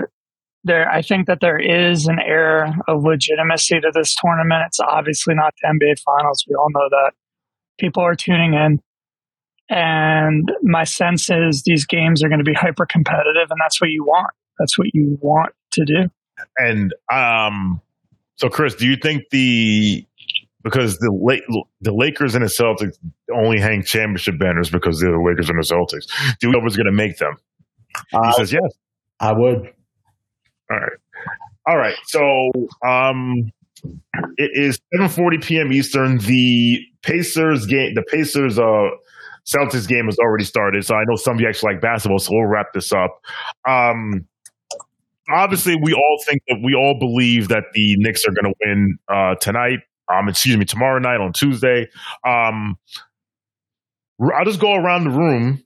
there, 0.64 0.90
I 0.90 1.02
think 1.02 1.28
that 1.28 1.40
there 1.42 1.60
is 1.60 2.08
an 2.08 2.20
air 2.20 2.76
of 2.88 3.04
legitimacy 3.04 3.80
to 3.80 3.92
this 3.94 4.16
tournament. 4.16 4.64
It's 4.68 4.80
obviously 4.80 5.34
not 5.36 5.54
the 5.62 5.70
NBA 5.70 6.00
Finals. 6.00 6.46
We 6.48 6.56
all 6.56 6.70
know 6.70 6.88
that. 6.90 7.14
People 7.80 8.04
are 8.04 8.16
tuning 8.16 8.54
in. 8.54 8.80
And 9.70 10.52
my 10.64 10.84
sense 10.84 11.30
is 11.30 11.64
these 11.66 11.86
games 11.86 12.24
are 12.24 12.28
going 12.28 12.40
to 12.40 12.46
be 12.46 12.54
hyper 12.54 12.86
competitive, 12.86 13.48
and 13.50 13.60
that's 13.64 13.80
what 13.80 13.90
you 13.90 14.04
want. 14.04 14.32
That's 14.60 14.78
what 14.78 14.88
you 14.94 15.18
want 15.22 15.54
to 15.72 15.86
do. 15.86 16.10
And 16.58 16.94
um, 17.12 17.82
so, 18.36 18.50
Chris, 18.50 18.76
do 18.76 18.86
you 18.86 18.98
think 18.98 19.24
the 19.32 20.06
because 20.64 20.98
the 20.98 21.42
the 21.80 21.94
Lakers 21.94 22.36
and 22.36 22.44
the 22.44 22.50
Celtics 22.50 22.98
only 23.34 23.60
hang 23.60 23.84
championship 23.84 24.38
banners 24.38 24.70
because 24.70 25.00
they're 25.00 25.12
the 25.12 25.24
Lakers 25.26 25.50
and 25.50 25.58
the 25.58 25.64
Celtics? 25.64 26.08
Do 26.40 26.48
you 26.48 26.52
know 26.52 26.60
whoever's 26.60 26.76
going 26.76 26.86
to 26.86 26.92
make 26.92 27.18
them? 27.18 27.36
Uh, 28.14 28.28
he 28.28 28.34
says 28.34 28.54
yes. 28.54 28.74
I 29.20 29.34
would. 29.34 29.72
All 30.72 30.78
right. 30.80 30.98
All 31.68 31.78
right. 31.78 31.96
So 32.06 32.52
um, 32.88 33.52
it 34.38 34.52
is 34.54 34.80
7:40 34.96 35.44
p.m. 35.44 35.74
Eastern. 35.74 36.18
The 36.20 36.80
Pacers 37.04 37.66
game. 37.66 37.94
The 37.96 38.04
Pacers 38.04 38.58
uh, 38.58 38.90
Celtics 39.46 39.88
game 39.88 40.06
has 40.06 40.18
already 40.20 40.44
started. 40.46 40.86
So 40.86 40.96
I 40.96 41.04
know 41.08 41.16
some 41.16 41.36
of 41.36 41.42
you 41.42 41.48
actually 41.48 41.74
like 41.74 41.82
basketball. 41.82 42.20
So 42.20 42.32
we'll 42.34 42.48
wrap 42.48 42.74
this 42.74 42.92
up. 42.92 43.22
Um, 43.68 44.28
obviously, 45.30 45.76
we 45.76 45.94
all 45.94 46.24
think 46.28 46.42
that 46.48 46.60
we 46.64 46.76
all 46.76 46.98
believe 47.00 47.48
that 47.50 47.64
the 47.74 47.96
Knicks 47.98 48.24
are 48.26 48.32
going 48.32 48.54
to 48.54 48.54
win 48.66 48.98
uh, 49.08 49.36
tonight. 49.36 49.80
Um, 50.12 50.28
excuse 50.30 50.58
me, 50.58 50.66
tomorrow 50.66 51.00
night 51.00 51.22
on 51.22 51.34
Tuesday. 51.34 51.88
Um, 52.26 52.78
I'll 54.22 54.46
just 54.46 54.60
go 54.60 54.76
around 54.76 55.06
the 55.06 55.10
room. 55.12 55.64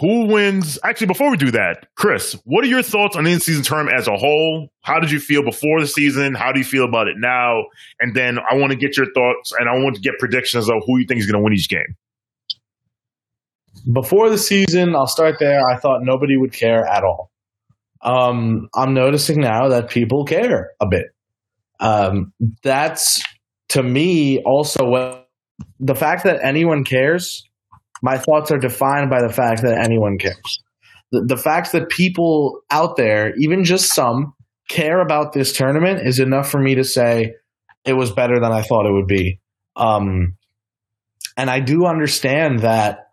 Who 0.00 0.26
wins? 0.26 0.78
Actually, 0.84 1.08
before 1.08 1.30
we 1.30 1.36
do 1.36 1.50
that, 1.50 1.88
Chris, 1.96 2.36
what 2.44 2.64
are 2.64 2.68
your 2.68 2.82
thoughts 2.82 3.16
on 3.16 3.24
the 3.24 3.32
in-season 3.32 3.64
term 3.64 3.88
as 3.88 4.06
a 4.06 4.16
whole? 4.16 4.68
How 4.82 5.00
did 5.00 5.10
you 5.10 5.18
feel 5.18 5.42
before 5.42 5.80
the 5.80 5.88
season? 5.88 6.34
How 6.34 6.52
do 6.52 6.60
you 6.60 6.64
feel 6.64 6.84
about 6.84 7.08
it 7.08 7.16
now? 7.18 7.64
And 8.00 8.14
then 8.14 8.38
I 8.38 8.54
want 8.54 8.70
to 8.70 8.78
get 8.78 8.96
your 8.96 9.06
thoughts, 9.12 9.52
and 9.58 9.68
I 9.68 9.72
want 9.82 9.96
to 9.96 10.00
get 10.00 10.18
predictions 10.18 10.68
of 10.68 10.76
who 10.86 10.98
you 10.98 11.06
think 11.06 11.20
is 11.20 11.26
going 11.26 11.40
to 11.40 11.44
win 11.44 11.52
each 11.52 11.68
game. 11.68 11.96
Before 13.92 14.30
the 14.30 14.38
season, 14.38 14.94
I'll 14.94 15.06
start 15.06 15.36
there. 15.40 15.60
I 15.68 15.76
thought 15.78 16.00
nobody 16.02 16.36
would 16.36 16.52
care 16.52 16.84
at 16.84 17.02
all 17.02 17.30
um, 18.02 18.68
I'm 18.74 18.94
noticing 18.94 19.40
now 19.40 19.68
that 19.68 19.90
people 19.90 20.24
care 20.24 20.70
a 20.80 20.86
bit. 20.88 21.06
Um, 21.80 22.32
that's 22.62 23.22
to 23.70 23.82
me 23.82 24.42
also 24.44 24.84
what 24.84 25.28
the 25.80 25.94
fact 25.94 26.24
that 26.24 26.40
anyone 26.42 26.84
cares. 26.84 27.47
My 28.02 28.18
thoughts 28.18 28.50
are 28.50 28.58
defined 28.58 29.10
by 29.10 29.22
the 29.22 29.32
fact 29.32 29.62
that 29.62 29.78
anyone 29.78 30.18
cares. 30.18 30.62
The, 31.12 31.22
the 31.22 31.36
fact 31.36 31.72
that 31.72 31.88
people 31.88 32.60
out 32.70 32.96
there, 32.96 33.34
even 33.36 33.64
just 33.64 33.92
some, 33.94 34.34
care 34.68 35.00
about 35.00 35.32
this 35.32 35.52
tournament 35.52 36.06
is 36.06 36.18
enough 36.18 36.50
for 36.50 36.60
me 36.60 36.74
to 36.74 36.84
say 36.84 37.34
it 37.84 37.94
was 37.94 38.12
better 38.12 38.38
than 38.40 38.52
I 38.52 38.62
thought 38.62 38.86
it 38.86 38.92
would 38.92 39.06
be. 39.06 39.40
Um, 39.76 40.36
and 41.36 41.48
I 41.48 41.60
do 41.60 41.86
understand 41.86 42.60
that 42.60 43.08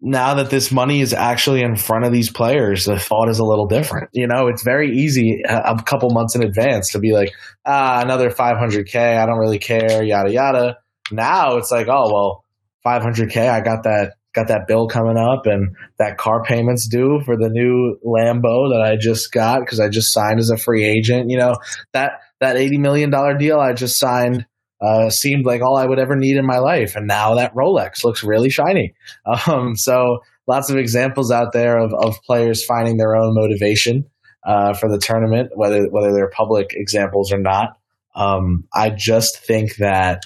now 0.00 0.34
that 0.34 0.50
this 0.50 0.70
money 0.70 1.00
is 1.00 1.12
actually 1.12 1.62
in 1.62 1.76
front 1.76 2.04
of 2.04 2.12
these 2.12 2.30
players, 2.30 2.84
the 2.84 2.98
thought 2.98 3.28
is 3.28 3.38
a 3.38 3.44
little 3.44 3.66
different. 3.66 4.10
You 4.12 4.26
know, 4.26 4.46
it's 4.46 4.62
very 4.62 4.96
easy 4.96 5.42
a, 5.48 5.74
a 5.76 5.82
couple 5.82 6.10
months 6.10 6.36
in 6.36 6.42
advance 6.42 6.92
to 6.92 6.98
be 6.98 7.12
like, 7.12 7.32
ah, 7.66 8.00
another 8.00 8.30
500K, 8.30 9.18
I 9.18 9.26
don't 9.26 9.38
really 9.38 9.58
care, 9.58 10.02
yada, 10.02 10.32
yada. 10.32 10.78
Now 11.10 11.56
it's 11.56 11.70
like, 11.70 11.88
oh, 11.88 12.12
well, 12.12 12.44
500K, 12.86 13.48
I 13.48 13.60
got 13.60 13.84
that. 13.84 14.14
Got 14.34 14.48
that 14.48 14.68
bill 14.68 14.86
coming 14.86 15.16
up, 15.16 15.46
and 15.46 15.74
that 15.98 16.18
car 16.18 16.44
payments 16.44 16.86
due 16.86 17.22
for 17.24 17.36
the 17.36 17.48
new 17.48 17.98
Lambo 18.04 18.70
that 18.70 18.82
I 18.82 18.96
just 18.96 19.32
got 19.32 19.60
because 19.60 19.80
I 19.80 19.88
just 19.88 20.12
signed 20.12 20.38
as 20.38 20.50
a 20.50 20.58
free 20.58 20.84
agent. 20.84 21.30
You 21.30 21.38
know 21.38 21.54
that 21.94 22.20
that 22.38 22.56
eighty 22.56 22.76
million 22.76 23.10
dollar 23.10 23.36
deal 23.36 23.58
I 23.58 23.72
just 23.72 23.98
signed 23.98 24.46
uh, 24.80 25.10
seemed 25.10 25.44
like 25.44 25.62
all 25.62 25.76
I 25.76 25.86
would 25.86 25.98
ever 25.98 26.16
need 26.16 26.36
in 26.36 26.46
my 26.46 26.58
life. 26.58 26.94
And 26.94 27.06
now 27.06 27.34
that 27.34 27.54
Rolex 27.54 28.04
looks 28.04 28.22
really 28.22 28.50
shiny. 28.50 28.94
Um, 29.46 29.76
so 29.76 30.20
lots 30.46 30.70
of 30.70 30.76
examples 30.76 31.30
out 31.30 31.52
there 31.52 31.78
of, 31.78 31.92
of 31.92 32.16
players 32.22 32.64
finding 32.64 32.96
their 32.96 33.14
own 33.14 33.34
motivation 33.34 34.04
uh, 34.46 34.72
for 34.72 34.90
the 34.90 34.98
tournament, 34.98 35.50
whether 35.54 35.86
whether 35.90 36.12
they're 36.12 36.30
public 36.30 36.70
examples 36.72 37.32
or 37.32 37.38
not. 37.38 37.76
Um, 38.14 38.64
I 38.74 38.90
just 38.90 39.38
think 39.44 39.76
that 39.76 40.22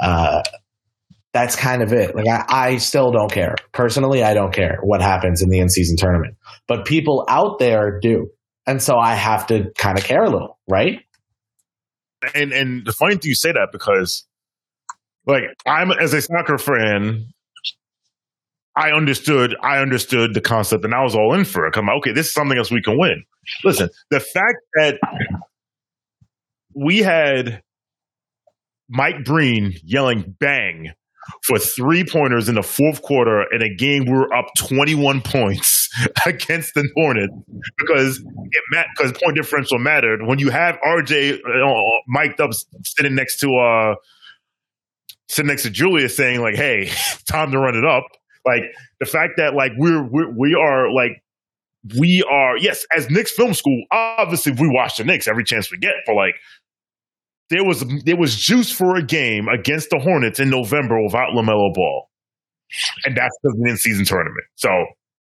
uh, 0.00 0.42
that's 1.32 1.56
kind 1.56 1.82
of 1.82 1.92
it. 1.92 2.14
Like 2.14 2.26
I, 2.26 2.44
I 2.48 2.76
still 2.78 3.12
don't 3.12 3.30
care 3.30 3.54
personally. 3.72 4.22
I 4.22 4.34
don't 4.34 4.52
care 4.52 4.78
what 4.82 5.00
happens 5.00 5.42
in 5.42 5.48
the 5.48 5.58
in 5.58 5.68
season 5.68 5.96
tournament, 5.96 6.36
but 6.66 6.84
people 6.84 7.24
out 7.28 7.58
there 7.58 8.00
do, 8.00 8.28
and 8.66 8.82
so 8.82 8.98
I 8.98 9.14
have 9.14 9.46
to 9.48 9.70
kind 9.78 9.98
of 9.98 10.04
care 10.04 10.24
a 10.24 10.30
little, 10.30 10.58
right? 10.68 11.00
and 12.34 12.52
and 12.52 12.84
the 12.84 12.92
funny 12.92 13.14
thing 13.14 13.28
you 13.28 13.34
say 13.34 13.52
that 13.52 13.68
because 13.72 14.26
like 15.26 15.42
I'm 15.66 15.90
as 15.92 16.12
a 16.12 16.20
soccer 16.20 16.58
fan, 16.58 17.26
I 18.76 18.90
understood 18.92 19.56
I 19.62 19.78
understood 19.78 20.34
the 20.34 20.40
concept 20.40 20.84
and 20.84 20.94
I 20.94 21.02
was 21.02 21.14
all 21.14 21.34
in 21.34 21.44
for 21.44 21.66
it. 21.66 21.76
I'm 21.76 21.86
like, 21.86 21.96
okay, 21.98 22.12
this 22.12 22.28
is 22.28 22.32
something 22.32 22.58
else 22.58 22.70
we 22.70 22.82
can 22.82 22.98
win. 22.98 23.24
Listen, 23.64 23.88
the 24.10 24.20
fact 24.20 24.58
that 24.74 24.98
we 26.74 26.98
had 26.98 27.62
Mike 28.88 29.24
Breen 29.24 29.74
yelling 29.82 30.36
"bang" 30.38 30.92
for 31.44 31.58
three 31.58 32.04
pointers 32.04 32.48
in 32.48 32.54
the 32.54 32.62
fourth 32.62 33.02
quarter 33.02 33.44
in 33.52 33.62
a 33.62 33.74
game 33.74 34.04
we 34.04 34.12
were 34.12 34.32
up 34.34 34.46
21 34.58 35.20
points 35.22 35.88
against 36.26 36.74
the 36.74 36.88
Hornets 36.94 37.32
because 37.78 38.18
it 38.18 38.62
met 38.70 38.86
because 38.96 39.12
point 39.12 39.36
differential 39.36 39.78
mattered. 39.78 40.26
When 40.26 40.38
you 40.38 40.50
have 40.50 40.78
RJ 40.86 41.34
uh, 41.34 41.82
mic'd 42.08 42.40
up 42.40 42.50
sitting 42.84 43.14
next 43.14 43.38
to 43.40 43.54
uh 43.56 43.94
sitting 45.28 45.48
next 45.48 45.62
to 45.62 45.70
Julius 45.70 46.16
saying 46.16 46.40
like, 46.40 46.54
"Hey, 46.54 46.90
time 47.30 47.50
to 47.52 47.58
run 47.58 47.76
it 47.76 47.84
up." 47.84 48.04
Like 48.46 48.62
the 48.98 49.06
fact 49.06 49.34
that 49.36 49.54
like 49.54 49.72
we're, 49.76 50.02
we're 50.02 50.30
we 50.30 50.54
are 50.54 50.92
like 50.92 51.22
we 51.98 52.22
are 52.30 52.56
yes 52.58 52.84
as 52.94 53.08
Knicks 53.10 53.32
film 53.32 53.54
school. 53.54 53.82
Obviously, 53.90 54.52
we 54.52 54.68
watch 54.68 54.96
the 54.96 55.04
Knicks 55.04 55.28
every 55.28 55.44
chance 55.44 55.70
we 55.70 55.78
get. 55.78 55.94
For 56.06 56.14
like 56.14 56.34
there 57.50 57.64
was 57.64 57.84
there 58.04 58.16
was 58.16 58.36
juice 58.36 58.70
for 58.70 58.96
a 58.96 59.02
game 59.02 59.48
against 59.48 59.90
the 59.90 59.98
Hornets 59.98 60.40
in 60.40 60.50
November 60.50 61.02
without 61.02 61.30
LaMelo 61.30 61.74
Ball, 61.74 62.08
and 63.04 63.16
that's 63.16 63.36
because 63.42 63.58
the 63.60 63.70
in 63.70 63.76
season 63.76 64.04
tournament. 64.04 64.44
So 64.54 64.68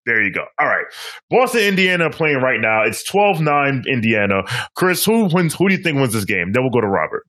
there 0.06 0.24
you 0.24 0.32
go. 0.32 0.46
All 0.60 0.68
right, 0.68 0.86
Boston, 1.30 1.62
Indiana 1.62 2.10
playing 2.10 2.38
right 2.38 2.60
now. 2.60 2.84
It's 2.84 3.10
12-9 3.10 3.86
Indiana. 3.88 4.44
Chris, 4.76 5.04
who 5.06 5.30
wins? 5.34 5.56
Who 5.56 5.70
do 5.70 5.76
you 5.76 5.82
think 5.82 6.00
wins 6.00 6.14
this 6.14 6.26
game? 6.26 6.52
Then 6.52 6.64
we'll 6.64 6.72
go 6.72 6.82
to 6.82 6.88
Robert. 6.88 7.24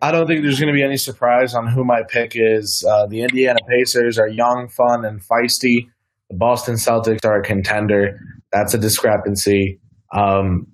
I 0.00 0.12
don't 0.12 0.26
think 0.26 0.42
there's 0.42 0.60
going 0.60 0.72
to 0.72 0.76
be 0.76 0.82
any 0.82 0.98
surprise 0.98 1.54
on 1.54 1.66
who 1.66 1.82
my 1.82 2.02
pick 2.02 2.32
is. 2.34 2.84
Uh, 2.86 3.06
the 3.06 3.22
Indiana 3.22 3.58
Pacers 3.66 4.18
are 4.18 4.28
young, 4.28 4.68
fun, 4.68 5.04
and 5.04 5.20
feisty. 5.20 5.88
The 6.28 6.36
Boston 6.36 6.74
Celtics 6.74 7.24
are 7.24 7.40
a 7.40 7.42
contender. 7.42 8.18
That's 8.52 8.74
a 8.74 8.78
discrepancy. 8.78 9.80
Um, 10.14 10.66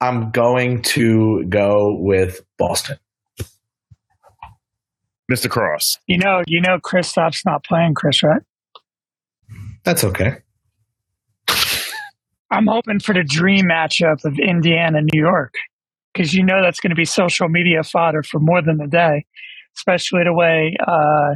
I'm 0.00 0.30
going 0.30 0.82
to 0.82 1.44
go 1.48 1.96
with 1.98 2.42
Boston. 2.56 2.98
Mr. 5.30 5.50
Cross. 5.50 5.98
You 6.06 6.18
know, 6.18 6.42
you 6.46 6.60
know, 6.60 6.78
Kristaps 6.78 7.44
not 7.44 7.64
playing, 7.64 7.94
Chris, 7.94 8.22
right? 8.22 8.40
That's 9.84 10.04
okay. 10.04 10.38
I'm 12.50 12.66
hoping 12.66 13.00
for 13.00 13.14
the 13.14 13.24
dream 13.24 13.66
matchup 13.66 14.24
of 14.24 14.38
Indiana, 14.38 15.00
New 15.02 15.20
York, 15.20 15.54
because 16.12 16.32
you 16.32 16.42
know 16.42 16.62
that's 16.62 16.80
going 16.80 16.90
to 16.90 16.96
be 16.96 17.04
social 17.04 17.48
media 17.48 17.82
fodder 17.82 18.22
for 18.22 18.38
more 18.40 18.62
than 18.62 18.80
a 18.80 18.86
day, 18.86 19.26
especially 19.76 20.24
the 20.24 20.32
way 20.32 20.74
uh, 20.86 21.34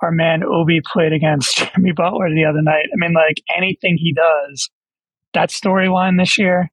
our 0.00 0.12
man 0.12 0.44
Obi 0.44 0.80
played 0.92 1.12
against 1.12 1.56
Jimmy 1.74 1.92
Butler 1.92 2.30
the 2.32 2.44
other 2.44 2.62
night. 2.62 2.86
I 2.92 2.96
mean, 2.96 3.12
like 3.12 3.42
anything 3.56 3.96
he 3.98 4.14
does, 4.14 4.70
that 5.32 5.50
storyline 5.50 6.18
this 6.18 6.38
year, 6.38 6.70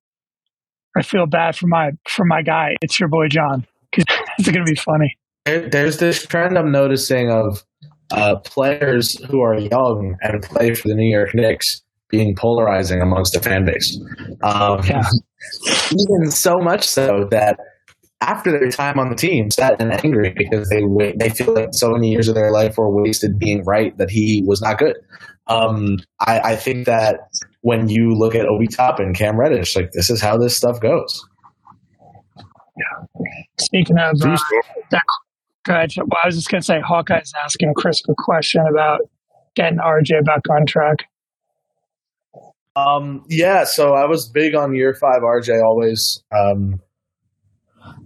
I 0.98 1.04
feel 1.04 1.26
bad 1.26 1.56
for 1.56 1.68
my 1.68 1.92
for 2.08 2.26
my 2.26 2.42
guy. 2.42 2.76
It's 2.82 3.00
your 3.00 3.10
boy 3.10 3.28
John 3.28 3.66
because 3.92 4.06
it's 4.38 4.50
going 4.50 4.66
to 4.66 4.72
be 4.72 4.76
funny. 4.76 5.18
There's 5.46 5.98
this 5.98 6.26
trend 6.26 6.58
I'm 6.58 6.72
noticing 6.72 7.32
of 7.32 7.64
uh, 8.12 8.36
players 8.40 9.18
who 9.26 9.42
are 9.42 9.58
young 9.58 10.16
and 10.22 10.42
play 10.44 10.74
for 10.74 10.90
the 10.90 10.96
New 10.96 11.10
York 11.10 11.34
Knicks 11.34 11.82
being 12.10 12.36
polarizing 12.36 13.02
amongst 13.02 13.34
the 13.34 13.40
fan 13.40 13.66
base. 13.66 14.00
Um, 14.44 14.82
yeah. 14.86 15.02
Even 15.92 16.30
so 16.30 16.60
much 16.60 16.84
so 16.84 17.28
that 17.32 17.58
after 18.20 18.52
their 18.52 18.70
time 18.70 19.00
on 19.00 19.10
the 19.10 19.16
team, 19.16 19.50
sad 19.50 19.78
and 19.80 19.92
angry 20.06 20.34
because 20.38 20.70
they 20.70 20.84
they 21.16 21.30
feel 21.30 21.54
like 21.54 21.70
so 21.72 21.90
many 21.90 22.12
years 22.12 22.28
of 22.28 22.36
their 22.36 22.52
life 22.52 22.78
were 22.78 22.92
wasted 22.92 23.40
being 23.40 23.64
right 23.64 23.98
that 23.98 24.12
he 24.12 24.44
was 24.46 24.62
not 24.62 24.78
good. 24.78 24.96
Um, 25.48 25.98
I, 26.20 26.40
I, 26.40 26.56
think 26.56 26.86
that 26.86 27.20
when 27.62 27.90
you 27.90 28.14
look 28.14 28.36
at 28.36 28.48
Obi 28.48 28.68
Toppin, 28.68 29.14
Cam 29.14 29.40
Reddish, 29.40 29.76
like 29.76 29.92
this 29.92 30.10
is 30.10 30.22
how 30.22 30.38
this 30.38 30.56
stuff 30.56 30.80
goes. 30.80 31.24
Yeah. 32.38 33.24
Speaking 33.60 33.98
of 33.98 34.22
uh, 34.22 34.38
that, 34.92 35.02
go 35.66 35.74
ahead. 35.74 35.92
Well, 35.98 36.20
I 36.24 36.28
was 36.28 36.36
just 36.36 36.50
going 36.50 36.62
to 36.62 36.66
say, 36.66 36.80
Hawkeye's 36.82 37.32
asking 37.44 37.74
Chris 37.76 38.02
a 38.10 38.14
question 38.18 38.64
about 38.70 39.02
getting 39.56 39.78
RJ 39.80 40.26
back 40.26 40.42
on 40.50 40.66
track. 40.66 40.98
Um, 42.76 43.26
yeah, 43.28 43.66
so 43.66 43.94
I 43.94 44.06
was 44.06 44.30
big 44.30 44.56
on 44.56 44.74
year 44.74 44.94
five 44.94 45.22
RJ 45.22 45.62
always. 45.64 46.24
Um, 46.32 46.80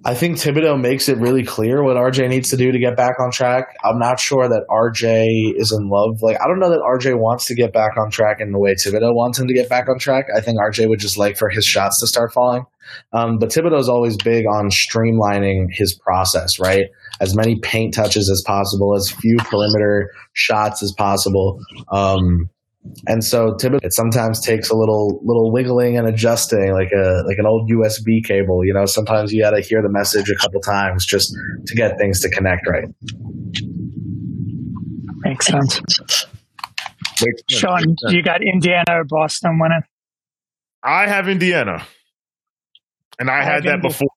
I 0.06 0.14
think 0.14 0.38
Thibodeau 0.38 0.80
makes 0.80 1.10
it 1.10 1.18
really 1.18 1.44
clear 1.44 1.84
what 1.84 1.98
RJ 1.98 2.30
needs 2.30 2.50
to 2.52 2.58
do 2.58 2.72
to 2.72 2.78
get 2.78 2.96
back 2.96 3.20
on 3.20 3.32
track. 3.32 3.76
I'm 3.84 3.98
not 3.98 4.20
sure 4.20 4.48
that 4.48 4.64
RJ 4.70 5.60
is 5.60 5.72
in 5.72 5.90
love. 5.90 6.22
Like, 6.22 6.40
I 6.40 6.48
don't 6.48 6.60
know 6.60 6.70
that 6.70 6.80
RJ 6.80 7.18
wants 7.20 7.46
to 7.46 7.56
get 7.56 7.74
back 7.74 7.98
on 7.98 8.12
track 8.12 8.40
in 8.40 8.52
the 8.52 8.60
way 8.60 8.76
Thibodeau 8.76 9.16
wants 9.16 9.40
him 9.40 9.48
to 9.48 9.54
get 9.54 9.68
back 9.68 9.90
on 9.90 9.98
track. 9.98 10.28
I 10.36 10.42
think 10.42 10.60
RJ 10.60 10.88
would 10.90 11.00
just 11.00 11.18
like 11.18 11.38
for 11.38 11.50
his 11.50 11.66
shots 11.66 12.00
to 12.02 12.08
start 12.08 12.32
falling. 12.34 12.66
Um, 13.14 13.40
but 13.40 13.50
Thibodeau's 13.50 13.90
always 13.90 14.16
big 14.16 14.46
on 14.46 14.70
streamlining 14.70 15.68
his 15.72 15.98
process, 15.98 16.60
right? 16.60 16.86
As 17.20 17.36
many 17.36 17.60
paint 17.60 17.96
touches 17.96 18.30
as 18.30 18.44
possible, 18.46 18.96
as 18.96 19.10
few 19.10 19.38
perimeter 19.38 20.12
shots 20.34 20.84
as 20.84 20.94
possible. 20.96 21.60
Um, 21.92 22.50
and 23.08 23.24
so 23.24 23.56
typically 23.56 23.86
it 23.86 23.94
sometimes 23.94 24.40
takes 24.40 24.70
a 24.70 24.76
little 24.76 25.20
little 25.24 25.52
wiggling 25.52 25.98
and 25.98 26.08
adjusting 26.08 26.74
like 26.74 26.92
a 26.92 27.24
like 27.28 27.38
an 27.38 27.46
old 27.46 27.70
USB 27.70 28.24
cable. 28.24 28.66
You 28.66 28.74
know, 28.74 28.86
sometimes 28.86 29.32
you 29.34 29.42
got 29.42 29.52
to 29.52 29.62
hear 29.62 29.82
the 29.82 29.90
message 29.90 30.30
a 30.30 30.36
couple 30.36 30.62
times 30.62 31.06
just 31.06 31.36
to 31.68 31.76
get 31.76 31.98
things 31.98 32.22
to 32.22 32.30
connect 32.30 32.68
right. 32.68 32.88
Makes 35.24 35.48
sense. 35.48 35.82
Shawn, 37.50 37.96
you 38.10 38.22
got 38.22 38.42
Indiana 38.42 38.84
or 38.90 39.04
Boston 39.06 39.60
winning? 39.60 39.82
I 40.84 41.08
have 41.08 41.28
Indiana, 41.28 41.86
and 43.20 43.30
I, 43.30 43.40
I 43.40 43.44
had 43.44 43.64
that 43.64 43.82
before. 43.82 44.10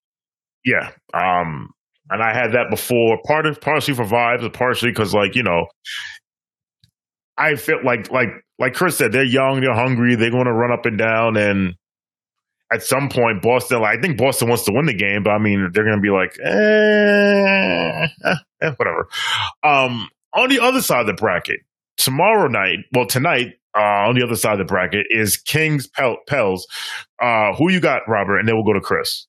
Yeah, 0.64 0.91
um, 1.14 1.71
and 2.11 2.23
I 2.23 2.35
had 2.35 2.53
that 2.53 2.69
before. 2.71 3.19
Part 3.27 3.47
of 3.47 3.61
partially 3.61 3.95
for 3.95 4.05
vibes, 4.05 4.53
partially 4.53 4.91
because 4.91 5.14
like 5.14 5.35
you 5.35 5.43
know, 5.43 5.66
I 7.39 7.55
felt 7.55 7.85
like 7.85 8.11
like 8.11 8.29
like 8.59 8.75
Chris 8.75 8.99
said, 8.99 9.13
they're 9.13 9.25
young, 9.25 9.61
they're 9.61 9.75
hungry, 9.75 10.15
they're 10.17 10.31
going 10.31 10.47
to 10.47 10.53
run 10.53 10.73
up 10.73 10.87
and 10.87 10.99
down, 10.99 11.37
and 11.37 11.75
at 12.73 12.83
some 12.83 13.09
point, 13.09 13.43
Boston. 13.43 13.81
Like, 13.81 13.99
I 13.99 14.01
think 14.01 14.19
Boston 14.19 14.49
wants 14.49 14.65
to 14.65 14.73
win 14.73 14.87
the 14.87 14.95
game, 14.95 15.23
but 15.23 15.31
I 15.31 15.39
mean, 15.39 15.71
they're 15.73 15.85
going 15.85 15.97
to 15.97 16.03
be 16.03 16.11
like, 16.11 16.37
eh, 16.45 18.09
eh, 18.25 18.35
eh, 18.63 18.71
whatever. 18.77 19.09
Um, 19.63 20.09
on 20.35 20.49
the 20.49 20.61
other 20.61 20.83
side 20.83 21.01
of 21.01 21.07
the 21.07 21.15
bracket, 21.15 21.61
tomorrow 21.97 22.49
night, 22.49 22.79
well, 22.93 23.07
tonight, 23.07 23.55
uh, 23.77 24.09
on 24.09 24.15
the 24.15 24.25
other 24.25 24.37
side 24.37 24.53
of 24.53 24.59
the 24.59 24.65
bracket 24.65 25.07
is 25.11 25.37
Kings 25.37 25.87
Pel- 25.87 26.19
Pels. 26.27 26.67
Uh, 27.23 27.55
who 27.55 27.71
you 27.71 27.81
got, 27.81 28.03
Robert? 28.09 28.39
And 28.39 28.49
then 28.49 28.57
we'll 28.57 28.65
go 28.65 28.73
to 28.73 28.81
Chris. 28.81 29.27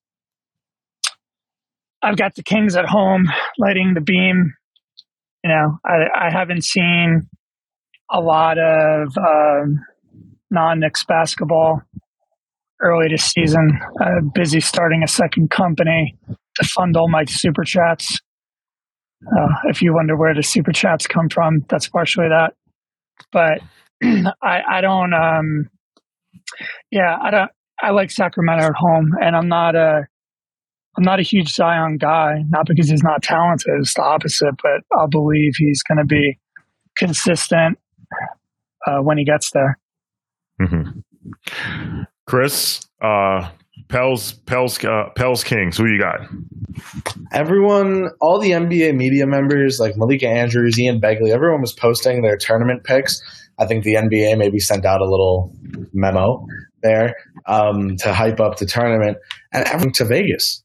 I've 2.02 2.18
got 2.18 2.36
the 2.36 2.44
Kings 2.44 2.76
at 2.76 2.86
home 2.86 3.26
lighting 3.58 3.94
the 3.94 4.02
beam. 4.02 4.54
You 5.44 5.50
know, 5.50 5.78
I, 5.86 6.28
I 6.28 6.32
haven't 6.32 6.64
seen 6.64 7.28
a 8.12 8.20
lot 8.20 8.58
of 8.58 9.18
uh, 9.18 9.66
non-Knicks 10.50 11.06
basketball 11.06 11.82
early 12.82 13.08
this 13.10 13.26
season. 13.26 13.80
Uh, 14.02 14.22
busy 14.34 14.60
starting 14.60 15.04
a 15.04 15.08
second 15.08 15.50
company 15.50 16.18
to 16.28 16.68
fund 16.68 16.96
all 16.98 17.10
my 17.10 17.26
super 17.26 17.64
chats. 17.64 18.20
Uh, 19.26 19.54
if 19.66 19.82
you 19.82 19.94
wonder 19.94 20.18
where 20.18 20.34
the 20.34 20.44
super 20.44 20.72
chats 20.72 21.06
come 21.06 21.30
from, 21.30 21.60
that's 21.68 21.90
partially 21.90 22.28
that. 22.30 22.54
But 23.32 23.60
I, 24.42 24.62
I 24.70 24.82
don't. 24.82 25.14
Um, 25.14 25.70
yeah, 26.92 27.18
I 27.22 27.32
don't. 27.32 27.52
I 27.82 27.92
like 27.92 28.12
Sacramento 28.12 28.66
at 28.66 28.76
home, 28.76 29.12
and 29.22 29.36
I'm 29.36 29.50
not 29.50 29.76
a. 29.76 30.08
I'm 30.98 31.04
not 31.04 31.20
a 31.20 31.24
huge 31.24 31.54
Zion 31.54 31.98
guy, 31.98 32.44
not 32.50 32.66
because 32.66 32.90
he's 32.90 33.04
not 33.04 33.22
talented. 33.22 33.68
It's 33.80 33.94
the 33.94 34.02
opposite, 34.02 34.56
but 34.62 34.82
I 34.98 35.06
believe 35.10 35.54
he's 35.58 35.84
going 35.84 36.00
to 36.00 36.06
be 36.06 36.40
consistent 36.98 37.78
uh, 38.88 39.00
when 39.00 39.18
he 39.18 39.26
gets 39.26 39.52
there. 39.52 39.80
Mm-hmm. 40.62 41.00
Chris, 42.26 42.82
uh, 43.02 43.50
Pels, 43.88 44.34
Pels, 44.46 44.84
uh, 44.84 45.10
Pels 45.16 45.44
Kings. 45.44 45.78
Who 45.78 45.88
you 45.88 46.00
got? 46.00 46.20
Everyone, 47.32 48.10
all 48.22 48.40
the 48.40 48.52
NBA 48.52 48.96
media 48.96 49.26
members 49.26 49.80
like 49.80 49.98
Malika 49.98 50.28
Andrews, 50.28 50.80
Ian 50.80 51.02
Begley, 51.02 51.32
everyone 51.32 51.62
was 51.62 51.74
posting 51.74 52.22
their 52.22 52.38
tournament 52.38 52.84
picks. 52.84 53.20
I 53.58 53.66
think 53.66 53.84
the 53.84 53.96
NBA 53.96 54.38
maybe 54.38 54.60
sent 54.60 54.86
out 54.86 55.02
a 55.02 55.10
little 55.10 55.54
memo 55.94 56.46
there 56.82 57.16
um, 57.46 57.98
to 57.98 58.14
hype 58.14 58.40
up 58.40 58.58
the 58.58 58.66
tournament 58.66 59.18
and 59.52 59.66
everyone 59.68 59.92
to 59.94 60.06
Vegas 60.06 60.64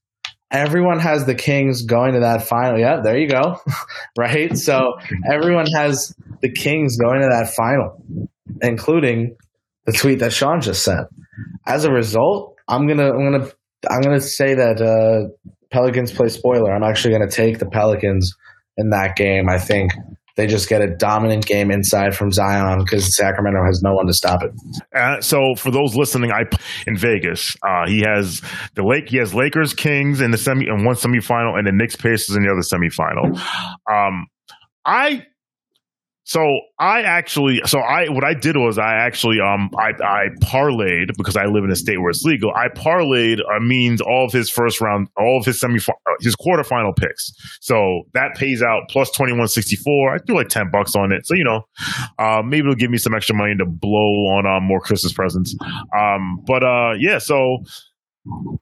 everyone 0.55 1.01
has 1.01 1.27
the 1.27 1.35
Kings 1.35 1.83
going 1.83 2.15
to 2.15 2.21
that 2.21 2.43
final. 2.43 2.79
Yeah, 2.79 3.01
there 3.03 3.19
you 3.19 3.29
go. 3.29 3.61
right? 4.19 4.57
So 4.57 4.95
everyone 5.31 5.67
has 5.75 6.15
the 6.41 6.51
Kings 6.51 6.97
going 6.97 7.21
to 7.21 7.29
that 7.29 7.53
final, 7.55 8.03
including 8.63 9.37
the 9.85 9.93
tweet 9.93 10.21
that 10.21 10.33
Shawn 10.33 10.61
just 10.61 10.85
sent. 10.85 11.09
As 11.67 11.85
a 11.85 11.93
result, 11.93 12.57
I'm 12.69 12.87
gonna 12.87 13.11
I'm 13.11 13.33
gonna 13.33 13.51
I'm 13.91 14.01
gonna 14.01 14.21
say 14.21 14.55
that 14.55 14.81
uh, 14.81 15.29
Pelicans 15.71 16.13
play 16.13 16.29
spoiler. 16.29 16.73
I'm 16.73 16.85
actually 16.85 17.13
gonna 17.13 17.31
take 17.31 17.59
the 17.59 17.67
Pelicans 17.67 18.35
in 18.77 18.91
that 18.91 19.17
game. 19.17 19.49
I 19.49 19.59
think 19.59 19.93
they 20.37 20.47
just 20.47 20.69
get 20.69 20.83
a 20.83 20.89
dominant 20.89 21.47
game 21.47 21.71
inside 21.71 22.17
from 22.17 22.33
Zion 22.33 22.81
because 22.81 23.17
Sacramento 23.17 23.65
has 23.65 23.83
no 23.83 23.95
one 23.95 24.07
to 24.07 24.13
stop 24.13 24.43
it. 24.43 24.51
Uh, 24.95 25.21
so 25.21 25.55
for 25.57 25.71
those 25.71 25.95
listening, 25.95 26.33
I 26.33 26.43
in 26.87 26.97
Vegas, 26.97 27.57
uh, 27.63 27.87
he 27.87 28.05
has 28.07 28.43
the 28.75 28.83
Lake. 28.83 29.09
He 29.09 29.19
has 29.19 29.35
Lakers, 29.35 29.75
Kings 29.75 30.21
in 30.21 30.31
the 30.31 30.39
semi 30.39 30.67
in 30.67 30.85
one 30.85 30.97
semifinal, 30.97 31.57
and 31.57 31.67
the 31.67 31.73
Knicks, 31.73 31.97
Pacers 31.97 32.37
in 32.37 32.43
the 32.43 32.51
other 32.51 32.63
semifinal. 32.63 33.39
Um, 33.91 34.27
I 34.85 35.27
so 36.25 36.61
I 36.79 37.03
actually, 37.03 37.61
so 37.67 37.81
I 37.81 38.09
what 38.09 38.25
I 38.25 38.33
did 38.33 38.57
was 38.57 38.79
I 38.79 38.95
actually 38.95 39.41
um 39.41 39.71
I 39.79 39.91
I 40.03 40.29
parlayed 40.43 41.17
because 41.19 41.37
I 41.37 41.45
live 41.45 41.65
in 41.65 41.71
a 41.71 41.77
state 41.77 42.01
where 42.01 42.09
it's 42.09 42.25
legal. 42.25 42.51
I 42.55 42.69
parlayed 42.69 43.41
uh, 43.41 43.61
means 43.61 44.01
all 44.01 44.25
of 44.25 44.33
his 44.33 44.49
first 44.49 44.81
round, 44.81 45.09
all 45.19 45.39
of 45.39 45.45
his 45.45 45.61
semi 45.61 45.79
his 46.21 46.35
quarterfinal 46.35 46.97
picks. 46.97 47.31
So 47.61 48.05
that 48.15 48.37
pays 48.37 48.63
out 48.63 48.85
plus 48.89 49.11
twenty 49.11 49.35
one 49.35 49.49
sixty 49.49 49.77
four. 49.77 50.15
I 50.15 50.19
threw 50.19 50.37
like 50.37 50.49
ten 50.49 50.71
bucks 50.71 50.97
on 50.97 51.13
it. 51.13 51.27
So 51.27 51.35
you 51.35 51.45
know, 51.45 51.63
uh, 52.19 52.43
maybe 52.43 52.61
it'll 52.61 52.75
give 52.75 52.91
me 52.91 52.99
some 52.99 53.15
extra 53.15 53.37
money 53.37 53.55
to 53.57 53.67
blow 53.67 54.01
on 54.35 54.47
um, 54.47 54.65
more 54.65 54.81
Christmas 54.81 55.13
presents. 55.13 55.55
Um, 55.97 56.43
but 56.47 56.65
uh, 56.65 56.95
yeah, 56.99 57.19
so 57.19 57.59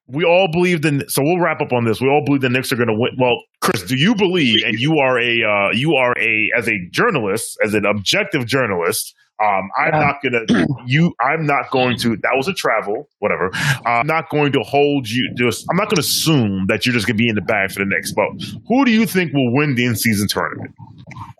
we 0.06 0.24
all 0.24 0.48
believe 0.50 0.84
in 0.84 1.08
so 1.08 1.22
we'll 1.22 1.38
wrap 1.38 1.60
up 1.60 1.72
on 1.72 1.84
this 1.84 2.00
we 2.00 2.08
all 2.08 2.22
believe 2.24 2.40
the 2.40 2.48
knicks 2.48 2.72
are 2.72 2.76
going 2.76 2.88
to 2.88 2.96
win 2.96 3.12
well 3.18 3.36
chris 3.60 3.82
do 3.82 3.96
you 3.96 4.14
believe 4.14 4.62
and 4.64 4.78
you 4.78 4.98
are 4.98 5.18
a 5.18 5.42
uh, 5.42 5.70
you 5.72 5.94
are 5.94 6.12
a 6.18 6.50
as 6.56 6.68
a 6.68 6.74
journalist 6.90 7.56
as 7.64 7.74
an 7.74 7.84
objective 7.84 8.46
journalist 8.46 9.14
um, 9.42 9.70
I'm 9.76 9.92
not 9.92 10.22
gonna 10.22 10.66
you. 10.86 11.14
I'm 11.20 11.46
not 11.46 11.70
going 11.70 11.96
to. 11.98 12.16
That 12.16 12.32
was 12.34 12.46
a 12.48 12.52
travel, 12.52 13.08
whatever. 13.18 13.50
Uh, 13.54 13.88
I'm 13.88 14.06
not 14.06 14.30
going 14.30 14.52
to 14.52 14.60
hold 14.60 15.08
you. 15.08 15.32
Just 15.36 15.66
I'm 15.70 15.76
not 15.76 15.86
going 15.86 15.96
to 15.96 16.00
assume 16.00 16.66
that 16.68 16.86
you're 16.86 16.92
just 16.92 17.06
gonna 17.06 17.16
be 17.16 17.28
in 17.28 17.34
the 17.34 17.40
bag 17.40 17.72
for 17.72 17.80
the 17.80 17.86
Knicks. 17.86 18.12
But 18.12 18.28
who 18.68 18.84
do 18.84 18.92
you 18.92 19.04
think 19.04 19.32
will 19.32 19.52
win 19.52 19.74
the 19.74 19.84
in 19.84 19.96
season 19.96 20.28
tournament? 20.28 20.74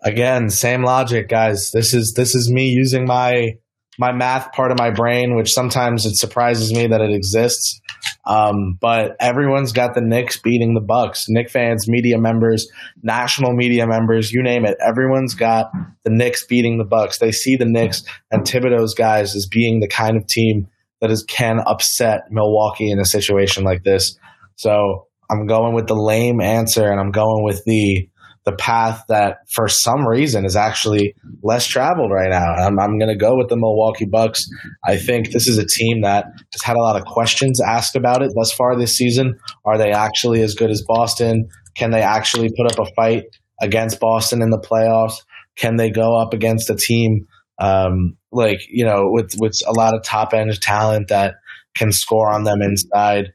Again, 0.03 0.49
same 0.49 0.83
logic, 0.83 1.29
guys. 1.29 1.71
This 1.71 1.93
is 1.93 2.13
this 2.13 2.35
is 2.35 2.51
me 2.51 2.69
using 2.69 3.05
my 3.05 3.53
my 3.97 4.11
math 4.11 4.51
part 4.53 4.71
of 4.71 4.77
my 4.77 4.91
brain, 4.91 5.35
which 5.35 5.51
sometimes 5.51 6.05
it 6.05 6.15
surprises 6.15 6.73
me 6.73 6.87
that 6.87 7.01
it 7.01 7.11
exists. 7.11 7.79
Um, 8.25 8.77
but 8.79 9.15
everyone's 9.19 9.71
got 9.71 9.93
the 9.93 10.01
Knicks 10.01 10.39
beating 10.39 10.73
the 10.73 10.81
Bucks. 10.81 11.25
Knick 11.27 11.49
fans, 11.49 11.87
media 11.87 12.17
members, 12.17 12.67
national 13.01 13.53
media 13.53 13.85
members, 13.85 14.31
you 14.31 14.41
name 14.41 14.65
it. 14.65 14.77
Everyone's 14.85 15.35
got 15.35 15.71
the 16.03 16.09
Knicks 16.09 16.45
beating 16.45 16.77
the 16.77 16.85
Bucks. 16.85 17.19
They 17.19 17.31
see 17.31 17.55
the 17.55 17.65
Knicks 17.65 18.03
and 18.31 18.43
Thibodeau's 18.43 18.93
guys 18.93 19.35
as 19.35 19.45
being 19.45 19.79
the 19.79 19.87
kind 19.87 20.17
of 20.17 20.27
team 20.27 20.67
that 21.01 21.11
is 21.11 21.23
can 21.23 21.59
upset 21.65 22.31
Milwaukee 22.31 22.89
in 22.89 22.99
a 22.99 23.05
situation 23.05 23.63
like 23.63 23.83
this. 23.83 24.17
So 24.55 25.07
I'm 25.29 25.47
going 25.47 25.73
with 25.73 25.87
the 25.87 25.95
lame 25.95 26.41
answer, 26.41 26.89
and 26.89 26.99
I'm 26.99 27.11
going 27.11 27.43
with 27.43 27.63
the 27.65 28.07
the 28.45 28.51
path 28.51 29.03
that 29.07 29.37
for 29.49 29.67
some 29.67 30.05
reason 30.05 30.45
is 30.45 30.55
actually 30.55 31.15
less 31.41 31.65
traveled 31.65 32.11
right 32.11 32.29
now. 32.29 32.53
I'm, 32.53 32.79
I'm 32.79 32.99
going 32.99 33.09
to 33.09 33.15
go 33.17 33.37
with 33.37 33.49
the 33.49 33.55
Milwaukee 33.55 34.05
Bucks. 34.05 34.47
I 34.83 34.97
think 34.97 35.31
this 35.31 35.47
is 35.47 35.57
a 35.57 35.65
team 35.65 36.01
that 36.01 36.25
has 36.25 36.61
had 36.63 36.75
a 36.75 36.81
lot 36.81 36.97
of 36.97 37.05
questions 37.05 37.61
asked 37.61 37.95
about 37.95 38.21
it 38.21 38.31
thus 38.35 38.51
far 38.51 38.77
this 38.77 38.97
season. 38.97 39.37
Are 39.65 39.77
they 39.77 39.91
actually 39.91 40.41
as 40.41 40.55
good 40.55 40.71
as 40.71 40.83
Boston? 40.85 41.47
Can 41.75 41.91
they 41.91 42.01
actually 42.01 42.49
put 42.55 42.71
up 42.71 42.85
a 42.85 42.91
fight 42.95 43.23
against 43.61 43.99
Boston 43.99 44.41
in 44.41 44.49
the 44.49 44.59
playoffs? 44.59 45.23
Can 45.55 45.77
they 45.77 45.89
go 45.89 46.19
up 46.19 46.33
against 46.33 46.69
a 46.69 46.75
team 46.75 47.27
um, 47.59 48.17
like 48.31 48.59
you 48.67 48.83
know 48.83 49.03
with 49.05 49.35
with 49.37 49.53
a 49.67 49.71
lot 49.71 49.93
of 49.95 50.03
top 50.03 50.33
end 50.33 50.59
talent 50.59 51.09
that 51.09 51.35
can 51.75 51.91
score 51.91 52.29
on 52.29 52.43
them 52.43 52.61
inside? 52.61 53.33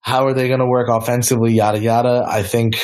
How 0.00 0.26
are 0.26 0.32
they 0.32 0.48
going 0.48 0.60
to 0.60 0.66
work 0.66 0.88
offensively? 0.88 1.52
Yada 1.52 1.78
yada. 1.78 2.24
I 2.26 2.42
think 2.42 2.76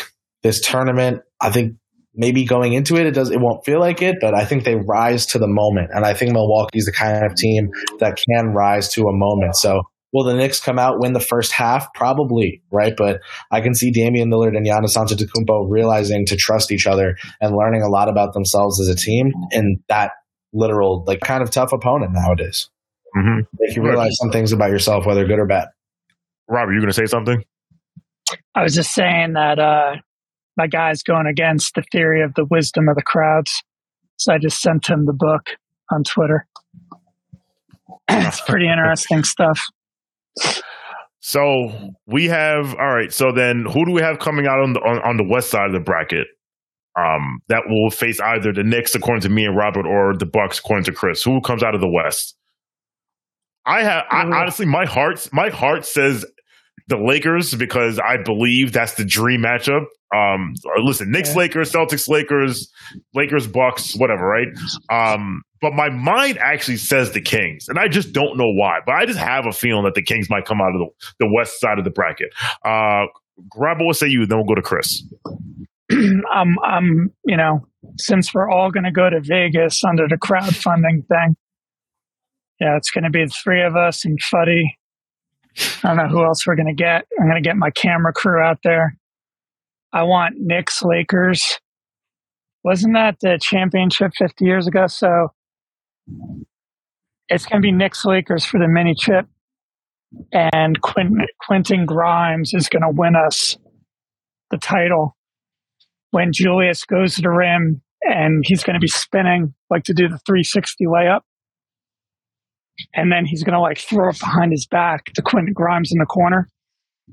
this 0.46 0.60
tournament. 0.60 1.22
I 1.40 1.50
think 1.50 1.76
maybe 2.14 2.44
going 2.44 2.72
into 2.72 2.96
it, 2.96 3.06
it 3.06 3.14
does 3.14 3.30
it 3.30 3.40
won't 3.40 3.64
feel 3.64 3.80
like 3.80 4.00
it, 4.00 4.16
but 4.20 4.34
I 4.34 4.44
think 4.44 4.64
they 4.64 4.76
rise 4.76 5.26
to 5.26 5.38
the 5.38 5.48
moment, 5.48 5.90
and 5.92 6.04
I 6.04 6.14
think 6.14 6.32
Milwaukee's 6.32 6.86
the 6.86 6.92
kind 6.92 7.26
of 7.26 7.34
team 7.34 7.70
that 7.98 8.18
can 8.30 8.54
rise 8.54 8.88
to 8.94 9.02
a 9.02 9.12
moment. 9.12 9.56
So. 9.56 9.82
Will 10.12 10.24
the 10.24 10.34
Knicks 10.34 10.60
come 10.60 10.78
out 10.78 11.00
win 11.00 11.12
the 11.12 11.20
first 11.20 11.52
half? 11.52 11.92
Probably, 11.92 12.62
right? 12.70 12.94
But 12.96 13.20
I 13.50 13.60
can 13.60 13.74
see 13.74 13.90
Damian 13.90 14.30
Lillard 14.30 14.56
and 14.56 14.64
Giannis 14.64 14.96
Antetokounmpo 14.96 15.66
realizing 15.68 16.24
to 16.26 16.36
trust 16.36 16.72
each 16.72 16.86
other 16.86 17.16
and 17.40 17.54
learning 17.54 17.82
a 17.82 17.88
lot 17.88 18.08
about 18.08 18.32
themselves 18.32 18.80
as 18.80 18.88
a 18.88 18.94
team 18.94 19.32
in 19.50 19.82
that 19.88 20.12
literal, 20.54 21.04
like, 21.06 21.20
kind 21.20 21.42
of 21.42 21.50
tough 21.50 21.70
opponent 21.72 22.12
nowadays. 22.14 22.70
Mm-hmm. 23.14 23.40
If 23.58 23.76
you 23.76 23.82
realize 23.82 24.16
some 24.16 24.30
things 24.30 24.52
about 24.52 24.70
yourself, 24.70 25.04
whether 25.04 25.26
good 25.26 25.40
or 25.40 25.46
bad. 25.46 25.68
Rob, 26.48 26.68
are 26.68 26.72
you 26.72 26.80
going 26.80 26.88
to 26.88 26.94
say 26.94 27.06
something? 27.06 27.44
I 28.54 28.62
was 28.62 28.74
just 28.74 28.94
saying 28.94 29.34
that 29.34 29.58
uh, 29.58 29.96
my 30.56 30.66
guy's 30.66 31.02
going 31.02 31.26
against 31.26 31.74
the 31.74 31.82
theory 31.92 32.22
of 32.22 32.34
the 32.34 32.46
wisdom 32.50 32.88
of 32.88 32.96
the 32.96 33.02
crowds. 33.02 33.62
So 34.16 34.32
I 34.32 34.38
just 34.38 34.60
sent 34.60 34.88
him 34.88 35.04
the 35.04 35.12
book 35.12 35.50
on 35.92 36.02
Twitter. 36.04 36.46
it's 38.08 38.40
pretty 38.42 38.68
interesting 38.70 39.22
stuff. 39.24 39.60
So 41.20 41.94
we 42.06 42.26
have 42.26 42.74
all 42.74 42.94
right. 42.94 43.12
So 43.12 43.32
then, 43.34 43.64
who 43.64 43.84
do 43.84 43.92
we 43.92 44.00
have 44.00 44.18
coming 44.18 44.46
out 44.46 44.60
on 44.60 44.72
the 44.72 44.80
on, 44.80 44.98
on 45.02 45.16
the 45.16 45.26
west 45.28 45.50
side 45.50 45.66
of 45.66 45.72
the 45.72 45.80
bracket? 45.80 46.28
Um, 46.98 47.40
that 47.48 47.64
will 47.68 47.90
face 47.90 48.20
either 48.20 48.52
the 48.52 48.62
Knicks, 48.62 48.94
according 48.94 49.20
to 49.22 49.28
me 49.28 49.44
and 49.44 49.54
Robert, 49.54 49.86
or 49.86 50.16
the 50.16 50.24
Bucks, 50.24 50.60
according 50.60 50.84
to 50.84 50.92
Chris. 50.92 51.22
Who 51.22 51.42
comes 51.42 51.62
out 51.62 51.74
of 51.74 51.82
the 51.82 51.90
West? 51.90 52.36
I 53.66 53.82
have 53.82 54.04
I, 54.10 54.22
honestly, 54.22 54.64
my 54.64 54.86
heart, 54.86 55.28
my 55.32 55.50
heart 55.50 55.84
says 55.84 56.24
the 56.88 56.96
Lakers 56.96 57.54
because 57.54 57.98
I 57.98 58.16
believe 58.22 58.72
that's 58.72 58.94
the 58.94 59.04
dream 59.04 59.42
matchup. 59.42 59.86
Um, 60.14 60.54
listen, 60.84 61.10
Knicks, 61.10 61.30
yeah. 61.30 61.38
Lakers, 61.38 61.72
Celtics, 61.72 62.08
Lakers, 62.08 62.70
Lakers, 63.14 63.46
Bucks, 63.46 63.96
whatever, 63.96 64.24
right? 64.24 64.48
Um, 64.90 65.42
but 65.60 65.72
my 65.72 65.88
mind 65.88 66.38
actually 66.38 66.76
says 66.76 67.12
the 67.12 67.20
Kings, 67.20 67.68
and 67.68 67.78
I 67.78 67.88
just 67.88 68.12
don't 68.12 68.36
know 68.36 68.52
why. 68.52 68.78
But 68.86 68.94
I 68.94 69.06
just 69.06 69.18
have 69.18 69.46
a 69.46 69.52
feeling 69.52 69.84
that 69.84 69.94
the 69.94 70.02
Kings 70.02 70.30
might 70.30 70.44
come 70.44 70.60
out 70.60 70.74
of 70.74 70.80
the, 70.80 71.26
the 71.26 71.30
west 71.34 71.60
side 71.60 71.78
of 71.78 71.84
the 71.84 71.90
bracket. 71.90 72.28
Uh, 72.64 73.06
Grab 73.50 73.78
what 73.80 73.96
say 73.96 74.06
you, 74.08 74.26
then 74.26 74.38
we'll 74.38 74.46
go 74.46 74.54
to 74.54 74.62
Chris. 74.62 75.02
um, 75.92 76.56
um, 76.66 77.10
you 77.26 77.36
know, 77.36 77.66
since 77.98 78.32
we're 78.32 78.50
all 78.50 78.70
going 78.70 78.84
to 78.84 78.92
go 78.92 79.10
to 79.10 79.20
Vegas 79.20 79.82
under 79.84 80.06
the 80.08 80.16
crowdfunding 80.16 81.06
thing, 81.06 81.36
yeah, 82.60 82.76
it's 82.76 82.90
going 82.90 83.04
to 83.04 83.10
be 83.10 83.24
the 83.24 83.30
three 83.30 83.62
of 83.62 83.76
us 83.76 84.04
and 84.04 84.18
Fuddy 84.30 84.78
I 85.82 85.88
don't 85.88 85.96
know 85.96 86.08
who 86.08 86.24
else 86.24 86.46
we're 86.46 86.56
going 86.56 86.74
to 86.74 86.74
get. 86.74 87.06
I'm 87.18 87.28
going 87.28 87.42
to 87.42 87.46
get 87.46 87.56
my 87.56 87.70
camera 87.70 88.12
crew 88.12 88.40
out 88.40 88.58
there. 88.62 88.96
I 89.92 90.02
want 90.02 90.36
Knicks 90.38 90.82
Lakers. 90.82 91.60
Wasn't 92.64 92.94
that 92.94 93.16
the 93.20 93.38
championship 93.40 94.12
50 94.18 94.44
years 94.44 94.66
ago? 94.66 94.86
So 94.86 95.32
it's 97.28 97.46
going 97.46 97.62
to 97.62 97.66
be 97.66 97.72
Knicks 97.72 98.04
Lakers 98.04 98.44
for 98.44 98.58
the 98.58 98.68
mini 98.68 98.94
chip. 98.94 99.26
And 100.32 100.80
Quentin, 100.82 101.26
Quentin 101.40 101.86
Grimes 101.86 102.52
is 102.54 102.68
going 102.68 102.82
to 102.82 102.90
win 102.90 103.16
us 103.16 103.56
the 104.50 104.58
title 104.58 105.16
when 106.10 106.32
Julius 106.32 106.84
goes 106.84 107.16
to 107.16 107.22
the 107.22 107.30
rim 107.30 107.82
and 108.02 108.44
he's 108.46 108.62
going 108.62 108.74
to 108.74 108.80
be 108.80 108.88
spinning 108.88 109.54
like 109.70 109.84
to 109.84 109.92
do 109.92 110.04
the 110.08 110.18
360 110.26 110.84
layup 110.86 111.22
and 112.94 113.10
then 113.12 113.24
he's 113.24 113.42
going 113.42 113.54
to 113.54 113.60
like 113.60 113.78
throw 113.78 114.10
it 114.10 114.18
behind 114.18 114.52
his 114.52 114.66
back 114.66 115.06
to 115.14 115.22
Quentin 115.22 115.52
Grimes 115.52 115.92
in 115.92 115.98
the 115.98 116.06
corner. 116.06 116.48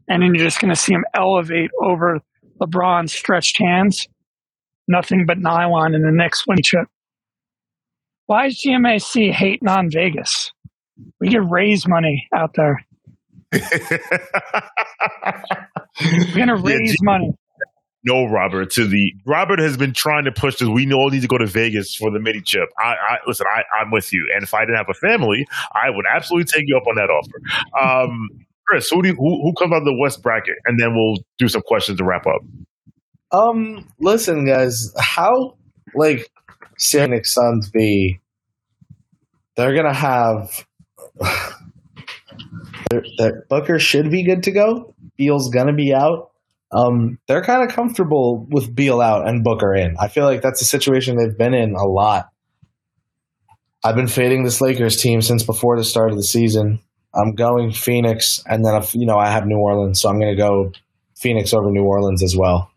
And 0.08 0.22
then 0.22 0.34
you're 0.34 0.44
just 0.44 0.60
going 0.60 0.74
to 0.74 0.80
see 0.80 0.94
him 0.94 1.06
elevate 1.14 1.72
over 1.82 2.20
LeBron's 2.62 3.14
stretched 3.14 3.60
hands. 3.60 4.08
Nothing 4.88 5.26
but 5.26 5.38
nylon 5.38 5.96
in 5.96 6.02
the 6.02 6.12
next 6.12 6.46
win 6.48 6.58
chip. 6.64 6.88
Why 8.26 8.48
is 8.48 8.62
GMAC 8.66 9.32
hating 9.32 9.68
on 9.68 9.90
Vegas? 9.90 10.52
We 11.20 11.30
get 11.30 11.42
raise 11.50 11.88
money 11.88 12.28
out 12.36 12.52
there. 12.56 12.86
We're 13.54 13.60
going 16.36 16.48
to 16.48 16.56
raise 16.56 16.90
yeah, 16.90 16.94
G- 16.94 16.98
money 17.02 17.34
no, 18.04 18.26
Robert. 18.26 18.70
To 18.72 18.86
the 18.86 19.14
Robert 19.26 19.60
has 19.60 19.78
been 19.78 19.94
trying 19.94 20.26
to 20.26 20.32
push 20.32 20.58
this. 20.58 20.68
We 20.68 20.92
all 20.94 21.10
need 21.10 21.22
to 21.22 21.28
go 21.28 21.38
to 21.38 21.46
Vegas 21.46 21.96
for 21.96 22.12
the 22.12 22.20
mini 22.20 22.42
chip. 22.42 22.70
I, 22.78 22.96
I 22.96 23.18
listen. 23.26 23.46
I, 23.50 23.64
I'm 23.80 23.92
with 23.92 24.12
you. 24.12 24.30
And 24.36 24.44
if 24.44 24.54
I 24.54 24.62
didn't 24.62 24.76
have 24.76 24.90
a 24.90 24.94
family, 24.94 25.48
I 25.74 25.90
would 25.90 26.06
absolutely 26.14 26.46
take 26.46 26.64
you 26.68 26.76
up 26.76 26.84
on 26.86 26.96
that 26.96 27.10
offer. 27.10 28.06
Um, 28.06 28.30
Chris, 28.68 28.90
who 28.90 29.02
do 29.02 29.10
you, 29.10 29.16
who, 29.16 29.42
who 29.42 29.54
comes 29.54 29.72
out 29.72 29.80
of 29.80 29.86
the 29.86 29.98
West 29.98 30.22
bracket, 30.22 30.56
and 30.66 30.80
then 30.80 30.94
we'll 30.94 31.18
do 31.38 31.48
some 31.48 31.62
questions 31.62 31.98
to 31.98 32.04
wrap 32.04 32.26
up. 32.28 32.42
Um, 33.32 33.90
listen, 34.00 34.46
guys, 34.46 34.94
how 35.00 35.56
like 35.96 36.30
Phoenix 36.78 37.34
Suns 37.34 37.70
be? 37.70 38.20
They're 39.56 39.76
gonna 39.76 39.94
have. 39.94 40.66
That 43.18 43.46
Booker 43.50 43.80
should 43.80 44.12
be 44.12 44.24
good 44.24 44.44
to 44.44 44.52
go. 44.52 44.94
Beal's 45.18 45.50
gonna 45.50 45.74
be 45.74 45.96
out 45.96 46.33
um, 46.74 47.20
they're 47.28 47.44
kind 47.44 47.64
of 47.64 47.76
comfortable 47.76 48.48
with 48.50 48.74
Beal 48.74 49.00
out 49.00 49.28
and 49.28 49.44
Booker 49.44 49.76
in. 49.76 49.96
I 50.00 50.08
feel 50.08 50.26
like 50.26 50.42
that's 50.42 50.62
a 50.62 50.66
situation 50.66 51.18
they've 51.18 51.38
been 51.38 51.54
in 51.54 51.76
a 51.76 51.86
lot. 51.86 52.30
I've 53.84 53.96
been 53.96 54.08
fading 54.08 54.44
this 54.44 54.62
Lakers 54.62 54.98
team 54.98 55.22
since 55.22 55.44
before 55.44 55.78
the 55.78 55.84
start 55.84 56.12
of 56.12 56.18
the 56.18 56.24
season. 56.24 56.80
I'm 57.14 57.36
going 57.36 57.72
Phoenix, 57.72 58.42
and 58.48 58.66
then 58.66 58.76
if, 58.76 58.96
you 58.96 59.06
know 59.06 59.18
I 59.18 59.30
have 59.30 59.46
New 59.46 59.58
Orleans, 59.58 60.02
so 60.02 60.10
I'm 60.10 60.20
going 60.20 60.32
to 60.32 60.42
go 60.42 60.72
Phoenix 61.16 61.54
over 61.54 61.70
New 61.70 61.84
Orleans 61.84 62.24
as 62.24 62.36
well. 62.36 62.72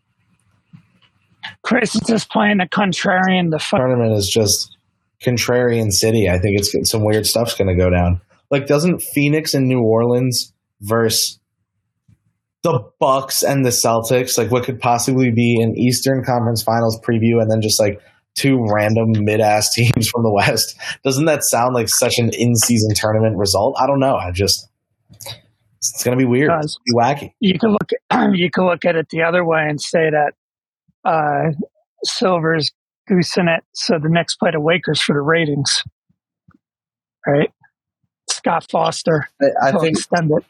Chris 1.63 1.95
is 1.95 2.01
just 2.07 2.29
playing 2.29 2.57
the 2.57 2.67
contrarian. 2.67 3.49
The 3.49 3.59
fun- 3.59 3.79
tournament 3.79 4.13
is 4.13 4.29
just 4.29 4.77
contrarian 5.21 5.91
city. 5.91 6.29
I 6.29 6.37
think 6.37 6.59
it's 6.59 6.89
some 6.89 7.03
weird 7.03 7.25
stuff's 7.25 7.55
going 7.55 7.69
to 7.69 7.75
go 7.75 7.89
down. 7.89 8.21
Like, 8.51 8.67
doesn't 8.67 9.01
Phoenix 9.01 9.53
and 9.53 9.67
New 9.67 9.81
Orleans 9.81 10.53
versus 10.81 11.39
the 12.63 12.79
Bucks 12.99 13.43
and 13.43 13.63
the 13.63 13.69
Celtics, 13.69 14.37
like 14.37 14.51
what 14.51 14.63
could 14.63 14.79
possibly 14.79 15.31
be 15.31 15.61
an 15.61 15.77
Eastern 15.77 16.23
Conference 16.23 16.63
Finals 16.63 16.99
preview, 17.01 17.41
and 17.41 17.49
then 17.49 17.61
just 17.61 17.79
like 17.79 18.01
two 18.35 18.63
random 18.71 19.11
mid-ass 19.23 19.73
teams 19.75 20.09
from 20.09 20.23
the 20.23 20.33
West? 20.33 20.77
Doesn't 21.03 21.25
that 21.25 21.43
sound 21.43 21.73
like 21.73 21.89
such 21.89 22.17
an 22.17 22.29
in-season 22.33 22.93
tournament 22.95 23.37
result? 23.37 23.75
I 23.79 23.87
don't 23.87 23.99
know. 23.99 24.15
I 24.15 24.31
just 24.31 24.67
it's 25.77 26.03
going 26.03 26.17
to 26.17 26.21
be 26.21 26.27
weird. 26.27 26.51
It's 26.63 26.77
be 26.85 26.93
wacky. 26.93 27.33
You 27.39 27.57
can 27.59 27.71
look 27.71 27.89
at, 28.11 28.29
you 28.33 28.49
can 28.49 28.65
look 28.65 28.85
at 28.85 28.95
it 28.95 29.09
the 29.09 29.23
other 29.23 29.45
way 29.45 29.65
and 29.67 29.79
say 29.79 30.09
that 30.09 30.33
uh, 31.05 31.51
Silver's 32.03 32.71
goosing 33.07 33.47
it 33.47 33.63
so 33.73 33.97
the 34.01 34.09
Knicks 34.09 34.35
play 34.35 34.51
the 34.51 34.59
Wakers 34.59 35.01
for 35.01 35.13
the 35.13 35.21
ratings, 35.21 35.83
right? 37.25 37.51
Scott 38.29 38.67
Foster. 38.69 39.27
I, 39.41 39.69
I 39.69 39.71
think 39.71 39.97
extend 39.97 40.31
it. 40.31 40.45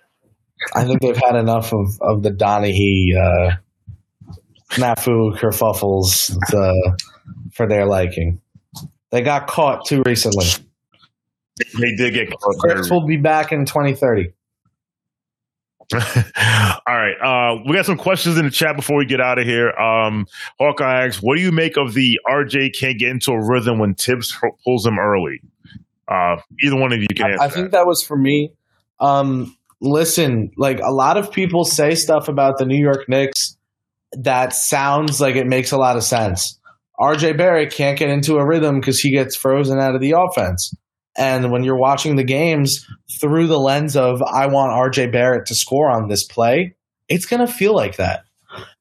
I 0.76 0.86
think 0.86 1.02
they've 1.02 1.18
had 1.18 1.36
enough 1.36 1.74
of, 1.74 2.00
of 2.02 2.24
the 2.24 2.32
Donaghy, 2.32 3.16
uh, 3.16 3.56
Nafu 4.72 5.38
kerfuffles 5.38 6.28
the, 6.50 6.98
for 7.54 7.68
their 7.68 7.86
liking. 7.86 8.42
They 9.12 9.22
got 9.22 9.48
caught 9.48 9.86
too 9.86 10.04
recently. 10.06 10.48
They 11.80 11.96
did 11.96 12.14
get 12.14 12.30
caught. 12.30 12.56
Chris 12.60 12.90
will 12.90 13.06
be 13.06 13.18
back 13.18 13.52
in 13.52 13.66
2030. 13.66 14.34
All 15.94 16.00
right. 16.88 17.16
Uh, 17.24 17.62
we 17.66 17.74
got 17.74 17.86
some 17.86 17.98
questions 17.98 18.38
in 18.38 18.44
the 18.44 18.52
chat 18.52 18.76
before 18.76 18.98
we 18.98 19.06
get 19.06 19.22
out 19.22 19.40
of 19.40 19.46
here. 19.46 19.72
Um, 19.72 20.26
Hawkeye 20.60 21.06
asks, 21.06 21.24
what 21.24 21.38
do 21.38 21.42
you 21.42 21.52
make 21.52 21.78
of 21.78 21.94
the 21.94 22.20
RJ 22.30 22.78
can't 22.78 23.00
get 23.00 23.10
into 23.10 23.32
a 23.32 23.40
rhythm 23.40 23.80
when 23.80 23.96
Thibs 23.96 24.38
pulls 24.66 24.86
him 24.86 25.00
early? 25.00 25.42
Uh, 26.10 26.38
either 26.64 26.76
one 26.76 26.92
of 26.92 27.00
you 27.00 27.08
can 27.16 27.40
I, 27.40 27.46
I 27.46 27.50
think 27.50 27.72
that 27.72 27.86
was 27.86 28.04
for 28.04 28.18
me. 28.18 28.54
Um, 29.00 29.57
listen, 29.82 30.52
like 30.58 30.80
a 30.80 30.92
lot 30.92 31.18
of 31.18 31.32
people 31.32 31.64
say 31.64 31.96
stuff 31.96 32.28
about 32.28 32.58
the 32.58 32.66
New 32.66 32.80
York 32.80 33.08
Knicks 33.08 33.58
that 34.14 34.54
sounds 34.54 35.20
like 35.20 35.36
it 35.36 35.48
makes 35.48 35.72
a 35.72 35.78
lot 35.78 35.98
of 35.98 36.04
sense. 36.04 36.60
RJ 37.00 37.38
Barrett 37.38 37.74
can't 37.74 38.00
get 38.00 38.10
into 38.10 38.36
a 38.36 38.46
rhythm 38.46 38.80
because 38.80 39.00
he 39.00 39.12
gets 39.12 39.36
frozen 39.36 39.80
out 39.80 39.96
of 39.96 40.02
the 40.02 40.16
offense. 40.18 40.74
And 41.16 41.52
when 41.52 41.64
you're 41.64 41.80
watching 41.80 42.16
the 42.16 42.24
games 42.24 42.86
through 43.20 43.48
the 43.48 43.60
lens 43.60 43.96
of, 43.96 44.22
I 44.22 44.48
want 44.48 44.72
RJ 44.72 45.12
Barrett 45.12 45.48
to 45.48 45.56
score 45.56 45.90
on 45.90 46.08
this 46.08 46.26
play, 46.26 46.76
it's 47.08 47.26
going 47.26 47.46
to 47.46 47.52
feel 47.52 47.76
like 47.76 47.98
that. 47.98 48.24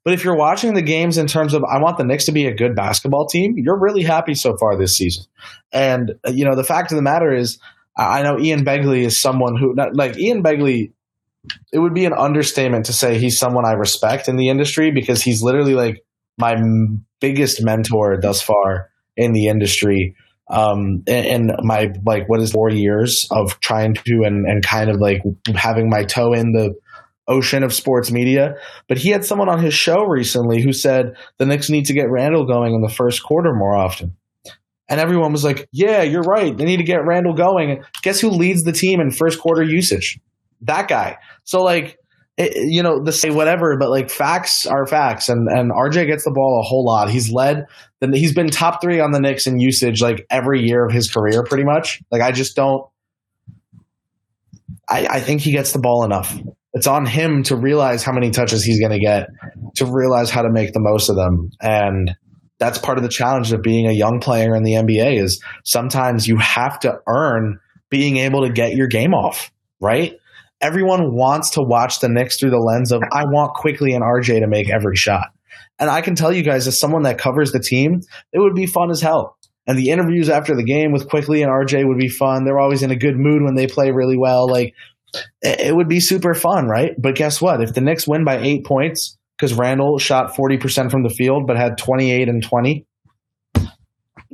But 0.05 0.15
if 0.15 0.23
you're 0.23 0.37
watching 0.37 0.75
the 0.75 0.83
games 0.83 1.19
in 1.19 1.27
terms 1.27 1.53
of, 1.53 1.65
I 1.65 1.79
want 1.81 1.99
the 1.99 2.05
Knicks 2.05 2.27
to 2.27 2.33
be 2.33 2.47
a 2.47 2.55
good 2.55 2.77
basketball 2.77 3.27
team, 3.27 3.55
you're 3.57 3.81
really 3.81 4.03
happy 4.03 4.35
so 4.35 4.57
far 4.57 4.79
this 4.79 4.97
season. 4.97 5.25
And, 5.73 6.13
uh, 6.27 6.31
you 6.31 6.45
know, 6.45 6.55
the 6.55 6.63
fact 6.63 6.93
of 6.93 6.97
the 6.97 7.03
matter 7.03 7.35
is, 7.35 7.59
I 7.97 8.23
know 8.23 8.39
Ian 8.39 8.65
Begley 8.65 9.05
is 9.05 9.21
someone 9.21 9.57
who, 9.57 9.75
like, 9.95 10.19
Ian 10.19 10.43
Begley, 10.43 10.93
it 11.73 11.79
would 11.79 11.95
be 11.95 12.05
an 12.05 12.13
understatement 12.13 12.87
to 12.87 12.93
say 12.93 13.19
he's 13.19 13.39
someone 13.39 13.65
I 13.67 13.73
respect 13.73 14.29
in 14.29 14.37
the 14.37 14.49
industry 14.49 14.91
because 14.91 15.23
he's 15.23 15.43
literally 15.43 15.75
like 15.75 16.05
my 16.39 16.57
biggest 17.21 17.63
mentor 17.65 18.19
thus 18.21 18.43
far 18.43 18.91
in 19.17 19.33
the 19.33 19.47
industry 19.47 20.15
um, 20.49 21.03
and, 21.07 21.53
my 21.63 21.93
like 22.05 22.29
what 22.29 22.41
is 22.41 22.53
four 22.53 22.71
years 22.71 23.27
of 23.31 23.59
trying 23.61 23.95
to 23.95 24.23
and, 24.25 24.47
and 24.47 24.65
kind 24.65 24.91
of 24.91 25.01
like 25.01 25.23
having 25.55 25.89
my 25.89 26.05
toe 26.05 26.33
in 26.33 26.53
the 26.53 26.75
ocean 27.29 27.65
of 27.65 27.75
sports 27.75 28.13
media. 28.13 28.55
But 28.89 28.99
he 28.99 29.11
had 29.11 29.25
someone 29.25 29.49
on 29.49 29.63
his 29.63 29.75
show 29.75 30.05
recently 30.05 30.63
who 30.63 30.73
said 30.73 31.17
the 31.39 31.47
Knicks 31.47 31.69
need 31.69 31.87
to 31.87 31.95
get 31.95 32.11
Randle 32.11 32.47
going 32.47 32.75
in 32.75 32.81
the 32.81 32.93
first 32.93 33.23
quarter 33.25 33.53
more 33.53 33.75
often. 33.75 34.17
And 34.89 35.01
everyone 35.01 35.33
was 35.33 35.45
like, 35.45 35.69
yeah, 35.73 36.03
you're 36.03 36.23
right. 36.23 36.57
They 36.57 36.65
need 36.65 36.77
to 36.77 36.85
get 36.85 37.05
Randle 37.05 37.35
going. 37.35 37.83
Guess 38.03 38.21
who 38.21 38.31
leads 38.31 38.63
the 38.63 38.73
team 38.73 39.01
in 39.01 39.11
first 39.11 39.41
quarter 39.41 39.63
usage? 39.63 40.21
That 40.63 40.89
guy. 40.89 41.19
So 41.45 41.63
like, 41.63 41.99
it, 42.37 42.53
you 42.71 42.83
know, 42.83 43.03
the 43.03 43.13
say 43.13 43.31
whatever, 43.31 43.77
but 43.79 43.91
like 43.91 44.11
facts 44.11 44.67
are 44.67 44.87
facts, 44.87 45.29
and 45.29 45.49
and 45.49 45.71
RJ 45.71 46.07
gets 46.07 46.25
the 46.25 46.31
ball 46.31 46.61
a 46.61 46.67
whole 46.67 46.85
lot. 46.85 47.09
He's 47.09 47.33
led, 47.33 47.65
then 48.01 48.13
he's 48.13 48.35
been 48.35 48.51
top 48.51 48.83
three 48.83 49.01
on 49.01 49.13
the 49.13 49.21
Knicks 49.21 49.47
in 49.47 49.59
usage 49.59 50.03
like 50.03 50.27
every 50.31 50.61
year 50.61 50.85
of 50.85 50.93
his 50.93 51.11
career, 51.11 51.43
pretty 51.45 51.65
much. 51.65 52.03
Like 52.11 52.23
I 52.23 52.33
just 52.33 52.55
don't. 52.55 52.87
I, 54.89 55.07
I 55.07 55.21
think 55.21 55.41
he 55.41 55.51
gets 55.51 55.73
the 55.73 55.79
ball 55.79 56.05
enough. 56.05 56.39
It's 56.75 56.87
on 56.87 57.07
him 57.07 57.43
to 57.45 57.57
realize 57.57 58.05
how 58.05 58.13
many 58.13 58.31
touches 58.31 58.63
he's 58.63 58.79
going 58.79 58.93
to 58.93 59.01
get, 59.01 59.29
to 59.77 59.87
realize 59.87 60.31
how 60.31 60.43
to 60.43 60.51
make 60.51 60.75
the 60.75 60.81
most 60.81 61.09
of 61.09 61.17
them, 61.17 61.51
and 61.61 62.15
that's 62.59 62.79
part 62.79 62.99
of 62.99 63.05
the 63.05 63.11
challenge 63.11 63.53
of 63.53 63.63
being 63.63 63.87
a 63.87 63.93
young 63.93 64.21
player 64.21 64.55
in 64.55 64.63
the 64.63 64.73
NBA. 64.73 65.23
Is 65.23 65.43
sometimes 65.65 66.27
you 66.27 66.39
have 66.39 66.79
to 66.81 66.99
earn 67.07 67.61
being 67.91 68.17
able 68.17 68.47
to 68.47 68.53
get 68.53 68.75
your 68.75 68.89
game 68.89 69.15
off, 69.15 69.53
right? 69.81 70.15
everyone 70.61 71.15
wants 71.15 71.51
to 71.51 71.63
watch 71.63 72.01
the 72.01 72.09
Knicks 72.09 72.39
through 72.39 72.51
the 72.51 72.59
lens 72.59 72.93
of 72.93 73.03
I 73.13 73.25
want 73.25 73.55
Quickley 73.55 73.93
and 73.93 74.03
RJ 74.03 74.41
to 74.41 74.47
make 74.47 74.71
every 74.71 74.97
shot. 74.97 75.29
And 75.79 75.91
I 75.91 76.01
can 76.01 76.15
tell 76.15 76.33
you 76.33 76.43
guys, 76.43 76.67
as 76.67 76.81
someone 76.81 77.03
that 77.03 77.19
covers 77.19 77.53
the 77.53 77.61
team, 77.61 78.01
it 78.33 78.39
would 78.39 78.55
be 78.55 78.67
fun 78.67 78.91
as 78.91 79.01
hell. 79.01 79.37
And 79.67 79.79
the 79.79 79.91
interviews 79.91 80.29
after 80.29 80.55
the 80.55 80.65
game 80.65 80.93
with 80.93 81.09
Quickley 81.09 81.43
and 81.43 81.51
RJ 81.51 81.87
would 81.87 81.99
be 81.99 82.09
fun. 82.09 82.45
They're 82.45 82.59
always 82.59 82.83
in 82.83 82.91
a 82.91 82.97
good 82.97 83.17
mood 83.17 83.43
when 83.43 83.55
they 83.55 83.67
play 83.67 83.91
really 83.91 84.17
well. 84.17 84.49
Like 84.49 84.75
it 85.43 85.75
would 85.75 85.89
be 85.89 86.01
super 86.01 86.35
fun, 86.35 86.67
right? 86.67 86.93
But 86.99 87.17
guess 87.17 87.41
what? 87.41 87.61
If 87.61 87.75
the 87.75 87.81
Knicks 87.81 88.07
win 88.07 88.25
by 88.25 88.39
eight 88.39 88.65
points 88.65 89.16
because 89.37 89.55
Randle 89.55 89.99
shot 89.99 90.35
40% 90.35 90.91
from 90.91 91.03
the 91.03 91.11
field 91.11 91.47
but 91.47 91.57
had 91.57 91.79
28 91.79 92.29
and 92.29 92.43
20, 92.43 92.87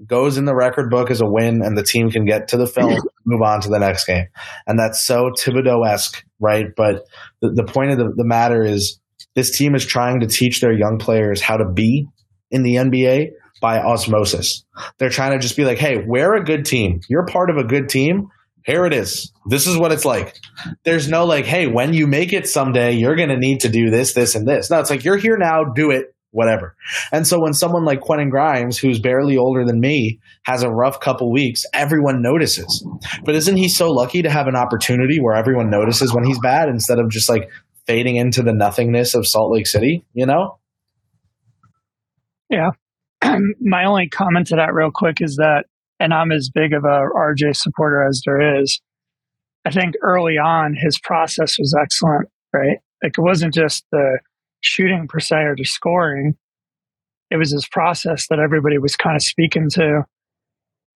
goes 0.07 0.37
in 0.37 0.45
the 0.45 0.55
record 0.55 0.91
book 0.91 1.11
as 1.11 1.21
a 1.21 1.27
win, 1.27 1.63
and 1.63 1.77
the 1.77 1.83
team 1.83 2.11
can 2.11 2.25
get 2.25 2.49
to 2.49 2.57
the 2.57 2.67
film, 2.67 2.97
move 3.25 3.43
on 3.43 3.61
to 3.61 3.69
the 3.69 3.79
next 3.79 4.05
game. 4.05 4.27
And 4.67 4.79
that's 4.79 5.05
so 5.05 5.31
Thibodeau 5.39 5.87
esque, 5.87 6.25
right? 6.41 6.67
But 6.77 7.05
the, 7.41 7.51
the 7.51 7.65
point 7.65 7.93
of 7.93 7.99
the, 7.99 8.13
the 8.17 8.25
matter 8.25 8.63
is 8.63 8.99
this 9.35 9.57
team 9.57 9.75
is 9.75 9.87
trying 9.87 10.21
to 10.21 10.27
teach 10.27 10.61
their 10.61 10.73
young 10.73 10.99
players 10.99 11.41
how 11.41 11.57
to 11.57 11.65
be 11.73 12.07
in 12.51 12.63
the 12.63 12.77
NBA 12.77 13.29
by 13.61 13.79
osmosis. 13.79 14.65
They're 14.99 15.09
trying 15.09 15.33
to 15.33 15.39
just 15.39 15.57
be 15.57 15.65
like, 15.65 15.79
hey, 15.79 15.99
we're 16.05 16.35
a 16.35 16.45
good 16.45 16.65
team. 16.65 17.01
You're 17.09 17.27
part 17.27 17.49
of 17.49 17.57
a 17.57 17.65
good 17.65 17.89
team. 17.89 18.29
Here 18.65 18.87
it 18.87 18.93
is. 18.93 19.33
This 19.47 19.67
is 19.67 19.77
what 19.77 19.93
it's 19.93 20.05
like. 20.05 20.37
There's 20.85 21.09
no 21.09 21.25
like, 21.25 21.45
hey, 21.45 21.67
when 21.67 21.95
you 21.95 22.07
make 22.07 22.33
it 22.33 22.49
someday, 22.49 22.93
you're 22.93 23.17
going 23.17 23.29
to 23.29 23.37
need 23.37 23.61
to 23.61 23.69
do 23.69 23.91
this, 23.91 24.15
this, 24.15 24.35
and 24.35 24.47
this. 24.47 24.71
No, 24.71 24.79
it's 24.79 24.91
like, 24.91 25.05
you're 25.05 25.17
here 25.17 25.37
now, 25.37 25.65
do 25.65 25.91
it 25.91 26.15
whatever. 26.33 26.75
And 27.13 27.27
so 27.27 27.41
when 27.41 27.53
someone 27.53 27.85
like 27.85 28.01
Quentin 28.01 28.31
Grimes, 28.31 28.79
who's 28.79 28.99
barely 28.99 29.37
older 29.37 29.65
than 29.65 29.79
me, 29.79 30.19
has 30.45 30.63
a 30.63 30.71
rough 30.71 30.99
couple 30.99 31.31
weeks, 31.31 31.65
everyone 31.73 32.21
notices. 32.21 32.85
But 33.25 33.37
isn't 33.37 33.57
he 33.57 33.69
so 33.69 33.91
lucky 33.91 34.23
to 34.23 34.31
have 34.31 34.49
an 34.49 34.57
opportunity 34.57 35.21
where 35.21 35.37
everyone 35.37 35.71
notices 35.71 36.13
when 36.13 36.25
he's 36.25 36.39
bad 36.41 36.69
instead 36.69 36.99
of 36.99 37.11
just 37.11 37.29
like 37.29 37.51
fading 37.87 38.17
into 38.17 38.43
the 38.43 38.53
nothingness 38.53 39.15
of 39.15 39.27
Salt 39.27 39.53
Lake 39.53 39.67
City, 39.67 40.05
you 40.15 40.27
know? 40.27 40.59
Yeah. 42.49 42.71
My 43.61 43.85
only 43.85 44.09
comment 44.09 44.49
to 44.49 44.57
that 44.57 44.75
real 44.75 44.91
quick 44.93 45.21
is 45.21 45.37
that 45.37 45.67
and 46.03 46.13
I'm 46.13 46.33
as 46.33 46.51
big 46.53 46.73
of 46.73 46.85
a 46.85 47.07
RJ 47.15 47.55
supporter 47.55 48.05
as 48.05 48.21
there 48.27 48.61
is. 48.61 48.81
I 49.65 49.71
think 49.71 49.95
early 50.03 50.37
on 50.37 50.75
his 50.75 50.99
process 50.99 51.57
was 51.61 51.77
excellent, 51.81 52.29
right? 52.53 52.79
Like 53.05 53.17
it 53.17 53.21
wasn't 53.21 53.55
just 53.55 53.85
the 53.93 54.19
shooting 54.63 55.07
per 55.09 55.21
se 55.21 55.37
or 55.37 55.55
the 55.57 55.65
scoring. 55.65 56.35
It 57.31 57.37
was 57.37 57.53
his 57.53 57.69
process 57.69 58.27
that 58.31 58.41
everybody 58.41 58.79
was 58.79 58.97
kind 58.97 59.15
of 59.15 59.23
speaking 59.23 59.71
to. 59.75 60.03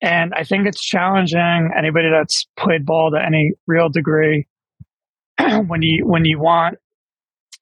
And 0.02 0.34
I 0.34 0.42
think 0.42 0.66
it's 0.66 0.84
challenging 0.84 1.70
anybody 1.78 2.08
that's 2.10 2.44
played 2.58 2.84
ball 2.84 3.12
to 3.12 3.24
any 3.24 3.52
real 3.68 3.88
degree 3.88 4.48
when 5.38 5.82
you 5.82 6.04
when 6.04 6.24
you 6.24 6.40
want 6.40 6.78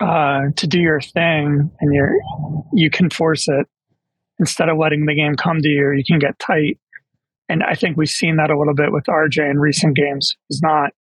uh, 0.00 0.40
to 0.56 0.66
do 0.66 0.80
your 0.80 1.02
thing 1.02 1.70
and 1.78 1.94
you're 1.94 2.14
you 2.72 2.88
can 2.88 3.10
force 3.10 3.46
it 3.48 3.66
instead 4.38 4.70
of 4.70 4.78
letting 4.78 5.04
the 5.04 5.14
game 5.14 5.36
come 5.36 5.60
to 5.60 5.68
you. 5.68 5.92
You 5.92 6.04
can 6.04 6.18
get 6.18 6.38
tight, 6.38 6.78
and 7.48 7.62
I 7.62 7.74
think 7.74 7.96
we've 7.96 8.08
seen 8.08 8.36
that 8.36 8.50
a 8.50 8.58
little 8.58 8.74
bit 8.74 8.92
with 8.92 9.04
RJ 9.04 9.50
in 9.50 9.58
recent 9.58 9.96
games. 9.96 10.36
He's 10.48 10.60
not 10.62 10.90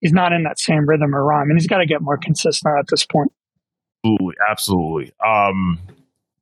he's 0.00 0.12
not 0.12 0.32
in 0.32 0.42
that 0.44 0.58
same 0.58 0.86
rhythm 0.86 1.14
or 1.14 1.24
rhyme, 1.24 1.48
and 1.48 1.58
he's 1.58 1.66
got 1.66 1.78
to 1.78 1.86
get 1.86 2.02
more 2.02 2.18
consistent 2.18 2.74
at 2.78 2.86
this 2.90 3.06
point. 3.06 3.32
Absolutely, 4.04 4.34
absolutely. 4.50 5.12
Um, 5.24 5.80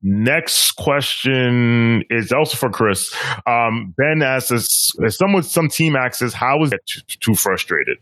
next 0.01 0.73
question 0.73 2.03
is 2.09 2.33
also 2.33 2.57
for 2.57 2.69
Chris. 2.69 3.15
Um, 3.47 3.93
ben 3.97 4.21
asks 4.21 4.51
us, 4.51 4.91
as 5.05 5.17
someone, 5.17 5.43
some 5.43 5.69
team 5.69 5.95
access, 5.95 6.33
how 6.33 6.61
is 6.63 6.73
it 6.73 6.81
too 7.21 7.35
frustrated? 7.35 7.99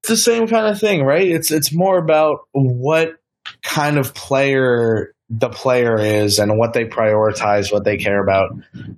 It's 0.00 0.08
the 0.08 0.16
same 0.16 0.46
kind 0.46 0.66
of 0.66 0.80
thing, 0.80 1.02
right? 1.02 1.28
It's 1.28 1.50
it's 1.50 1.74
more 1.74 1.98
about 1.98 2.38
what 2.52 3.16
kind 3.62 3.98
of 3.98 4.14
player 4.14 5.12
the 5.30 5.50
player 5.50 5.98
is 5.98 6.38
and 6.38 6.58
what 6.58 6.72
they 6.72 6.84
prioritize, 6.84 7.72
what 7.72 7.84
they 7.84 7.96
care 7.96 8.22
about. 8.22 8.50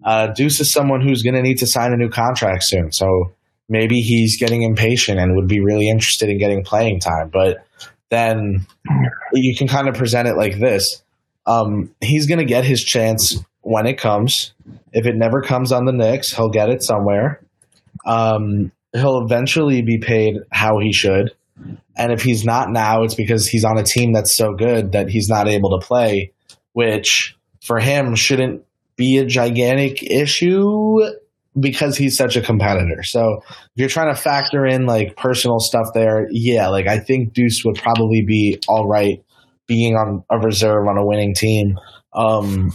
Uh, 0.04 0.28
Deuce 0.28 0.60
is 0.60 0.72
someone 0.72 1.00
who's 1.00 1.22
going 1.22 1.34
to 1.34 1.42
need 1.42 1.58
to 1.58 1.66
sign 1.66 1.92
a 1.92 1.96
new 1.96 2.08
contract 2.08 2.64
soon, 2.64 2.92
so 2.92 3.32
maybe 3.68 4.00
he's 4.00 4.38
getting 4.38 4.62
impatient 4.62 5.18
and 5.18 5.36
would 5.36 5.48
be 5.48 5.60
really 5.60 5.88
interested 5.88 6.28
in 6.28 6.38
getting 6.38 6.62
playing 6.64 7.00
time, 7.00 7.30
but 7.32 7.64
then 8.10 8.66
you 9.32 9.56
can 9.56 9.68
kind 9.68 9.88
of 9.88 9.94
present 9.94 10.28
it 10.28 10.36
like 10.36 10.58
this. 10.58 11.02
Um, 11.46 11.94
he's 12.00 12.26
going 12.26 12.38
to 12.38 12.44
get 12.44 12.64
his 12.64 12.82
chance 12.82 13.38
when 13.62 13.86
it 13.86 13.98
comes. 13.98 14.52
If 14.92 15.06
it 15.06 15.16
never 15.16 15.40
comes 15.42 15.72
on 15.72 15.84
the 15.84 15.92
Knicks, 15.92 16.34
he'll 16.34 16.50
get 16.50 16.68
it 16.68 16.82
somewhere. 16.82 17.40
Um, 18.04 18.72
he'll 18.92 19.22
eventually 19.24 19.82
be 19.82 19.98
paid 19.98 20.38
how 20.50 20.78
he 20.80 20.92
should. 20.92 21.32
And 21.96 22.12
if 22.12 22.22
he's 22.22 22.44
not 22.44 22.70
now, 22.70 23.02
it's 23.02 23.14
because 23.14 23.46
he's 23.46 23.64
on 23.64 23.78
a 23.78 23.82
team 23.82 24.12
that's 24.12 24.36
so 24.36 24.54
good 24.54 24.92
that 24.92 25.10
he's 25.10 25.28
not 25.28 25.48
able 25.48 25.78
to 25.78 25.86
play, 25.86 26.32
which 26.72 27.36
for 27.62 27.78
him 27.78 28.14
shouldn't 28.14 28.62
be 28.96 29.18
a 29.18 29.26
gigantic 29.26 30.02
issue 30.02 30.98
because 31.58 31.96
he's 31.96 32.16
such 32.16 32.36
a 32.36 32.40
competitor. 32.40 33.02
So 33.02 33.40
if 33.46 33.70
you're 33.74 33.88
trying 33.88 34.14
to 34.14 34.20
factor 34.20 34.64
in 34.64 34.86
like 34.86 35.16
personal 35.16 35.58
stuff 35.58 35.88
there, 35.94 36.26
yeah, 36.30 36.68
like 36.68 36.86
I 36.86 36.98
think 36.98 37.32
Deuce 37.32 37.64
would 37.64 37.76
probably 37.76 38.24
be 38.26 38.60
all 38.68 38.86
right 38.86 39.22
being 39.66 39.94
on 39.94 40.24
a 40.30 40.38
reserve 40.38 40.86
on 40.88 40.98
a 40.98 41.06
winning 41.06 41.34
team. 41.34 41.78
Um, 42.12 42.72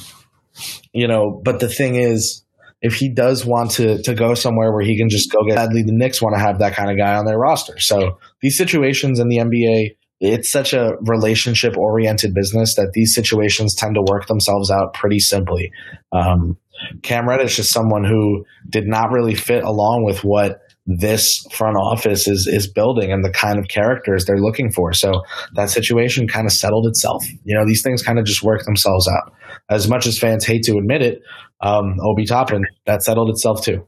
you 0.94 1.08
know, 1.08 1.42
but 1.44 1.60
the 1.60 1.68
thing 1.68 1.96
is, 1.96 2.45
if 2.86 2.94
he 2.94 3.10
does 3.10 3.44
want 3.44 3.72
to 3.72 4.00
to 4.04 4.14
go 4.14 4.36
somewhere 4.36 4.72
where 4.72 4.86
he 4.86 4.96
can 4.96 5.10
just 5.10 5.32
go 5.32 5.44
get 5.44 5.58
sadly 5.58 5.82
the 5.82 5.92
Knicks 5.92 6.22
want 6.22 6.36
to 6.36 6.40
have 6.40 6.60
that 6.60 6.76
kind 6.76 6.92
of 6.92 6.98
guy 6.98 7.16
on 7.16 7.26
their 7.26 7.38
roster. 7.38 7.80
So 7.80 8.20
these 8.42 8.56
situations 8.56 9.20
in 9.20 9.28
the 9.28 9.38
NBA, 9.38 9.96
it's 10.20 10.52
such 10.52 10.72
a 10.72 10.92
relationship 11.02 11.78
oriented 11.78 12.36
business 12.36 12.76
that 12.76 12.92
these 12.94 13.16
situations 13.16 13.74
tend 13.74 13.96
to 13.96 14.04
work 14.08 14.28
themselves 14.28 14.70
out 14.70 14.94
pretty 14.94 15.20
simply. 15.20 15.72
Um, 16.12 16.58
Cam 17.02 17.28
Reddish 17.28 17.58
is 17.58 17.72
someone 17.72 18.04
who 18.04 18.46
did 18.70 18.86
not 18.86 19.12
really 19.12 19.34
fit 19.34 19.64
along 19.64 20.04
with 20.04 20.24
what 20.24 20.60
this 20.86 21.46
front 21.52 21.78
office 21.78 22.28
is 22.28 22.48
is 22.48 22.72
building 22.72 23.12
and 23.12 23.24
the 23.24 23.32
kind 23.32 23.58
of 23.58 23.68
characters 23.68 24.26
they're 24.26 24.40
looking 24.40 24.72
for. 24.72 24.94
So 24.94 25.24
that 25.54 25.70
situation 25.70 26.28
kind 26.28 26.46
of 26.46 26.52
settled 26.52 26.88
itself. 26.88 27.26
You 27.44 27.56
know, 27.58 27.66
these 27.66 27.82
things 27.82 28.04
kind 28.04 28.20
of 28.20 28.26
just 28.26 28.44
work 28.44 28.64
themselves 28.66 29.08
out. 29.08 29.34
As 29.70 29.88
much 29.88 30.06
as 30.06 30.20
fans 30.20 30.46
hate 30.46 30.64
to 30.64 30.78
admit 30.78 31.02
it, 31.02 31.22
um, 31.62 31.96
Obi 32.02 32.26
Toppin, 32.26 32.66
that 32.86 33.04
settled 33.04 33.30
itself 33.30 33.64
too. 33.64 33.88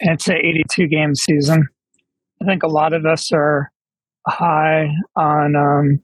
It's 0.00 0.28
an 0.28 0.36
82 0.36 0.88
game 0.88 1.14
season. 1.14 1.66
I 2.42 2.46
think 2.46 2.62
a 2.62 2.68
lot 2.68 2.92
of 2.92 3.04
us 3.06 3.30
are 3.32 3.70
high 4.26 4.88
on 5.16 5.54
um, 5.56 6.02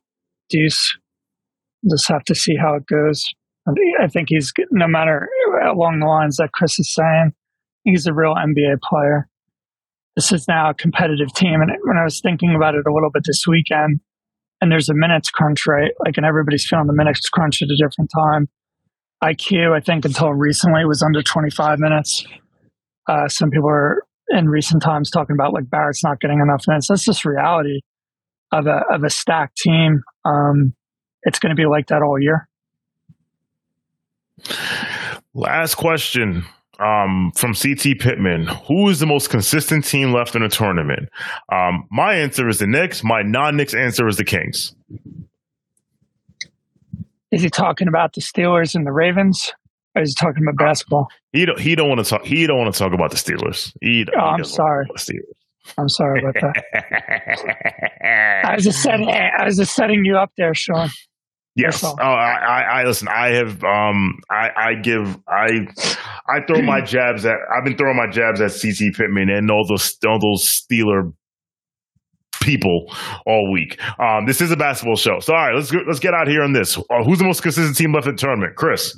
Deuce. 0.50 0.96
Just 1.90 2.08
have 2.08 2.24
to 2.24 2.34
see 2.34 2.54
how 2.60 2.74
it 2.76 2.86
goes. 2.86 3.22
I 4.00 4.06
think 4.06 4.28
he's 4.30 4.52
no 4.70 4.86
matter 4.86 5.28
along 5.68 5.98
the 6.00 6.06
lines 6.06 6.36
that 6.36 6.52
Chris 6.52 6.78
is 6.78 6.94
saying, 6.94 7.32
he's 7.86 8.06
a 8.06 8.12
real 8.12 8.34
NBA 8.34 8.80
player. 8.82 9.28
This 10.16 10.32
is 10.32 10.46
now 10.48 10.70
a 10.70 10.74
competitive 10.74 11.32
team. 11.34 11.60
And 11.60 11.70
when 11.84 11.96
I 11.96 12.04
was 12.04 12.20
thinking 12.20 12.54
about 12.54 12.74
it 12.74 12.84
a 12.86 12.92
little 12.92 13.10
bit 13.12 13.22
this 13.24 13.44
weekend, 13.46 14.00
and 14.60 14.72
there's 14.72 14.88
a 14.88 14.94
minutes 14.94 15.30
crunch, 15.30 15.66
right? 15.66 15.92
Like, 16.04 16.16
and 16.16 16.26
everybody's 16.26 16.66
feeling 16.66 16.86
the 16.86 16.94
minutes 16.94 17.28
crunch 17.28 17.62
at 17.62 17.68
a 17.68 17.76
different 17.76 18.10
time. 18.14 18.48
IQ, 19.22 19.76
I 19.76 19.80
think 19.80 20.04
until 20.04 20.32
recently 20.32 20.84
was 20.84 21.02
under 21.02 21.22
25 21.22 21.78
minutes. 21.78 22.26
Uh, 23.06 23.28
some 23.28 23.50
people 23.50 23.68
are 23.68 24.02
in 24.28 24.48
recent 24.48 24.82
times 24.82 25.10
talking 25.10 25.34
about 25.34 25.52
like 25.52 25.70
Barrett's 25.70 26.02
not 26.02 26.20
getting 26.20 26.40
enough 26.40 26.64
minutes. 26.66 26.88
That's 26.88 27.04
just 27.04 27.24
reality 27.24 27.80
of 28.52 28.66
a 28.66 28.82
of 28.90 29.04
a 29.04 29.10
stacked 29.10 29.56
team. 29.58 30.02
Um, 30.24 30.74
it's 31.22 31.38
going 31.38 31.50
to 31.50 31.56
be 31.56 31.66
like 31.66 31.86
that 31.88 32.02
all 32.02 32.20
year. 32.20 32.48
Last 35.34 35.76
question 35.76 36.44
um, 36.80 37.32
from 37.34 37.54
CT 37.54 37.98
Pittman. 37.98 38.46
Who 38.66 38.88
is 38.88 39.00
the 39.00 39.06
most 39.06 39.30
consistent 39.30 39.84
team 39.84 40.12
left 40.12 40.34
in 40.34 40.42
the 40.42 40.48
tournament? 40.48 41.08
Um, 41.52 41.86
my 41.90 42.14
answer 42.14 42.48
is 42.48 42.58
the 42.58 42.66
Knicks. 42.66 43.02
My 43.02 43.22
non-Knicks 43.22 43.74
answer 43.74 44.06
is 44.08 44.16
the 44.16 44.24
Kings. 44.24 44.74
Is 47.30 47.42
he 47.42 47.50
talking 47.50 47.88
about 47.88 48.14
the 48.14 48.20
Steelers 48.20 48.74
and 48.74 48.86
the 48.86 48.92
Ravens? 48.92 49.52
Or 49.94 50.02
is 50.02 50.10
he 50.10 50.14
talking 50.14 50.42
about 50.42 50.56
basketball? 50.56 51.08
He 51.32 51.46
don't. 51.46 51.58
He 51.58 51.74
don't 51.74 51.88
want 51.88 52.04
to 52.04 52.08
talk. 52.08 52.24
He 52.24 52.46
don't 52.46 52.58
want 52.58 52.72
to 52.72 52.78
talk 52.78 52.92
about 52.92 53.10
the 53.10 53.16
Steelers. 53.16 53.72
He, 53.80 54.06
oh, 54.16 54.20
I'm 54.20 54.44
sorry. 54.44 54.86
I'm 55.78 55.88
sorry 55.88 56.20
about 56.20 56.34
that. 56.34 58.42
I 58.44 58.54
was 58.54 58.64
just 58.64 58.82
setting. 58.82 59.08
I 59.08 59.44
was 59.44 59.56
just 59.56 59.74
setting 59.74 60.04
you 60.04 60.16
up 60.16 60.30
there, 60.36 60.54
Shawn. 60.54 60.90
Yes. 61.56 61.82
Oh, 61.82 61.94
I, 61.98 62.34
I, 62.34 62.60
I, 62.62 62.84
listen. 62.84 63.08
I 63.08 63.28
have. 63.30 63.64
Um. 63.64 64.20
I, 64.30 64.50
I 64.56 64.74
give. 64.74 65.18
I. 65.26 65.66
I 66.28 66.44
throw 66.46 66.60
my 66.62 66.80
jabs 66.84 67.24
at. 67.24 67.36
I've 67.56 67.64
been 67.64 67.76
throwing 67.76 67.96
my 67.96 68.08
jabs 68.10 68.40
at 68.40 68.50
CT 68.52 68.94
Pittman 68.94 69.30
and 69.30 69.50
all 69.50 69.66
those 69.66 69.96
all 70.06 70.18
those 70.20 70.44
Steeler 70.44 71.12
people 72.42 72.94
all 73.24 73.50
week. 73.50 73.80
Um. 73.98 74.26
This 74.26 74.42
is 74.42 74.50
a 74.50 74.56
basketball 74.56 74.96
show. 74.96 75.18
So 75.20 75.34
all 75.34 75.46
right, 75.46 75.54
let's 75.54 75.72
let's 75.72 75.98
get 75.98 76.12
out 76.12 76.28
here 76.28 76.42
on 76.42 76.52
this. 76.52 76.76
Uh, 76.76 77.02
who's 77.04 77.18
the 77.18 77.24
most 77.24 77.42
consistent 77.42 77.76
team 77.76 77.92
left 77.92 78.06
in 78.06 78.14
the 78.14 78.20
tournament? 78.20 78.54
Chris. 78.54 78.94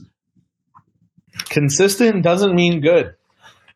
Consistent 1.49 2.25
doesn't 2.25 2.55
mean 2.57 2.81
good. 2.81 3.15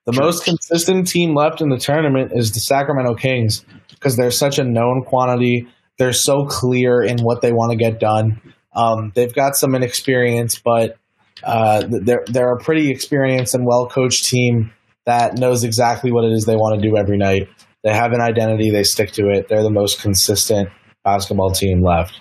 The 0.05 0.13
True. 0.13 0.25
most 0.25 0.45
consistent 0.45 1.07
team 1.07 1.35
left 1.37 1.61
in 1.61 1.69
the 1.69 1.79
tournament 1.79 2.33
is 2.35 2.51
the 2.51 2.59
Sacramento 2.59 3.15
Kings 3.15 3.65
because 3.91 4.17
they're 4.17 4.33
such 4.33 4.59
a 4.59 4.65
known 4.65 5.05
quantity. 5.05 5.69
They're 5.99 6.13
so 6.13 6.47
clear 6.47 7.01
in 7.03 7.19
what 7.23 7.41
they 7.41 7.53
want 7.53 7.71
to 7.71 7.77
get 7.77 8.01
done. 8.01 8.41
Um, 8.75 9.13
they've 9.15 9.35
got 9.35 9.57
some 9.57 9.75
inexperience, 9.75 10.59
but 10.59 10.97
uh, 11.45 11.85
they're 11.89 12.25
they're 12.27 12.53
a 12.53 12.59
pretty 12.59 12.91
experienced 12.91 13.55
and 13.55 13.67
well 13.67 13.89
coached 13.89 14.25
team 14.25 14.73
that 15.07 15.37
knows 15.39 15.65
exactly 15.65 16.13
what 16.13 16.25
it 16.25 16.33
is 16.33 16.45
they 16.45 16.57
want 16.57 16.81
to 16.81 16.89
do 16.89 16.97
every 16.97 17.19
night. 17.19 17.49
They 17.83 17.93
have 17.93 18.13
an 18.13 18.21
identity, 18.21 18.71
they 18.71 18.85
stick 18.85 19.11
to 19.13 19.29
it. 19.29 19.49
They're 19.49 19.63
the 19.63 19.71
most 19.71 20.01
consistent 20.01 20.69
basketball 21.05 21.51
team 21.51 21.83
left. 21.83 22.21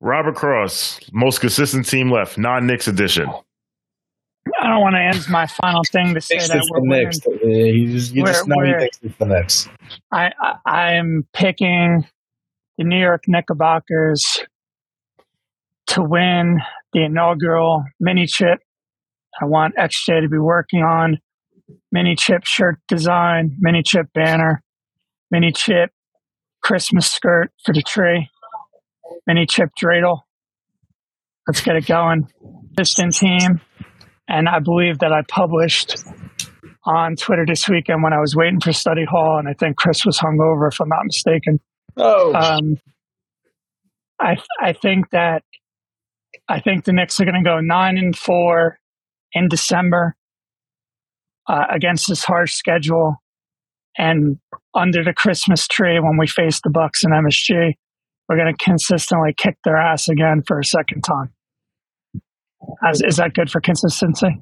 Robert 0.00 0.34
Cross, 0.34 1.00
most 1.12 1.40
consistent 1.40 1.86
team 1.86 2.10
left, 2.10 2.36
non 2.36 2.66
Knicks 2.66 2.88
edition. 2.88 3.28
I 4.62 4.68
don't 4.68 4.80
want 4.80 4.94
to 4.94 5.00
end 5.00 5.28
my 5.28 5.46
final 5.46 5.82
thing 5.90 6.14
to 6.14 6.20
say 6.20 6.38
that 6.38 6.62
we're 6.70 6.80
the 6.80 6.86
Knicks. 6.86 7.18
You 7.42 7.92
just, 7.92 8.14
you 8.14 8.24
just 8.24 8.46
know 8.46 8.56
he 8.64 8.72
thinks 8.78 8.98
it's 9.02 9.16
the 9.18 9.26
Knicks. 9.26 9.68
I, 10.12 10.30
I 10.40 10.72
I'm 10.74 11.26
picking 11.32 12.06
the 12.78 12.84
New 12.84 12.98
York 12.98 13.24
Knickerbockers 13.26 14.44
to 15.88 16.02
win 16.02 16.58
the 16.92 17.04
inaugural 17.04 17.84
mini 18.00 18.26
chip. 18.26 18.58
I 19.40 19.44
want 19.44 19.76
XJ 19.76 20.22
to 20.22 20.28
be 20.28 20.38
working 20.38 20.80
on 20.80 21.18
mini 21.92 22.16
chip 22.16 22.44
shirt 22.44 22.78
design, 22.88 23.56
mini 23.58 23.82
chip 23.84 24.06
banner, 24.14 24.62
mini 25.30 25.52
chip 25.52 25.90
Christmas 26.62 27.10
skirt 27.10 27.50
for 27.64 27.72
the 27.72 27.82
tree, 27.82 28.28
mini 29.26 29.46
chip 29.48 29.70
dreidel. 29.80 30.20
Let's 31.46 31.60
get 31.60 31.76
it 31.76 31.86
going. 31.86 32.28
Piston 32.76 33.10
team. 33.10 33.60
And 34.28 34.48
I 34.48 34.58
believe 34.58 34.98
that 34.98 35.12
I 35.12 35.22
published 35.28 35.96
on 36.84 37.16
Twitter 37.16 37.44
this 37.46 37.68
weekend 37.68 38.02
when 38.02 38.12
I 38.12 38.20
was 38.20 38.34
waiting 38.34 38.60
for 38.60 38.72
study 38.72 39.04
hall, 39.04 39.38
and 39.38 39.48
I 39.48 39.54
think 39.54 39.76
Chris 39.76 40.04
was 40.04 40.18
hungover, 40.18 40.68
if 40.70 40.80
I'm 40.80 40.88
not 40.88 41.04
mistaken. 41.04 41.60
Oh, 41.96 42.34
um, 42.34 42.76
I 44.20 44.36
I 44.60 44.72
think 44.72 45.10
that 45.10 45.42
I 46.48 46.60
think 46.60 46.84
the 46.84 46.92
Knicks 46.92 47.18
are 47.20 47.24
going 47.24 47.42
to 47.42 47.48
go 47.48 47.60
nine 47.60 47.98
and 47.98 48.16
four 48.16 48.78
in 49.32 49.48
December 49.48 50.16
uh, 51.48 51.64
against 51.72 52.08
this 52.08 52.24
harsh 52.24 52.54
schedule, 52.54 53.16
and 53.98 54.38
under 54.74 55.02
the 55.02 55.12
Christmas 55.12 55.66
tree 55.66 55.98
when 55.98 56.18
we 56.18 56.26
face 56.26 56.60
the 56.62 56.70
Bucks 56.70 57.02
and 57.02 57.12
MSG, 57.12 57.72
we're 58.28 58.36
going 58.36 58.54
to 58.54 58.64
consistently 58.64 59.34
kick 59.36 59.56
their 59.64 59.76
ass 59.76 60.08
again 60.08 60.42
for 60.46 60.58
a 60.58 60.64
second 60.64 61.02
time. 61.02 61.32
As, 62.84 63.00
is 63.02 63.16
that 63.16 63.34
good 63.34 63.50
for 63.50 63.60
consistency? 63.60 64.40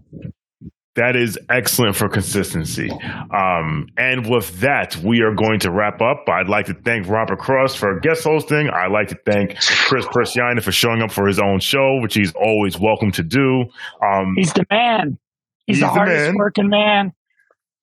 That 0.96 1.16
is 1.16 1.36
excellent 1.50 1.96
for 1.96 2.08
consistency. 2.08 2.88
Um, 2.90 3.88
and 3.96 4.30
with 4.30 4.60
that, 4.60 4.96
we 4.96 5.22
are 5.22 5.34
going 5.34 5.58
to 5.60 5.72
wrap 5.72 6.00
up. 6.00 6.28
I'd 6.28 6.48
like 6.48 6.66
to 6.66 6.74
thank 6.74 7.08
Robert 7.08 7.40
Cross 7.40 7.74
for 7.74 7.98
guest 7.98 8.22
hosting. 8.22 8.70
I'd 8.70 8.92
like 8.92 9.08
to 9.08 9.18
thank 9.26 9.56
Kris 9.58 10.06
Pursiainen 10.06 10.62
for 10.62 10.70
showing 10.70 11.02
up 11.02 11.10
for 11.10 11.26
his 11.26 11.40
own 11.40 11.58
show, 11.58 11.98
which 12.00 12.14
he's 12.14 12.32
always 12.34 12.78
welcome 12.78 13.10
to 13.12 13.24
do. 13.24 13.64
Um, 14.02 14.34
he's 14.36 14.52
the 14.52 14.64
man. 14.70 15.18
He's, 15.66 15.76
he's 15.76 15.80
the 15.80 15.88
hardest 15.88 16.26
man. 16.26 16.34
working 16.36 16.68
man 16.68 17.12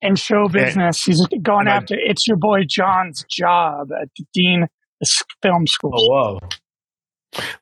in 0.00 0.16
show 0.16 0.48
business. 0.48 1.06
And, 1.06 1.16
he's 1.16 1.26
going 1.42 1.68
after 1.68 1.94
I, 1.94 2.10
it's 2.10 2.26
your 2.26 2.38
boy 2.38 2.60
John's 2.66 3.26
job 3.30 3.88
at 3.92 4.08
the 4.16 4.24
Dean 4.32 4.68
Film 5.42 5.66
School. 5.66 5.92
Oh, 5.94 6.38
whoa. 6.38 6.48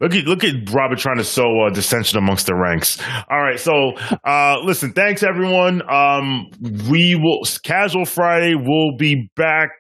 Look 0.00 0.14
at 0.14 0.24
look 0.24 0.44
at 0.44 0.54
Robert 0.72 0.98
trying 0.98 1.18
to 1.18 1.24
sow 1.24 1.62
uh, 1.62 1.70
dissension 1.70 2.18
amongst 2.18 2.46
the 2.46 2.54
ranks. 2.54 3.00
All 3.30 3.40
right, 3.40 3.60
so 3.60 3.92
uh, 4.24 4.58
listen, 4.64 4.92
thanks 4.92 5.22
everyone. 5.22 5.82
Um, 5.90 6.50
we 6.90 7.14
will 7.14 7.42
casual 7.62 8.04
Friday. 8.04 8.54
We'll 8.54 8.96
be 8.96 9.30
back. 9.36 9.70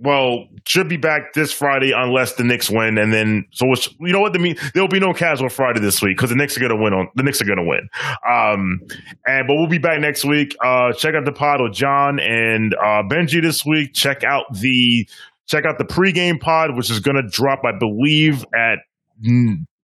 Well, 0.00 0.48
should 0.66 0.88
be 0.88 0.96
back 0.96 1.34
this 1.34 1.52
Friday 1.52 1.92
unless 1.94 2.34
the 2.34 2.44
Knicks 2.44 2.70
win, 2.70 2.98
and 2.98 3.12
then 3.12 3.44
so 3.52 3.66
you 4.00 4.12
know 4.12 4.20
what 4.20 4.32
the 4.32 4.38
mean 4.38 4.56
there'll 4.72 4.88
be 4.88 5.00
no 5.00 5.12
casual 5.12 5.48
Friday 5.48 5.80
this 5.80 6.02
week 6.02 6.16
because 6.16 6.30
the 6.30 6.36
Knicks 6.36 6.56
are 6.56 6.60
gonna 6.60 6.80
win 6.80 6.92
on 6.92 7.08
the 7.14 7.22
Knicks 7.22 7.40
are 7.40 7.44
gonna 7.44 7.64
win. 7.64 7.88
Um, 8.28 8.80
and 9.26 9.46
but 9.46 9.56
we'll 9.56 9.68
be 9.68 9.78
back 9.78 10.00
next 10.00 10.24
week. 10.24 10.56
Uh, 10.64 10.92
check 10.92 11.14
out 11.14 11.24
the 11.24 11.32
pod 11.32 11.60
with 11.62 11.72
John 11.72 12.18
and 12.18 12.74
uh, 12.74 13.02
Benji 13.10 13.42
this 13.42 13.64
week. 13.64 13.94
Check 13.94 14.24
out 14.24 14.44
the 14.52 15.06
Check 15.46 15.64
out 15.66 15.78
the 15.78 15.84
pregame 15.84 16.40
pod, 16.40 16.76
which 16.76 16.90
is 16.90 17.00
going 17.00 17.16
to 17.16 17.28
drop, 17.28 17.60
I 17.64 17.76
believe, 17.78 18.44
at 18.54 18.78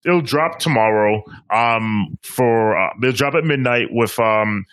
it'll 0.06 0.22
drop 0.22 0.60
tomorrow. 0.60 1.24
Um, 1.54 2.18
for 2.24 2.78
uh, 2.78 2.94
they'll 3.02 3.12
drop 3.12 3.36
at 3.36 3.44
midnight 3.44 3.88
with 3.92 4.18
um 4.20 4.66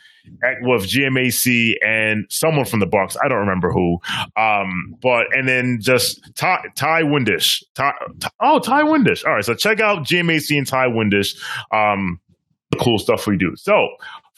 with 0.63 0.83
GMAC 0.83 1.75
and 1.85 2.27
someone 2.29 2.65
from 2.65 2.81
the 2.81 2.87
Bucks. 2.87 3.17
I 3.23 3.29
don't 3.29 3.39
remember 3.39 3.71
who. 3.71 3.99
Um, 4.37 4.97
but 5.01 5.27
and 5.33 5.49
then 5.49 5.79
just 5.81 6.21
Ty, 6.35 6.65
Ty 6.75 7.03
Windish. 7.03 7.63
Ty, 7.75 7.93
Ty, 8.21 8.31
oh, 8.41 8.59
Ty 8.59 8.83
Windish. 8.83 9.25
All 9.25 9.35
right, 9.35 9.45
so 9.45 9.55
check 9.55 9.81
out 9.81 10.05
GMAC 10.05 10.57
and 10.57 10.67
Ty 10.67 10.89
Windish. 10.89 11.37
Um, 11.71 12.21
the 12.71 12.79
cool 12.79 12.99
stuff 12.99 13.27
we 13.27 13.37
do. 13.37 13.53
So 13.57 13.89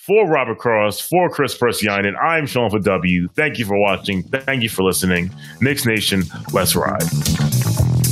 for 0.09 0.27
Robert 0.27 0.59
Cross, 0.59 1.03
for 1.03 1.29
Kris 1.29 1.57
Pursiainen, 1.57 2.17
I'm 2.19 2.47
Shawn 2.47 2.71
for 2.71 2.79
W. 2.79 3.29
Thank 3.35 3.59
you 3.59 3.67
for 3.67 3.79
watching. 3.79 4.23
Thank 4.23 4.63
you 4.63 4.71
for 4.71 4.83
listening. 4.83 5.31
Knicks 5.61 5.85
Nation, 5.85 6.23
let's 6.51 6.75
ride. 6.75 8.08